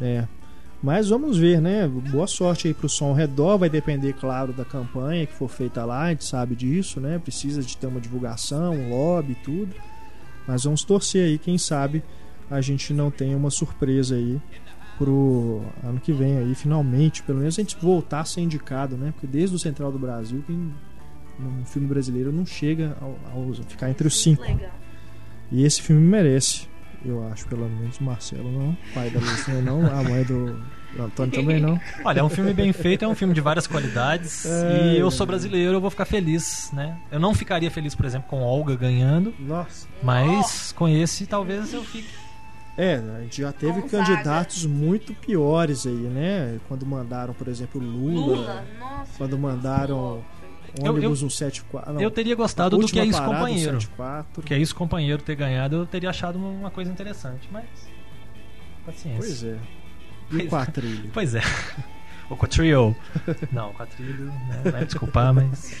[0.00, 0.26] É.
[0.82, 1.86] Mas vamos ver, né?
[1.86, 3.56] Boa sorte aí pro som ao redor.
[3.56, 6.02] Vai depender, claro, da campanha que for feita lá.
[6.02, 7.18] A gente sabe disso, né?
[7.18, 9.74] Precisa de ter uma divulgação, um lobby e tudo.
[10.46, 12.02] Mas vamos torcer aí, quem sabe
[12.50, 14.40] a gente não tenha uma surpresa aí
[14.98, 19.12] pro ano que vem aí, finalmente, pelo menos a gente voltar a ser indicado, né?
[19.12, 23.90] Porque desde o Central do Brasil, que um filme brasileiro não chega ao, ao ficar
[23.90, 24.42] entre os cinco.
[24.42, 24.70] Legal.
[25.50, 26.68] E esse filme merece,
[27.04, 30.58] eu acho, pelo menos o Marcelo não, pai da Luiz não, a mãe do
[30.98, 31.78] Antônio também não.
[32.04, 34.46] Olha, é um filme bem feito, é um filme de várias qualidades.
[34.46, 34.94] É...
[34.94, 36.96] E eu sou brasileiro, eu vou ficar feliz, né?
[37.10, 39.34] Eu não ficaria feliz, por exemplo, com Olga ganhando.
[39.38, 39.86] Nossa.
[40.02, 42.23] Mas com esse talvez eu fique.
[42.76, 44.04] É, a gente já teve Gonzaga.
[44.04, 46.58] candidatos muito piores aí, né?
[46.66, 48.36] Quando mandaram, por exemplo, Lula.
[48.36, 48.64] Lula?
[48.80, 50.24] Nossa, quando mandaram
[50.80, 51.92] ônibus eu, eu, 174.
[51.92, 53.78] Não, eu teria gostado do que é isso companheiro.
[54.44, 57.64] Que é isso companheiro ter ganhado, eu teria achado uma coisa interessante, mas
[58.84, 59.18] paciência.
[59.18, 59.58] Pois é.
[60.32, 61.10] E o quatrilho?
[61.12, 61.42] Pois é.
[62.30, 62.96] O quatrilho.
[63.52, 64.62] Não, o quatrilho, né?
[64.72, 65.74] vai desculpar, mas.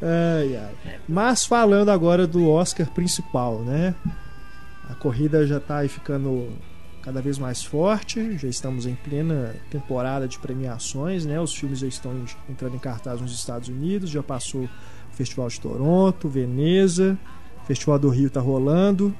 [0.00, 1.00] Ai, ai.
[1.08, 3.92] Mas falando agora do Oscar principal, né?
[4.88, 6.50] A corrida já está ficando
[7.02, 11.40] cada vez mais forte, já estamos em plena temporada de premiações, né?
[11.40, 14.68] Os filmes já estão entrando em cartaz nos Estados Unidos, já passou o
[15.10, 17.18] Festival de Toronto, Veneza,
[17.62, 19.14] o Festival do Rio está rolando,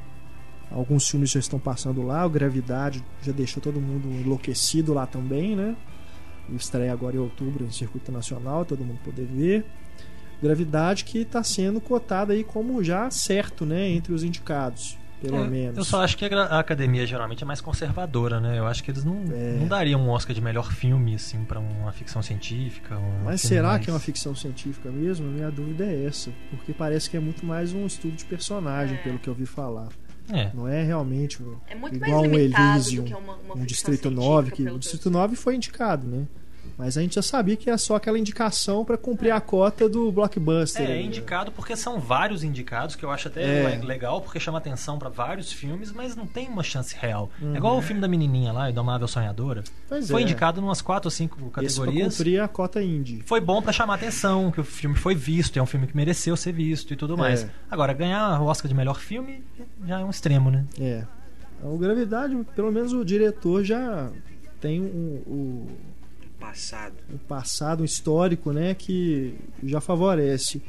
[0.70, 5.56] alguns filmes já estão passando lá, o Gravidade já deixou todo mundo enlouquecido lá também,
[5.56, 5.76] né?
[6.50, 9.64] Estreia agora em outubro no circuito nacional, todo mundo poder ver.
[10.40, 15.48] Gravidade que está sendo cotada aí como já certo, né, entre os indicados pelo é,
[15.48, 15.78] menos.
[15.78, 18.58] Eu só acho que a academia geralmente é mais conservadora, né?
[18.58, 19.56] Eu acho que eles não, é.
[19.58, 22.98] não dariam um Oscar de melhor filme, assim, para uma ficção científica.
[22.98, 23.84] Um Mas será mais...
[23.84, 25.26] que é uma ficção científica mesmo?
[25.26, 26.30] Minha dúvida é essa.
[26.50, 29.02] Porque parece que é muito mais um estudo de personagem, é.
[29.02, 29.88] pelo que eu vi falar.
[30.32, 30.50] É.
[30.54, 35.10] Não é realmente é igual um Elysium, uma, uma um Distrito 9, que o Distrito
[35.10, 36.26] 9 foi indicado, né?
[36.76, 40.10] Mas a gente já sabia que é só aquela indicação para cumprir a cota do
[40.10, 40.88] blockbuster.
[40.88, 43.80] É, é indicado porque são vários indicados, que eu acho até é.
[43.82, 47.30] legal, porque chama atenção para vários filmes, mas não tem uma chance real.
[47.40, 47.54] Uhum.
[47.54, 49.64] É igual o filme da menininha lá, Indomável Sonhadora.
[49.88, 50.24] Pois foi é.
[50.24, 52.08] indicado em umas quatro ou cinco categorias.
[52.08, 53.22] Esse cumprir a cota indie.
[53.26, 56.36] Foi bom para chamar atenção, que o filme foi visto, é um filme que mereceu
[56.36, 57.44] ser visto e tudo mais.
[57.44, 57.50] É.
[57.70, 59.42] Agora, ganhar o Oscar de melhor filme
[59.86, 60.64] já é um extremo, né?
[60.78, 61.04] É.
[61.62, 64.10] O Gravidade, pelo menos o diretor já
[64.60, 65.66] tem o um, um
[66.46, 66.94] passado.
[67.12, 70.62] Um passado, um histórico, né, que já favorece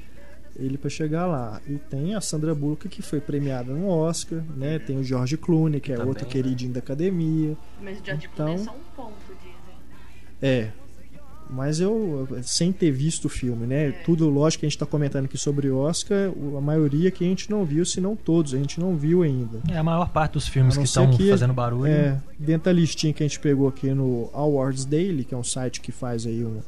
[0.55, 1.61] ele para chegar lá.
[1.67, 4.77] E tem a Sandra Bullock que foi premiada no Oscar, né?
[4.79, 6.31] Tem o George Clooney, que é Também, outro né?
[6.31, 7.57] queridinho da academia.
[7.81, 9.53] Mas o George então, Clooney é só um ponto, dizem.
[10.41, 10.71] É,
[11.53, 13.89] mas eu, sem ter visto o filme, né?
[13.89, 13.91] É.
[13.91, 17.49] Tudo, lógico que a gente está comentando aqui sobre Oscar, a maioria que a gente
[17.49, 19.61] não viu, se não todos, a gente não viu ainda.
[19.69, 21.85] É, a maior parte dos filmes que estão fazendo barulho.
[21.85, 25.43] É, dentro da listinha que a gente pegou aqui no Awards Daily, que é um
[25.43, 26.59] site que faz aí um,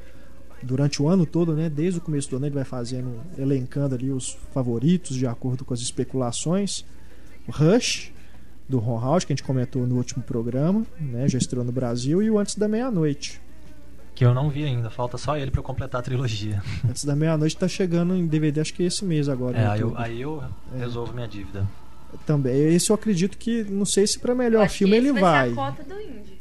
[0.62, 1.68] durante o ano todo, né?
[1.68, 5.74] Desde o começo do ano ele vai fazendo, elencando ali os favoritos de acordo com
[5.74, 6.86] as especulações.
[7.50, 8.12] Rush,
[8.70, 11.28] do Ron House, que a gente comentou no último programa, né?
[11.28, 13.42] Já estreou no Brasil, e o Antes da Meia-Noite
[14.16, 16.64] Que eu não vi ainda, falta só ele para completar a trilogia.
[16.88, 19.58] Antes da meia-noite tá chegando em DVD, acho que esse mês agora.
[19.58, 20.44] É, aí eu, aí eu
[20.74, 20.80] é.
[20.80, 21.68] resolvo minha dívida.
[22.26, 25.22] Também, esse eu acredito que, não sei se para melhor filme ele vai.
[25.22, 25.50] vai.
[25.50, 26.36] Ser a cota do Indy.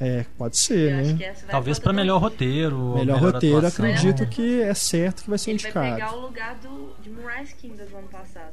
[0.00, 1.34] É, pode ser, eu né?
[1.48, 2.76] Talvez para melhor roteiro.
[2.76, 3.84] Melhor, melhor roteiro, atuação.
[3.84, 5.86] acredito que é certo que vai ser ele indicado.
[5.86, 8.52] Ele vai pegar o lugar do, de Moonrise Kingdom do ano passado.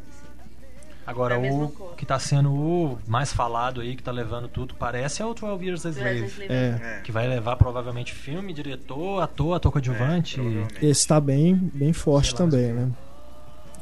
[1.12, 5.26] Agora, o que está sendo o mais falado aí, que está levando tudo, parece é
[5.26, 6.32] o 12 Years a Slave.
[6.48, 7.02] É.
[7.04, 10.40] Que vai levar provavelmente filme, diretor, ator, ator coadjuvante.
[10.40, 12.90] É, Esse está bem, bem forte também, né?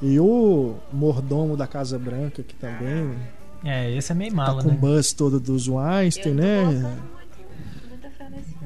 [0.02, 3.16] E o mordomo da Casa Branca, que também.
[3.64, 4.76] É, esse é meio malo, tá com né?
[4.76, 6.98] o buzz todo dos Weinstein, né?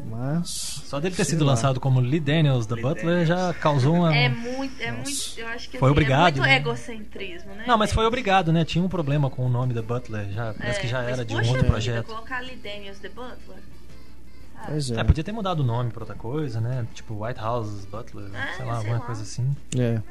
[0.05, 0.81] Mas.
[0.85, 1.51] Só dele ter sido lá.
[1.51, 4.15] lançado como Lee Daniels da Butler já causou uma.
[4.15, 4.81] É muito.
[4.81, 6.55] É muito eu acho que foi assim, obrigado, é muito né?
[6.57, 7.63] egocentrismo, né?
[7.67, 8.63] Não, mas foi obrigado, né?
[8.63, 10.31] Tinha um problema com o nome da Butler.
[10.31, 12.05] Já, parece é, que já era de um outro projeto.
[12.05, 13.57] colocar Lee Daniels The Butler.
[14.65, 14.99] Pois é.
[14.99, 15.03] é.
[15.03, 16.85] podia ter mudado o nome pra outra coisa, né?
[16.93, 19.01] Tipo White House Butler, ah, sei lá, alguma lá.
[19.01, 19.55] coisa assim.
[19.77, 20.01] É.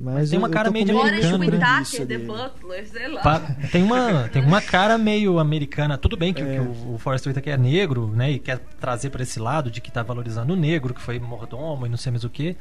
[0.00, 2.06] Mas tem uma cara meio de americana, né?
[2.06, 3.40] The Butler, sei lá.
[3.70, 5.98] tem uma tem uma cara meio americana.
[5.98, 6.54] Tudo bem que, é.
[6.54, 9.80] que o, o Forrest Whitaker é negro, né, e quer trazer para esse lado de
[9.80, 12.56] que tá valorizando o negro, que foi mordomo e não sei mais o que.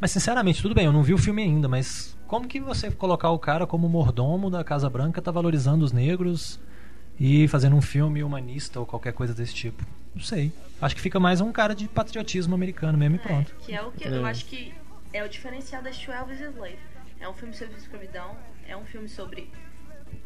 [0.00, 3.30] Mas sinceramente, tudo bem, eu não vi o filme ainda, mas como que você colocar
[3.30, 6.60] o cara como mordomo da Casa Branca tá valorizando os negros
[7.18, 9.84] e fazendo um filme humanista ou qualquer coisa desse tipo?
[10.14, 10.52] Não sei.
[10.80, 13.52] Acho que fica mais um cara de patriotismo americano mesmo e pronto.
[13.60, 14.30] É, que é o que eu é.
[14.30, 14.72] acho que
[15.12, 16.78] é o diferencial das 12 Slave.
[17.20, 18.36] É um filme sobre escravidão,
[18.66, 19.50] é um filme sobre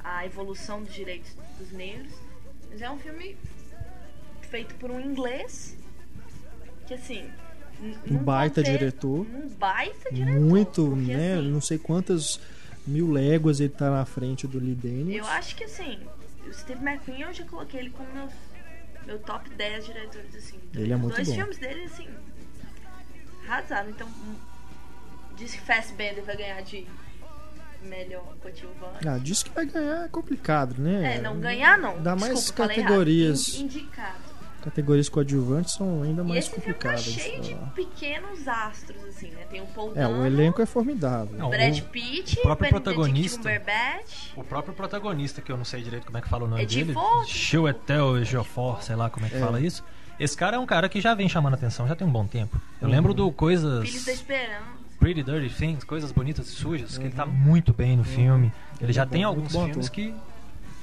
[0.05, 2.13] a evolução dos direitos dos negros,
[2.71, 3.37] mas é um filme
[4.43, 5.77] feito por um inglês
[6.87, 7.31] que assim
[8.07, 12.39] um baita diretor um baita diretor muito porque, né assim, não sei quantas
[12.87, 15.99] mil léguas ele tá na frente do Lee Daniels eu acho que assim
[16.47, 18.29] o Steve McQueen eu já coloquei ele como meu,
[19.07, 21.35] meu top 10 diretores assim ele é muito dois bom.
[21.35, 22.09] filmes dele assim
[23.49, 24.09] arrasaram então
[25.43, 26.87] Diz que Fassbender vai ganhar de
[27.83, 29.09] melhor coadjuvante.
[29.09, 31.17] Ah, diz que vai ganhar é complicado, né?
[31.17, 32.01] É, não ganhar não.
[32.01, 33.55] Dá mais Desculpa, categorias.
[33.57, 34.33] Indicado.
[34.63, 37.09] Categorias coadjuvantes são ainda mais complicadas.
[37.09, 39.45] Esse filme tá cheio de pequenos astros, assim, né?
[39.51, 41.37] Tem o Paul É, o elenco é formidável.
[41.37, 43.51] Não, Brad Pitt, o próprio protagonista.
[44.37, 46.67] O próprio protagonista, que eu não sei direito como é que fala o nome é
[46.67, 46.95] dele.
[47.27, 49.41] Chiwetel Ejiofor, sei lá como é que é.
[49.41, 49.83] fala isso.
[50.21, 52.63] Esse cara é um cara que já vem chamando atenção já tem um bom tempo.
[52.81, 52.95] Eu uhum.
[52.95, 53.89] lembro do Coisas...
[53.89, 54.82] Filhos da Esperança.
[55.03, 57.01] Pretty Dirty Things, coisas bonitas e sujas, uhum.
[57.01, 57.33] que ele tá uhum.
[57.33, 58.53] muito bem no filme.
[58.81, 60.15] Ele já tem alguns filmes que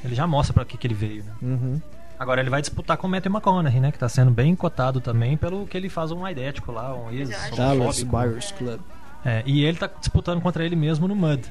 [0.03, 1.34] ele já mostra para que, que ele veio, né?
[1.41, 1.82] Uhum.
[2.20, 3.93] Agora ele vai disputar com o Matthew McConaughey, né?
[3.93, 7.30] Que tá sendo bem cotado também pelo que ele faz um idético lá, um ex
[7.55, 8.82] Dallas Buyers Club.
[9.24, 11.41] É, e ele tá disputando contra ele mesmo no Mud.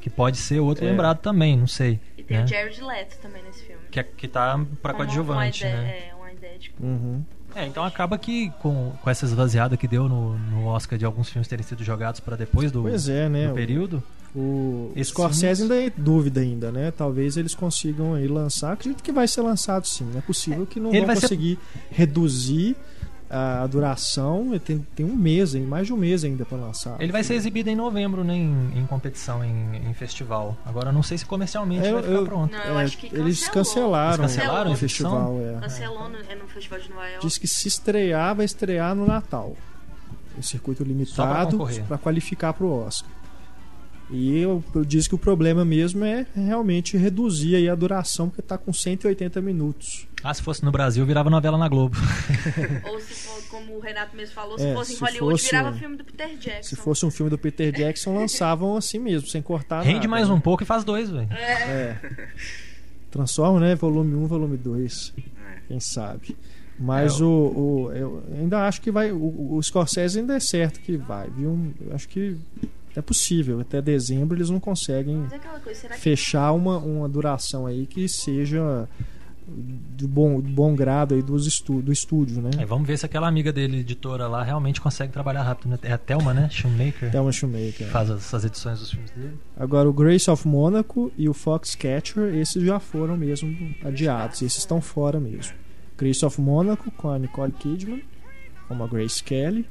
[0.00, 0.90] Que pode ser outro é.
[0.90, 2.00] lembrado também, não sei.
[2.16, 2.44] E tem né?
[2.44, 3.82] o Jared Leto também nesse filme.
[3.90, 6.08] Que, é, que tá pra coadjuvante, né?
[6.08, 6.82] É, um idético.
[6.82, 7.22] Uhum.
[7.54, 11.28] É, então acaba que com, com essa esvaziada que deu no, no Oscar de alguns
[11.28, 13.48] filmes terem sido jogados para depois do, pois é, né?
[13.48, 14.02] do período.
[14.34, 16.90] O, o Scorsese ainda é dúvida ainda, né?
[16.90, 18.72] Talvez eles consigam aí lançar.
[18.72, 20.10] Acredito que vai ser lançado sim.
[20.16, 21.94] É possível que não Ele vão conseguir ser...
[22.02, 22.76] reduzir
[23.28, 27.00] a duração tem, tem um mês, mais de um mês ainda para lançar.
[27.00, 30.56] Ele vai ser exibido em novembro, né, em, em competição, em, em, festival.
[30.64, 32.52] Agora não sei se comercialmente é, vai ficar eu, pronto.
[32.52, 35.40] Não, eu é, acho que eles cancelaram, eles cancelaram o festival.
[35.40, 35.60] É.
[35.60, 37.26] Cancelou no, é no festival de Nova York.
[37.26, 39.56] Diz que se estrear, vai estrear no Natal.
[40.36, 41.58] Em circuito limitado
[41.88, 43.10] para qualificar para o Oscar.
[44.10, 48.40] E eu, eu disse que o problema mesmo é realmente reduzir aí a duração, porque
[48.40, 50.06] está com 180 minutos.
[50.22, 51.96] Ah, se fosse no Brasil, virava novela na Globo.
[52.88, 55.72] Ou se for, como o Renato mesmo falou, se é, fosse em Hollywood, fosse, virava
[55.76, 56.62] filme do Peter Jackson.
[56.62, 60.28] Se fosse um filme do Peter Jackson, lançavam assim mesmo, sem cortar Rende nada, mais
[60.28, 60.34] né?
[60.34, 61.28] um pouco e faz dois, velho.
[61.32, 61.52] É.
[61.52, 62.00] é.
[63.10, 63.74] Transforma, né?
[63.74, 65.14] Volume 1, volume 2.
[65.68, 66.36] Quem sabe.
[66.78, 69.12] Mas é, o, o, eu ainda acho que vai.
[69.12, 71.72] O, o Scorsese ainda é certo que vai, viu?
[71.80, 72.36] Eu acho que
[72.96, 73.60] é possível.
[73.60, 75.26] Até dezembro eles não conseguem
[75.62, 78.88] coisa, fechar uma, uma duração aí que seja
[79.46, 82.50] do bom, do bom grado aí dos estu, do estúdio, né?
[82.58, 85.70] É, vamos ver se aquela amiga dele, editora lá, realmente consegue trabalhar rápido.
[85.70, 85.78] Né?
[85.82, 86.48] É a Thelma, né?
[86.50, 87.10] Shoemaker.
[87.10, 87.86] Thelma Shoemaker.
[87.88, 89.38] Faz as, as, edições dos filmes dele.
[89.56, 94.40] Agora, o Grace of Monaco e o Foxcatcher, esses já foram mesmo adiados.
[94.40, 95.54] Esses estão fora mesmo.
[95.96, 98.02] Grace of Monaco com a Nicole Kidman,
[98.66, 99.66] como a Grace Kelly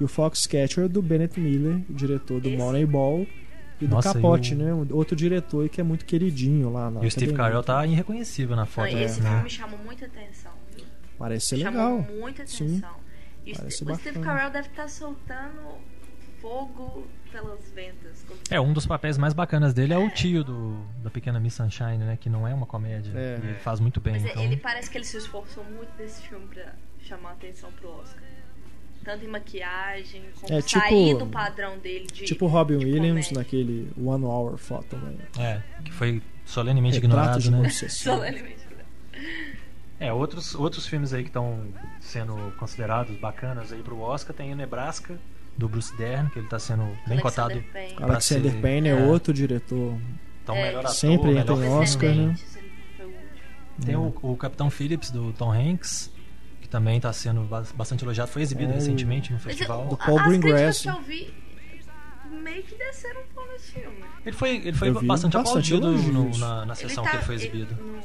[0.00, 2.56] e o Foxcatcher do Bennett Miller, o diretor do Esse...
[2.56, 3.26] Moneyball
[3.80, 4.58] e do Nossa, Capote, o...
[4.58, 4.86] né?
[4.90, 8.66] Outro diretor que é muito queridinho lá na E o Steve Carell tá irreconhecível na
[8.66, 8.92] foto.
[8.92, 9.28] Não, esse né?
[9.28, 10.52] filme me chamou muita atenção.
[10.74, 10.84] Viu?
[11.18, 12.16] Parece ser chamou legal.
[12.18, 12.68] muita atenção.
[12.68, 12.82] Sim.
[13.44, 15.78] E o, o Steve Carell deve estar tá soltando
[16.40, 18.24] fogo pelas ventas.
[18.50, 21.54] É, um dos papéis mais bacanas dele é, é o tio do, da Pequena Miss
[21.54, 22.16] Sunshine, né?
[22.20, 23.12] Que não é uma comédia.
[23.14, 23.38] É.
[23.42, 24.14] E ele faz muito bem.
[24.14, 24.42] Mas então...
[24.42, 28.22] ele parece que ele se esforçou muito nesse filme pra chamar atenção pro Oscar.
[29.06, 32.24] Tanto em maquiagem, como é, tipo, sair do padrão dele de.
[32.24, 33.38] Tipo Robin Williams comédia.
[33.38, 34.96] naquele One Hour Photo.
[34.96, 35.14] Né?
[35.38, 37.70] É, que foi solenemente Retrato ignorado, né?
[37.88, 38.66] solenemente
[39.98, 41.58] é, outros, outros filmes aí que estão
[42.00, 45.18] sendo considerados bacanas aí pro Oscar tem o Nebraska,
[45.56, 47.64] do Bruce Dern, que ele está sendo bem Alexander cotado.
[47.72, 47.96] Payne.
[48.02, 49.98] Alexander ser, Payne é, é, outro diretor.
[50.42, 52.34] Então, é, melhor ator, sempre entra em Oscar, né?
[53.84, 53.98] Tem é.
[53.98, 56.10] o, o, Capitão Phillips, do Tom Hanks,
[56.76, 57.40] também está sendo
[57.74, 58.30] bastante elogiado.
[58.30, 58.74] Foi exibido é.
[58.74, 59.86] recentemente no festival.
[59.86, 60.82] do Paul Greengrass.
[60.82, 61.32] que eu vi
[62.30, 64.04] meio que desceram um pouco nesse filme.
[64.26, 67.34] Ele foi, ele foi bastante, bastante aplaudido no, na, na sessão tá, que ele foi
[67.36, 67.74] exibido.
[67.80, 68.00] Ele, no,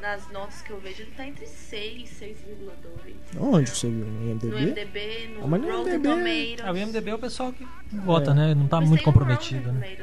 [0.00, 3.38] nas notas que eu vejo, ele tá entre 6 e 6,2.
[3.38, 4.06] Onde você viu?
[4.06, 4.50] No IMDB?
[4.50, 6.60] No IMDB, no ah, Rotten Tomatoes.
[6.64, 8.34] Ah, o IMDB é o pessoal que vota, é.
[8.34, 8.54] né?
[8.54, 9.98] Não tá mas muito comprometido, né?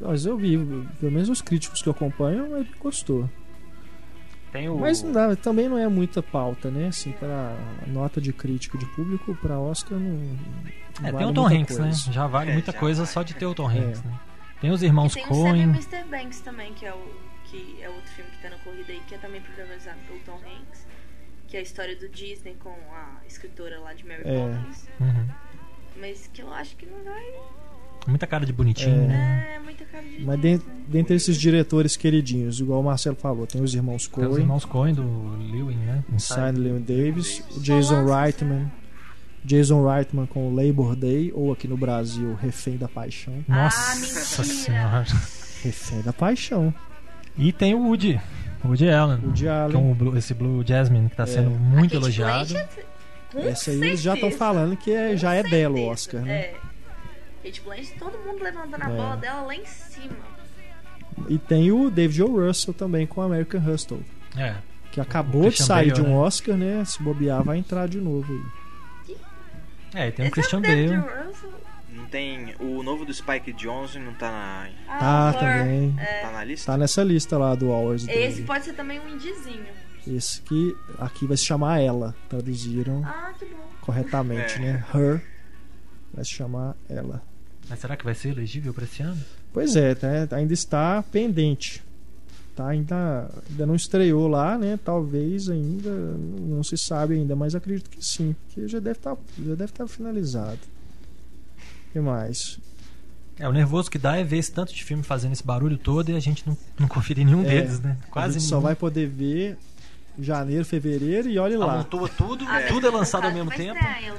[0.00, 0.56] Mas eu vi,
[0.98, 3.28] pelo menos os críticos que eu acompanho, ele gostou.
[4.68, 4.78] O...
[4.78, 6.88] Mas não dá, também não é muita pauta, né?
[6.88, 7.56] Assim, para
[7.86, 10.36] nota de crítica de público, para Oscar não.
[11.00, 11.84] não é, vale tem o Tom Hanks, né?
[11.84, 12.08] coisa.
[12.08, 12.12] né?
[12.12, 13.12] Já vale é, muita coisa vale.
[13.12, 13.78] só de ter o Tom é.
[13.78, 14.20] Hanks, né?
[14.60, 15.52] Tem os irmãos e tem Coen.
[15.52, 16.04] Tem o Mr.
[16.10, 19.14] Banks também, que é o que é outro filme que está na corrida aí, que
[19.14, 20.86] é também protagonizado pelo Tom Hanks,
[21.48, 24.54] que é a história do Disney com a escritora lá de Mary é.
[24.54, 24.88] Poppins.
[25.00, 25.28] Uhum.
[25.96, 27.34] Mas que eu acho que não vai.
[28.06, 29.06] Muita cara de bonitinho, é.
[29.06, 29.46] né?
[29.56, 33.62] É, muita cara de Mas dentre, dentre esses diretores queridinhos, igual o Marcelo falou, tem
[33.62, 34.26] os irmãos Coen.
[34.26, 35.02] Tem os irmãos Coen do
[35.52, 36.04] Lewin, né?
[36.12, 38.70] Inside Lewin Davis, o Jason Reitman.
[39.44, 43.32] Jason Reitman com Labor Day, ou aqui no Brasil, Refém da Paixão.
[43.48, 45.06] Nossa ah, senhora!
[45.62, 46.74] Refém da Paixão.
[47.38, 48.20] E tem o Woody.
[48.64, 49.18] Woody Allen.
[49.24, 49.70] Woody Allen.
[49.70, 51.26] Que é um Blue, esse Blue Jasmine que está é.
[51.26, 52.54] sendo muito elogiado.
[53.34, 56.32] Essa aí eles já estão falando que é, já é dela o Oscar, né?
[56.32, 56.54] É.
[57.42, 58.96] Kate Blanchett, todo mundo levantando a é.
[58.96, 60.16] bola dela lá em cima.
[61.28, 62.46] E tem o David O.
[62.46, 64.04] Russell também com American Hustle.
[64.36, 64.56] É.
[64.90, 66.16] Que acabou de sair Bale, de um né?
[66.16, 66.84] Oscar, né?
[66.84, 69.16] Se bobear, vai entrar de novo aí.
[69.92, 70.96] É, e tem o Christian Bale.
[71.92, 72.54] Não tem.
[72.60, 74.68] O novo do Spike Jonze não tá na.
[74.88, 75.94] Ah, tá também.
[75.98, 76.20] É.
[76.22, 76.72] Tá na lista?
[76.72, 78.06] Tá nessa lista lá do Hours.
[78.08, 78.46] Esse dele.
[78.46, 79.66] pode ser também um indizinho.
[80.06, 82.14] Esse que aqui vai se chamar Ela.
[82.28, 83.32] Traduziram ah,
[83.80, 84.58] corretamente, é.
[84.58, 84.84] né?
[84.94, 85.22] Her
[86.14, 87.22] vai se chamar Ela.
[87.70, 89.20] Mas será que vai ser elegível para esse ano?
[89.52, 91.82] Pois é, tá, ainda está pendente.
[92.54, 94.78] Tá, ainda, ainda não estreou lá, né?
[94.84, 99.22] Talvez ainda não se sabe ainda, mas acredito que sim, porque já deve estar tá,
[99.38, 100.58] já deve estar tá finalizado
[101.92, 102.58] que mais?
[103.38, 106.10] É, o nervoso que dá é ver esse tanto de filme fazendo esse barulho todo
[106.10, 107.96] e a gente não, não conferir nenhum é, deles, né?
[108.10, 109.56] Quase a gente só vai poder ver
[110.18, 111.74] janeiro, fevereiro e olha lá.
[111.74, 113.78] Amontoa tudo, ah, tudo é lançado ao mesmo tempo.
[113.78, 114.12] É,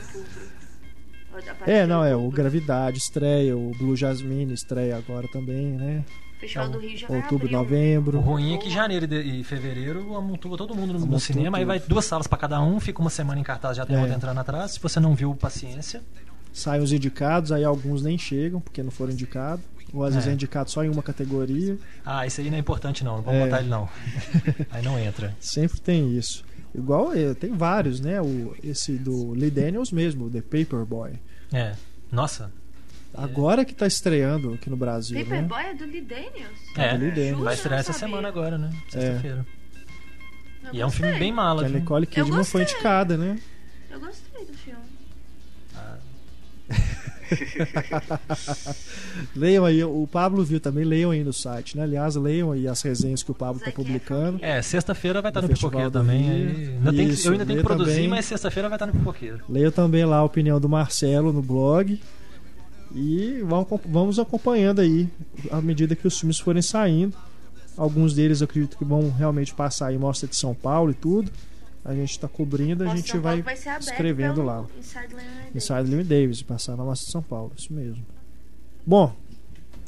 [1.87, 6.03] não, é, o Gravidade estreia, o Blue Jasmine estreia agora também, né?
[6.39, 8.17] Festival do Rio já Outubro, novembro.
[8.17, 11.57] O ruim é que janeiro e fevereiro amontoa todo mundo no, no cinema, tudo.
[11.57, 13.99] aí vai duas salas para cada um, fica uma semana em cartaz, já tem é.
[13.99, 14.71] outra entrando atrás.
[14.71, 16.01] Se você não viu, paciência
[16.53, 19.63] saem os indicados, aí alguns nem chegam porque não foram indicados.
[19.93, 20.15] Ou às é.
[20.15, 21.77] vezes é indicado só em uma categoria.
[22.05, 23.45] Ah, isso aí não é importante não, não vamos é.
[23.45, 23.89] botar ele não.
[24.71, 25.35] aí não entra.
[25.39, 26.45] Sempre tem isso.
[26.73, 28.22] Igual eh, tem vários, né?
[28.22, 31.14] O, esse do Lee Daniels mesmo, The Paperboy.
[31.52, 31.76] É.
[32.11, 32.52] Nossa.
[33.14, 35.22] Agora que tá estreando aqui no Brasil.
[35.22, 35.69] Paperboy né?
[35.69, 36.60] é do Lee Daniels?
[36.77, 37.43] É, é do Lee Daniels.
[37.43, 38.69] vai estrear essa semana agora, né?
[38.89, 39.45] Sexta-feira.
[39.57, 39.61] É.
[40.73, 41.64] E é um filme bem mala.
[41.64, 43.39] Que a Nicole Kidman foi indicada, né?
[43.89, 44.90] Eu gostei do filme.
[49.35, 51.83] leiam aí, o Pablo viu também, leiam aí no site, né?
[51.83, 54.39] Aliás, leiam aí as resenhas que o Pablo está publicando.
[54.41, 56.29] É, sexta-feira vai estar no, no Pipoqueiro também.
[56.29, 59.41] Aí, ainda Isso, eu ainda tenho que produzir, também, mas sexta-feira vai estar no Pipoqueiro.
[59.49, 61.99] Leia também lá a opinião do Marcelo no blog.
[62.93, 63.41] E
[63.85, 65.07] vamos acompanhando aí
[65.49, 67.15] à medida que os filmes forem saindo.
[67.77, 71.31] Alguns deles eu acredito que vão realmente passar em mostra de São Paulo e tudo
[71.83, 74.65] a gente está cobrindo, a gente vai, vai escrevendo lá.
[75.53, 78.05] Inside Lewin Davis, passar na Massa de São Paulo, isso mesmo.
[78.85, 79.15] Bom,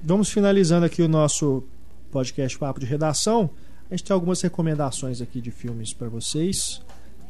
[0.03, 1.63] vamos finalizando aqui o nosso
[2.11, 3.49] podcast Papo de Redação.
[3.89, 6.81] A gente tem algumas recomendações aqui de filmes para vocês,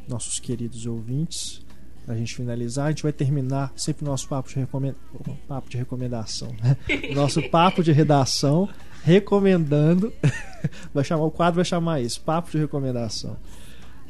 [0.08, 1.62] nossos queridos ouvintes.
[2.06, 4.94] Pra gente finalizar, a gente vai terminar sempre nosso papo de, recomend...
[5.48, 6.54] papo de recomendação.
[6.62, 6.76] Né?
[7.14, 8.68] Nosso papo de redação
[9.02, 10.12] recomendando.
[10.92, 13.36] vai chamar o quadro vai chamar isso, papo de recomendação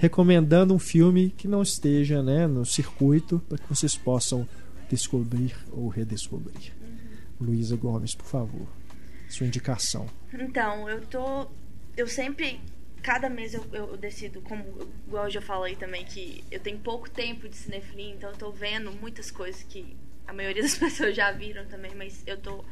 [0.04, 4.46] recomendando um filme que não esteja né, no circuito para que vocês possam
[4.90, 6.74] descobrir ou redescobrir.
[7.40, 8.66] Luísa Gomes, por favor,
[9.30, 10.06] sua indicação.
[10.32, 11.48] Então, eu tô.
[11.96, 12.60] Eu sempre.
[13.02, 14.64] Cada mês eu, eu decido, como
[15.06, 18.50] igual eu já falei também, que eu tenho pouco tempo de cinefilia, então eu tô
[18.50, 19.94] vendo muitas coisas que
[20.26, 22.62] a maioria das pessoas já viram também, mas eu tô.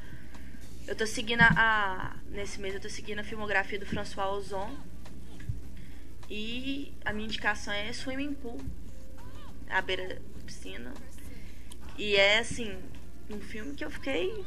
[0.87, 4.71] Eu tô seguindo a Nesse mês eu tô seguindo a filmografia do François Ozon,
[6.35, 8.59] e a minha indicação é Swimming Pool.
[9.69, 10.95] à beira da piscina.
[11.99, 12.75] E é assim,
[13.31, 14.43] um filme que eu fiquei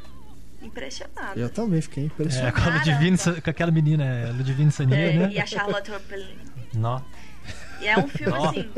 [0.64, 1.40] impressionada.
[1.40, 2.58] Eu também fiquei impressionado.
[2.58, 5.32] É, com, a Ludivine, com aquela menina, é, Ludivine Sania, é, né?
[5.32, 6.40] E a Charlotte Rampling.
[6.74, 7.02] Nó.
[7.80, 8.50] E é um filme Nó.
[8.50, 8.70] assim.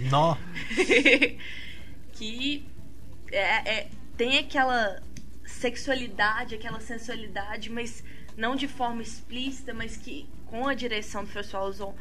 [0.10, 0.36] Nó.
[2.12, 2.68] que
[3.32, 5.00] é, é, tem aquela
[5.46, 8.04] sexualidade, aquela sensualidade, mas
[8.36, 11.96] não de forma explícita, mas que com a direção do François Ozon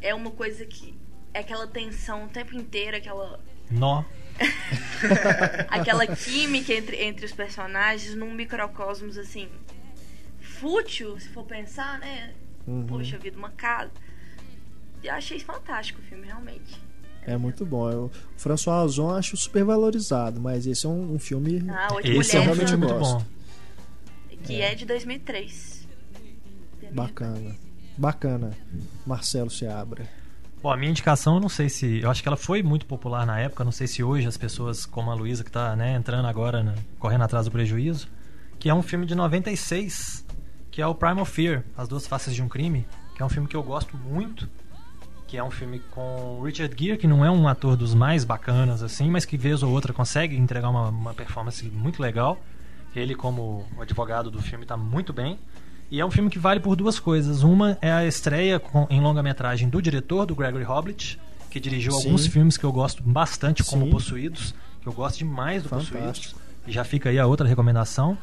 [0.00, 0.94] é uma coisa que
[1.34, 4.04] é aquela tensão o tempo inteiro, aquela nó
[5.66, 9.48] aquela química entre, entre os personagens num microcosmos assim
[10.40, 12.32] fútil, se for pensar, né?
[12.68, 12.86] Uhum.
[12.86, 13.90] Poxa vida, uma casa.
[15.02, 16.80] Eu achei fantástico o filme, realmente.
[17.26, 17.90] É muito bom.
[17.90, 22.36] Eu, o François Ozon acho super valorizado, mas esse é um, um filme ah, esse
[22.36, 23.24] é um realmente muito bom.
[24.44, 24.70] Que é.
[24.70, 25.88] é de 2003.
[26.92, 27.56] Bacana.
[27.96, 28.50] Bacana.
[29.06, 30.06] Marcelo Seabra.
[30.62, 32.00] Bom, a minha indicação, eu não sei se.
[32.00, 33.64] Eu acho que ela foi muito popular na época.
[33.64, 36.74] Não sei se hoje as pessoas, como a Luísa, que está né, entrando agora, né,
[37.00, 38.06] correndo atrás do prejuízo,
[38.60, 40.24] que é um filme de 96,
[40.70, 42.86] que é o Primal Fear As Duas Faces de um Crime,
[43.16, 44.48] que é um filme que eu gosto muito.
[45.26, 48.82] Que é um filme com Richard Gere, que não é um ator dos mais bacanas,
[48.82, 52.38] assim, mas que vez ou outra consegue entregar uma, uma performance muito legal.
[52.94, 55.38] Ele, como advogado do filme, está muito bem.
[55.92, 57.42] E é um filme que vale por duas coisas.
[57.42, 61.20] Uma é a estreia com, em longa-metragem do diretor, do Gregory Hoblit,
[61.50, 62.06] que dirigiu Sim.
[62.06, 63.90] alguns filmes que eu gosto bastante, como Sim.
[63.90, 65.98] Possuídos, que eu gosto demais do Fantástico.
[65.98, 66.34] Possuídos.
[66.66, 68.16] E já fica aí a outra recomendação.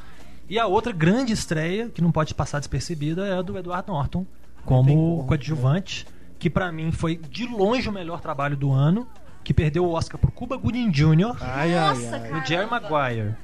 [0.50, 4.26] E a outra grande estreia, que não pode passar despercebida, é a do Edward Norton,
[4.66, 6.08] como coadjuvante,
[6.40, 9.08] que para mim foi de longe o melhor trabalho do ano,
[9.44, 11.38] que perdeu o Oscar pro Cuba Gooding Jr.
[11.40, 12.42] Ai, ai, ai.
[12.42, 13.36] e Jerry Maguire.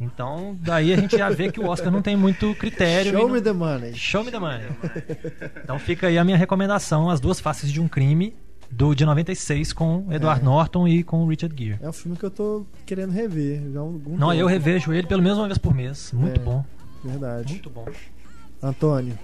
[0.00, 3.12] Então, daí a gente já vê que o Oscar não tem muito critério.
[3.12, 3.34] Show não...
[3.34, 3.94] me the money.
[3.94, 4.66] Show me the money.
[5.62, 8.34] Então fica aí a minha recomendação, As Duas Faces de um Crime,
[8.70, 10.44] do de 96 com Edward é.
[10.44, 11.78] Norton e com Richard Gere.
[11.82, 13.60] É um filme que eu tô querendo rever.
[13.72, 14.40] Já algum não, tempo.
[14.40, 16.12] eu revejo ele pelo menos uma vez por mês.
[16.12, 16.64] Muito é, bom.
[17.04, 17.52] Verdade.
[17.52, 17.86] Muito bom.
[18.62, 19.18] Antônio.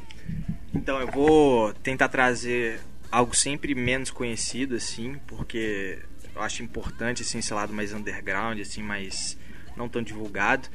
[0.74, 2.80] Então, eu vou tentar trazer
[3.10, 6.00] algo sempre menos conhecido, assim, porque
[6.34, 9.38] eu acho importante, assim, esse lado mais underground, assim, mais
[9.76, 10.68] não tão divulgado.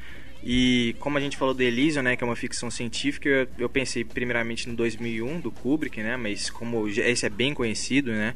[0.43, 4.03] E como a gente falou do Elysium, né, que é uma ficção científica, eu pensei
[4.03, 8.33] primeiramente no 2001 do Kubrick, né, mas como esse é bem conhecido, né,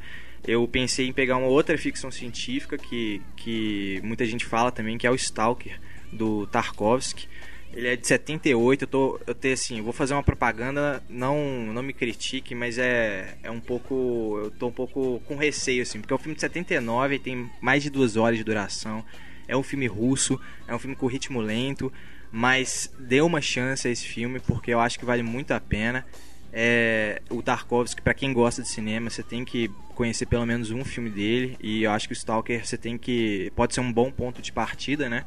[0.47, 5.07] eu pensei em pegar uma outra ficção científica que, que muita gente fala também, que
[5.07, 5.79] é o Stalker
[6.11, 7.27] do Tarkovsky.
[7.73, 11.73] Ele é de 78, eu tô eu tenho assim, eu vou fazer uma propaganda, não
[11.73, 15.99] não me critique, mas é é um pouco eu tô um pouco com receio assim,
[15.99, 19.03] porque é um filme de 79 e tem mais de duas horas de duração.
[19.47, 21.91] É um filme russo, é um filme com ritmo lento,
[22.31, 26.05] mas dê uma chance a esse filme porque eu acho que vale muito a pena.
[26.51, 30.85] É, o Tarkovsky, para quem gosta de cinema, você tem que conhecer pelo menos um
[30.85, 34.11] filme dele e eu acho que o Stalker você tem que pode ser um bom
[34.11, 35.25] ponto de partida, né?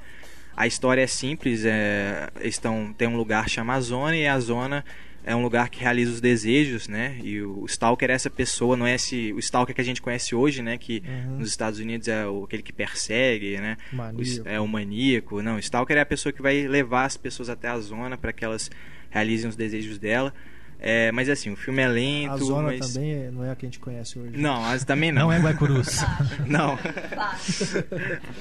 [0.57, 4.85] A história é simples, é, estão tem um lugar chamado Zona e a zona
[5.29, 7.19] é um lugar que realiza os desejos, né?
[7.23, 10.35] E o stalker é essa pessoa, não é esse o stalker que a gente conhece
[10.35, 10.79] hoje, né?
[10.79, 11.37] Que uhum.
[11.41, 13.77] nos Estados Unidos é o, aquele que persegue, né?
[13.93, 15.43] O, é o maníaco.
[15.43, 18.33] Não, o stalker é a pessoa que vai levar as pessoas até a zona para
[18.33, 18.71] que elas
[19.11, 20.33] realizem os desejos dela.
[20.81, 22.33] É, mas assim, o filme é lento.
[22.33, 22.95] A zona mas...
[22.95, 24.35] também não é a que a gente conhece hoje.
[24.35, 25.23] Não, as também não.
[25.23, 26.01] Não é Guaicurus.
[26.49, 26.79] não.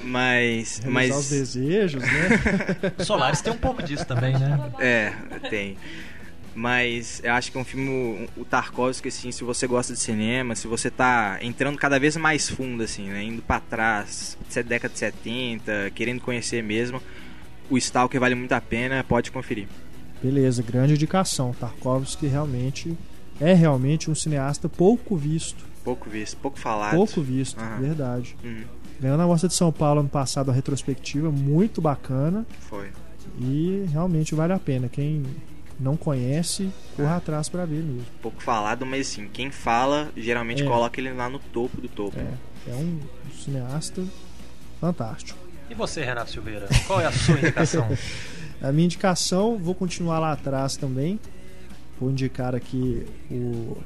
[0.04, 0.80] mas.
[0.86, 1.14] mas...
[1.14, 3.04] os desejos, né?
[3.04, 4.72] Solares tem um pouco disso também, né?
[4.80, 5.12] É,
[5.50, 5.76] tem.
[6.58, 10.56] Mas eu acho que é um filme, o Tarkovsky, assim, se você gosta de cinema,
[10.56, 13.22] se você tá entrando cada vez mais fundo, assim, né?
[13.22, 14.36] Indo para trás,
[14.66, 17.00] década de 70, querendo conhecer mesmo,
[17.70, 19.68] o Stalker vale muito a pena, pode conferir.
[20.20, 21.54] Beleza, grande indicação.
[21.54, 22.92] Tarkovsky realmente
[23.40, 25.64] é realmente um cineasta pouco visto.
[25.84, 26.96] Pouco visto, pouco falado.
[26.96, 27.80] Pouco visto, uhum.
[27.82, 28.36] verdade.
[28.42, 28.64] Uhum.
[29.00, 32.44] Ganhou na Mostra de São Paulo ano passado a retrospectiva, muito bacana.
[32.68, 32.88] Foi.
[33.40, 34.88] E realmente vale a pena.
[34.88, 35.22] Quem
[35.78, 38.04] não conhece, corra atrás para ver mesmo.
[38.20, 40.66] Pouco falado, mas assim, quem fala geralmente é.
[40.66, 42.18] coloca ele lá no topo do topo.
[42.18, 43.00] É, é um
[43.32, 44.04] cineasta
[44.80, 45.38] fantástico.
[45.70, 47.86] E você, Renato Silveira, qual é a sua indicação?
[48.60, 51.20] a minha indicação, vou continuar lá atrás também.
[52.00, 53.76] Vou indicar aqui o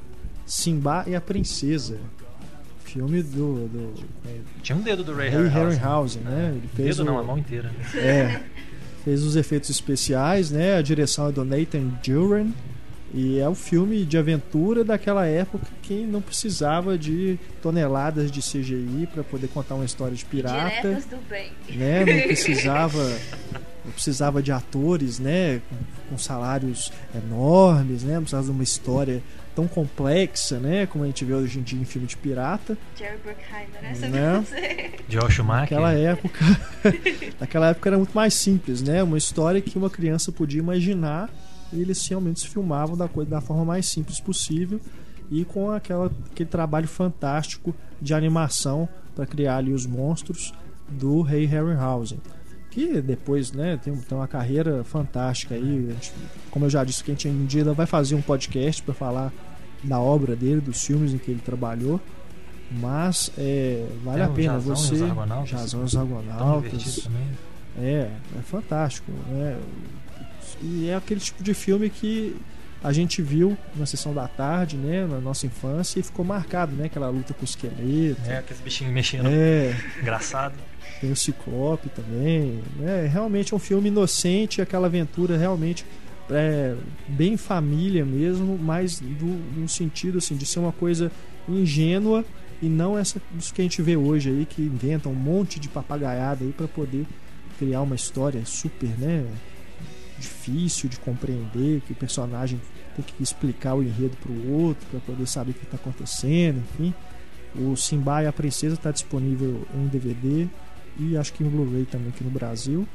[0.46, 1.98] Simba e a Princesa.
[2.84, 3.68] Filme do.
[3.68, 3.94] do
[4.26, 6.52] é, Tinha um dedo do Ray, Ray Harryhausen, né?
[6.54, 7.72] Ele fez dedo o, não, a mão inteira.
[7.94, 8.42] É.
[9.04, 10.76] fez os efeitos especiais, né?
[10.76, 12.50] A direção é do Nathan Duran.
[13.14, 19.06] E é um filme de aventura daquela época que não precisava de toneladas de CGI
[19.12, 20.80] para poder contar uma história de pirata.
[20.80, 21.52] Diretas do bem.
[21.68, 22.06] Né?
[22.06, 23.18] Não precisava,
[23.84, 25.60] não precisava de atores, né?
[25.68, 25.76] Com,
[26.08, 28.14] com salários enormes, né?
[28.14, 29.22] Não precisava de uma história
[29.54, 30.86] tão complexa, né?
[30.86, 32.76] Como a gente vê hoje em dia em filme de pirata.
[32.96, 34.44] Jerry Bruckheimer, essa né?
[35.08, 35.78] Josh Schumacher.
[35.78, 36.44] Naquela época,
[37.40, 39.02] naquela época era muito mais simples, né?
[39.02, 41.30] Uma história que uma criança podia imaginar
[41.72, 44.80] e eles realmente se filmavam da, coisa, da forma mais simples possível
[45.30, 50.52] e com aquela, aquele trabalho fantástico de animação para criar ali os monstros
[50.88, 52.20] do Rei Harryhausen
[52.72, 55.86] que depois né, tem, tem uma carreira fantástica aí.
[55.90, 56.12] Gente,
[56.50, 59.32] como eu já disse, que a gente um dia vai fazer um podcast para falar
[59.84, 62.00] da obra dele, dos filmes em que ele trabalhou.
[62.70, 64.94] Mas é, vale é, a pena Jazão você.
[64.94, 67.08] E os Argonautas, Jazão e os Argonautas.
[67.78, 69.12] É, é fantástico.
[69.28, 69.58] Né?
[70.62, 72.34] E é aquele tipo de filme que
[72.82, 76.86] a gente viu na sessão da tarde, né, na nossa infância, e ficou marcado, né?
[76.86, 78.20] Aquela luta com o esqueleto.
[78.26, 79.28] É, aqueles bichinhos mexendo.
[79.28, 79.76] É.
[80.00, 80.54] Engraçado.
[81.02, 82.62] Tem o Ciclope também.
[82.80, 85.84] É realmente um filme inocente, aquela aventura realmente
[86.30, 86.76] é,
[87.08, 91.10] bem família mesmo, mas do, no sentido assim, de ser uma coisa
[91.48, 92.24] ingênua
[92.62, 95.68] e não essa isso que a gente vê hoje aí que inventam um monte de
[95.68, 97.04] papagaiada aí para poder
[97.58, 99.26] criar uma história super, né,
[100.16, 102.60] difícil de compreender, que o personagem
[102.94, 106.62] tem que explicar o enredo para o outro para poder saber o que está acontecendo,
[106.74, 106.94] enfim.
[107.56, 110.46] O Simba e a Princesa está disponível em DVD
[110.98, 112.86] e acho que em Blu-ray também aqui no Brasil.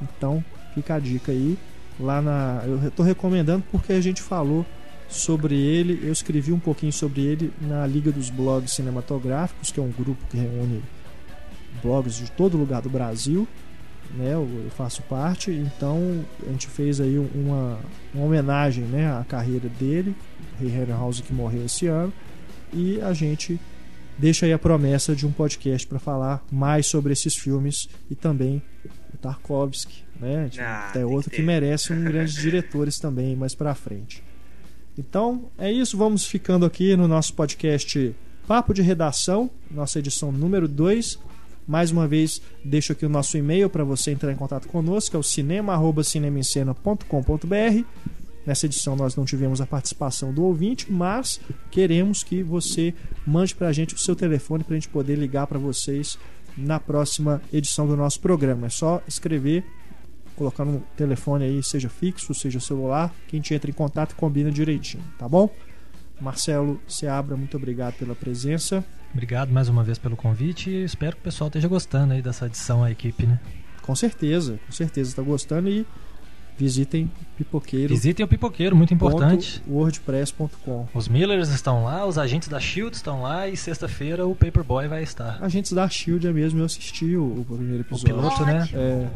[0.00, 0.44] Então
[0.74, 1.58] fica a dica aí.
[1.98, 2.62] Lá na.
[2.64, 4.64] Eu estou recomendando porque a gente falou
[5.08, 6.00] sobre ele.
[6.02, 10.24] Eu escrevi um pouquinho sobre ele na Liga dos Blogs Cinematográficos, que é um grupo
[10.30, 10.82] que reúne
[11.82, 13.46] blogs de todo lugar do Brasil.
[14.12, 17.78] Né, eu faço parte, então a gente fez aí uma,
[18.12, 20.16] uma homenagem né, à carreira dele,
[20.60, 22.12] Harryhausen que morreu esse ano,
[22.72, 23.60] e a gente
[24.18, 28.62] deixa aí a promessa de um podcast para falar mais sobre esses filmes e também
[29.14, 30.50] o Tarkovsky, né?
[30.58, 34.22] Ah, é outro que, que merece um grandes diretores também mais para frente.
[34.98, 38.14] Então é isso, vamos ficando aqui no nosso podcast
[38.46, 41.18] Papo de Redação, nossa edição número 2.
[41.66, 45.20] Mais uma vez, deixo aqui o nosso e-mail para você entrar em contato conosco, é
[45.20, 47.84] o cinema@cinemencena.com.br
[48.46, 51.40] Nessa edição nós não tivemos a participação do ouvinte, mas
[51.70, 52.94] queremos que você
[53.26, 56.18] mande para a gente o seu telefone para a gente poder ligar para vocês
[56.56, 58.66] na próxima edição do nosso programa.
[58.66, 59.64] É só escrever,
[60.36, 64.14] colocar no telefone aí, seja fixo, seja celular, que a gente entra em contato e
[64.14, 65.50] combina direitinho, tá bom?
[66.20, 68.84] Marcelo Seabra, muito obrigado pela presença.
[69.12, 72.46] Obrigado mais uma vez pelo convite e espero que o pessoal esteja gostando aí dessa
[72.46, 73.40] edição a equipe, né?
[73.82, 75.86] Com certeza, com certeza está gostando e
[76.60, 77.94] Visitem Pipoqueiro.
[77.94, 79.62] Visitem o Pipoqueiro, muito importante.
[79.66, 80.86] WordPress.com.
[80.92, 85.02] Os Millers estão lá, os agentes da Shield estão lá e sexta-feira o Paperboy vai
[85.02, 85.42] estar.
[85.42, 88.14] Agentes da Shield é mesmo, eu assisti o, o primeiro episódio.
[88.14, 88.68] O piloto, né?
[88.74, 89.08] É.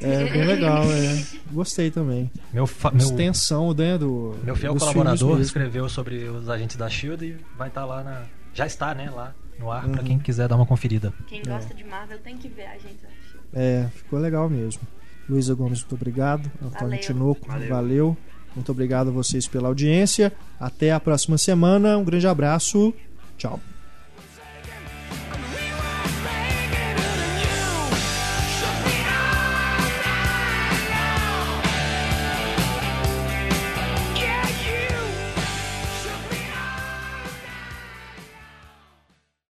[0.00, 1.24] É bem legal, é.
[1.50, 2.30] Gostei também.
[2.52, 2.92] Meu fa...
[2.94, 7.84] Extensão, né, do Meu fiel colaborador escreveu sobre os agentes da Shield e vai estar
[7.84, 8.22] lá na
[8.52, 9.92] já está, né, lá no ar uhum.
[9.92, 11.12] para quem quiser dar uma conferida.
[11.26, 11.76] Quem gosta é.
[11.76, 13.48] de Marvel tem que ver a gente da Shield.
[13.52, 14.82] É, ficou legal mesmo.
[15.28, 16.50] Luísa Gomes, muito obrigado.
[16.62, 17.00] Antônio valeu.
[17.00, 17.68] Tinoco, valeu.
[17.68, 18.16] valeu.
[18.54, 20.32] Muito obrigado a vocês pela audiência.
[20.60, 21.98] Até a próxima semana.
[21.98, 22.94] Um grande abraço.
[23.36, 23.60] Tchau.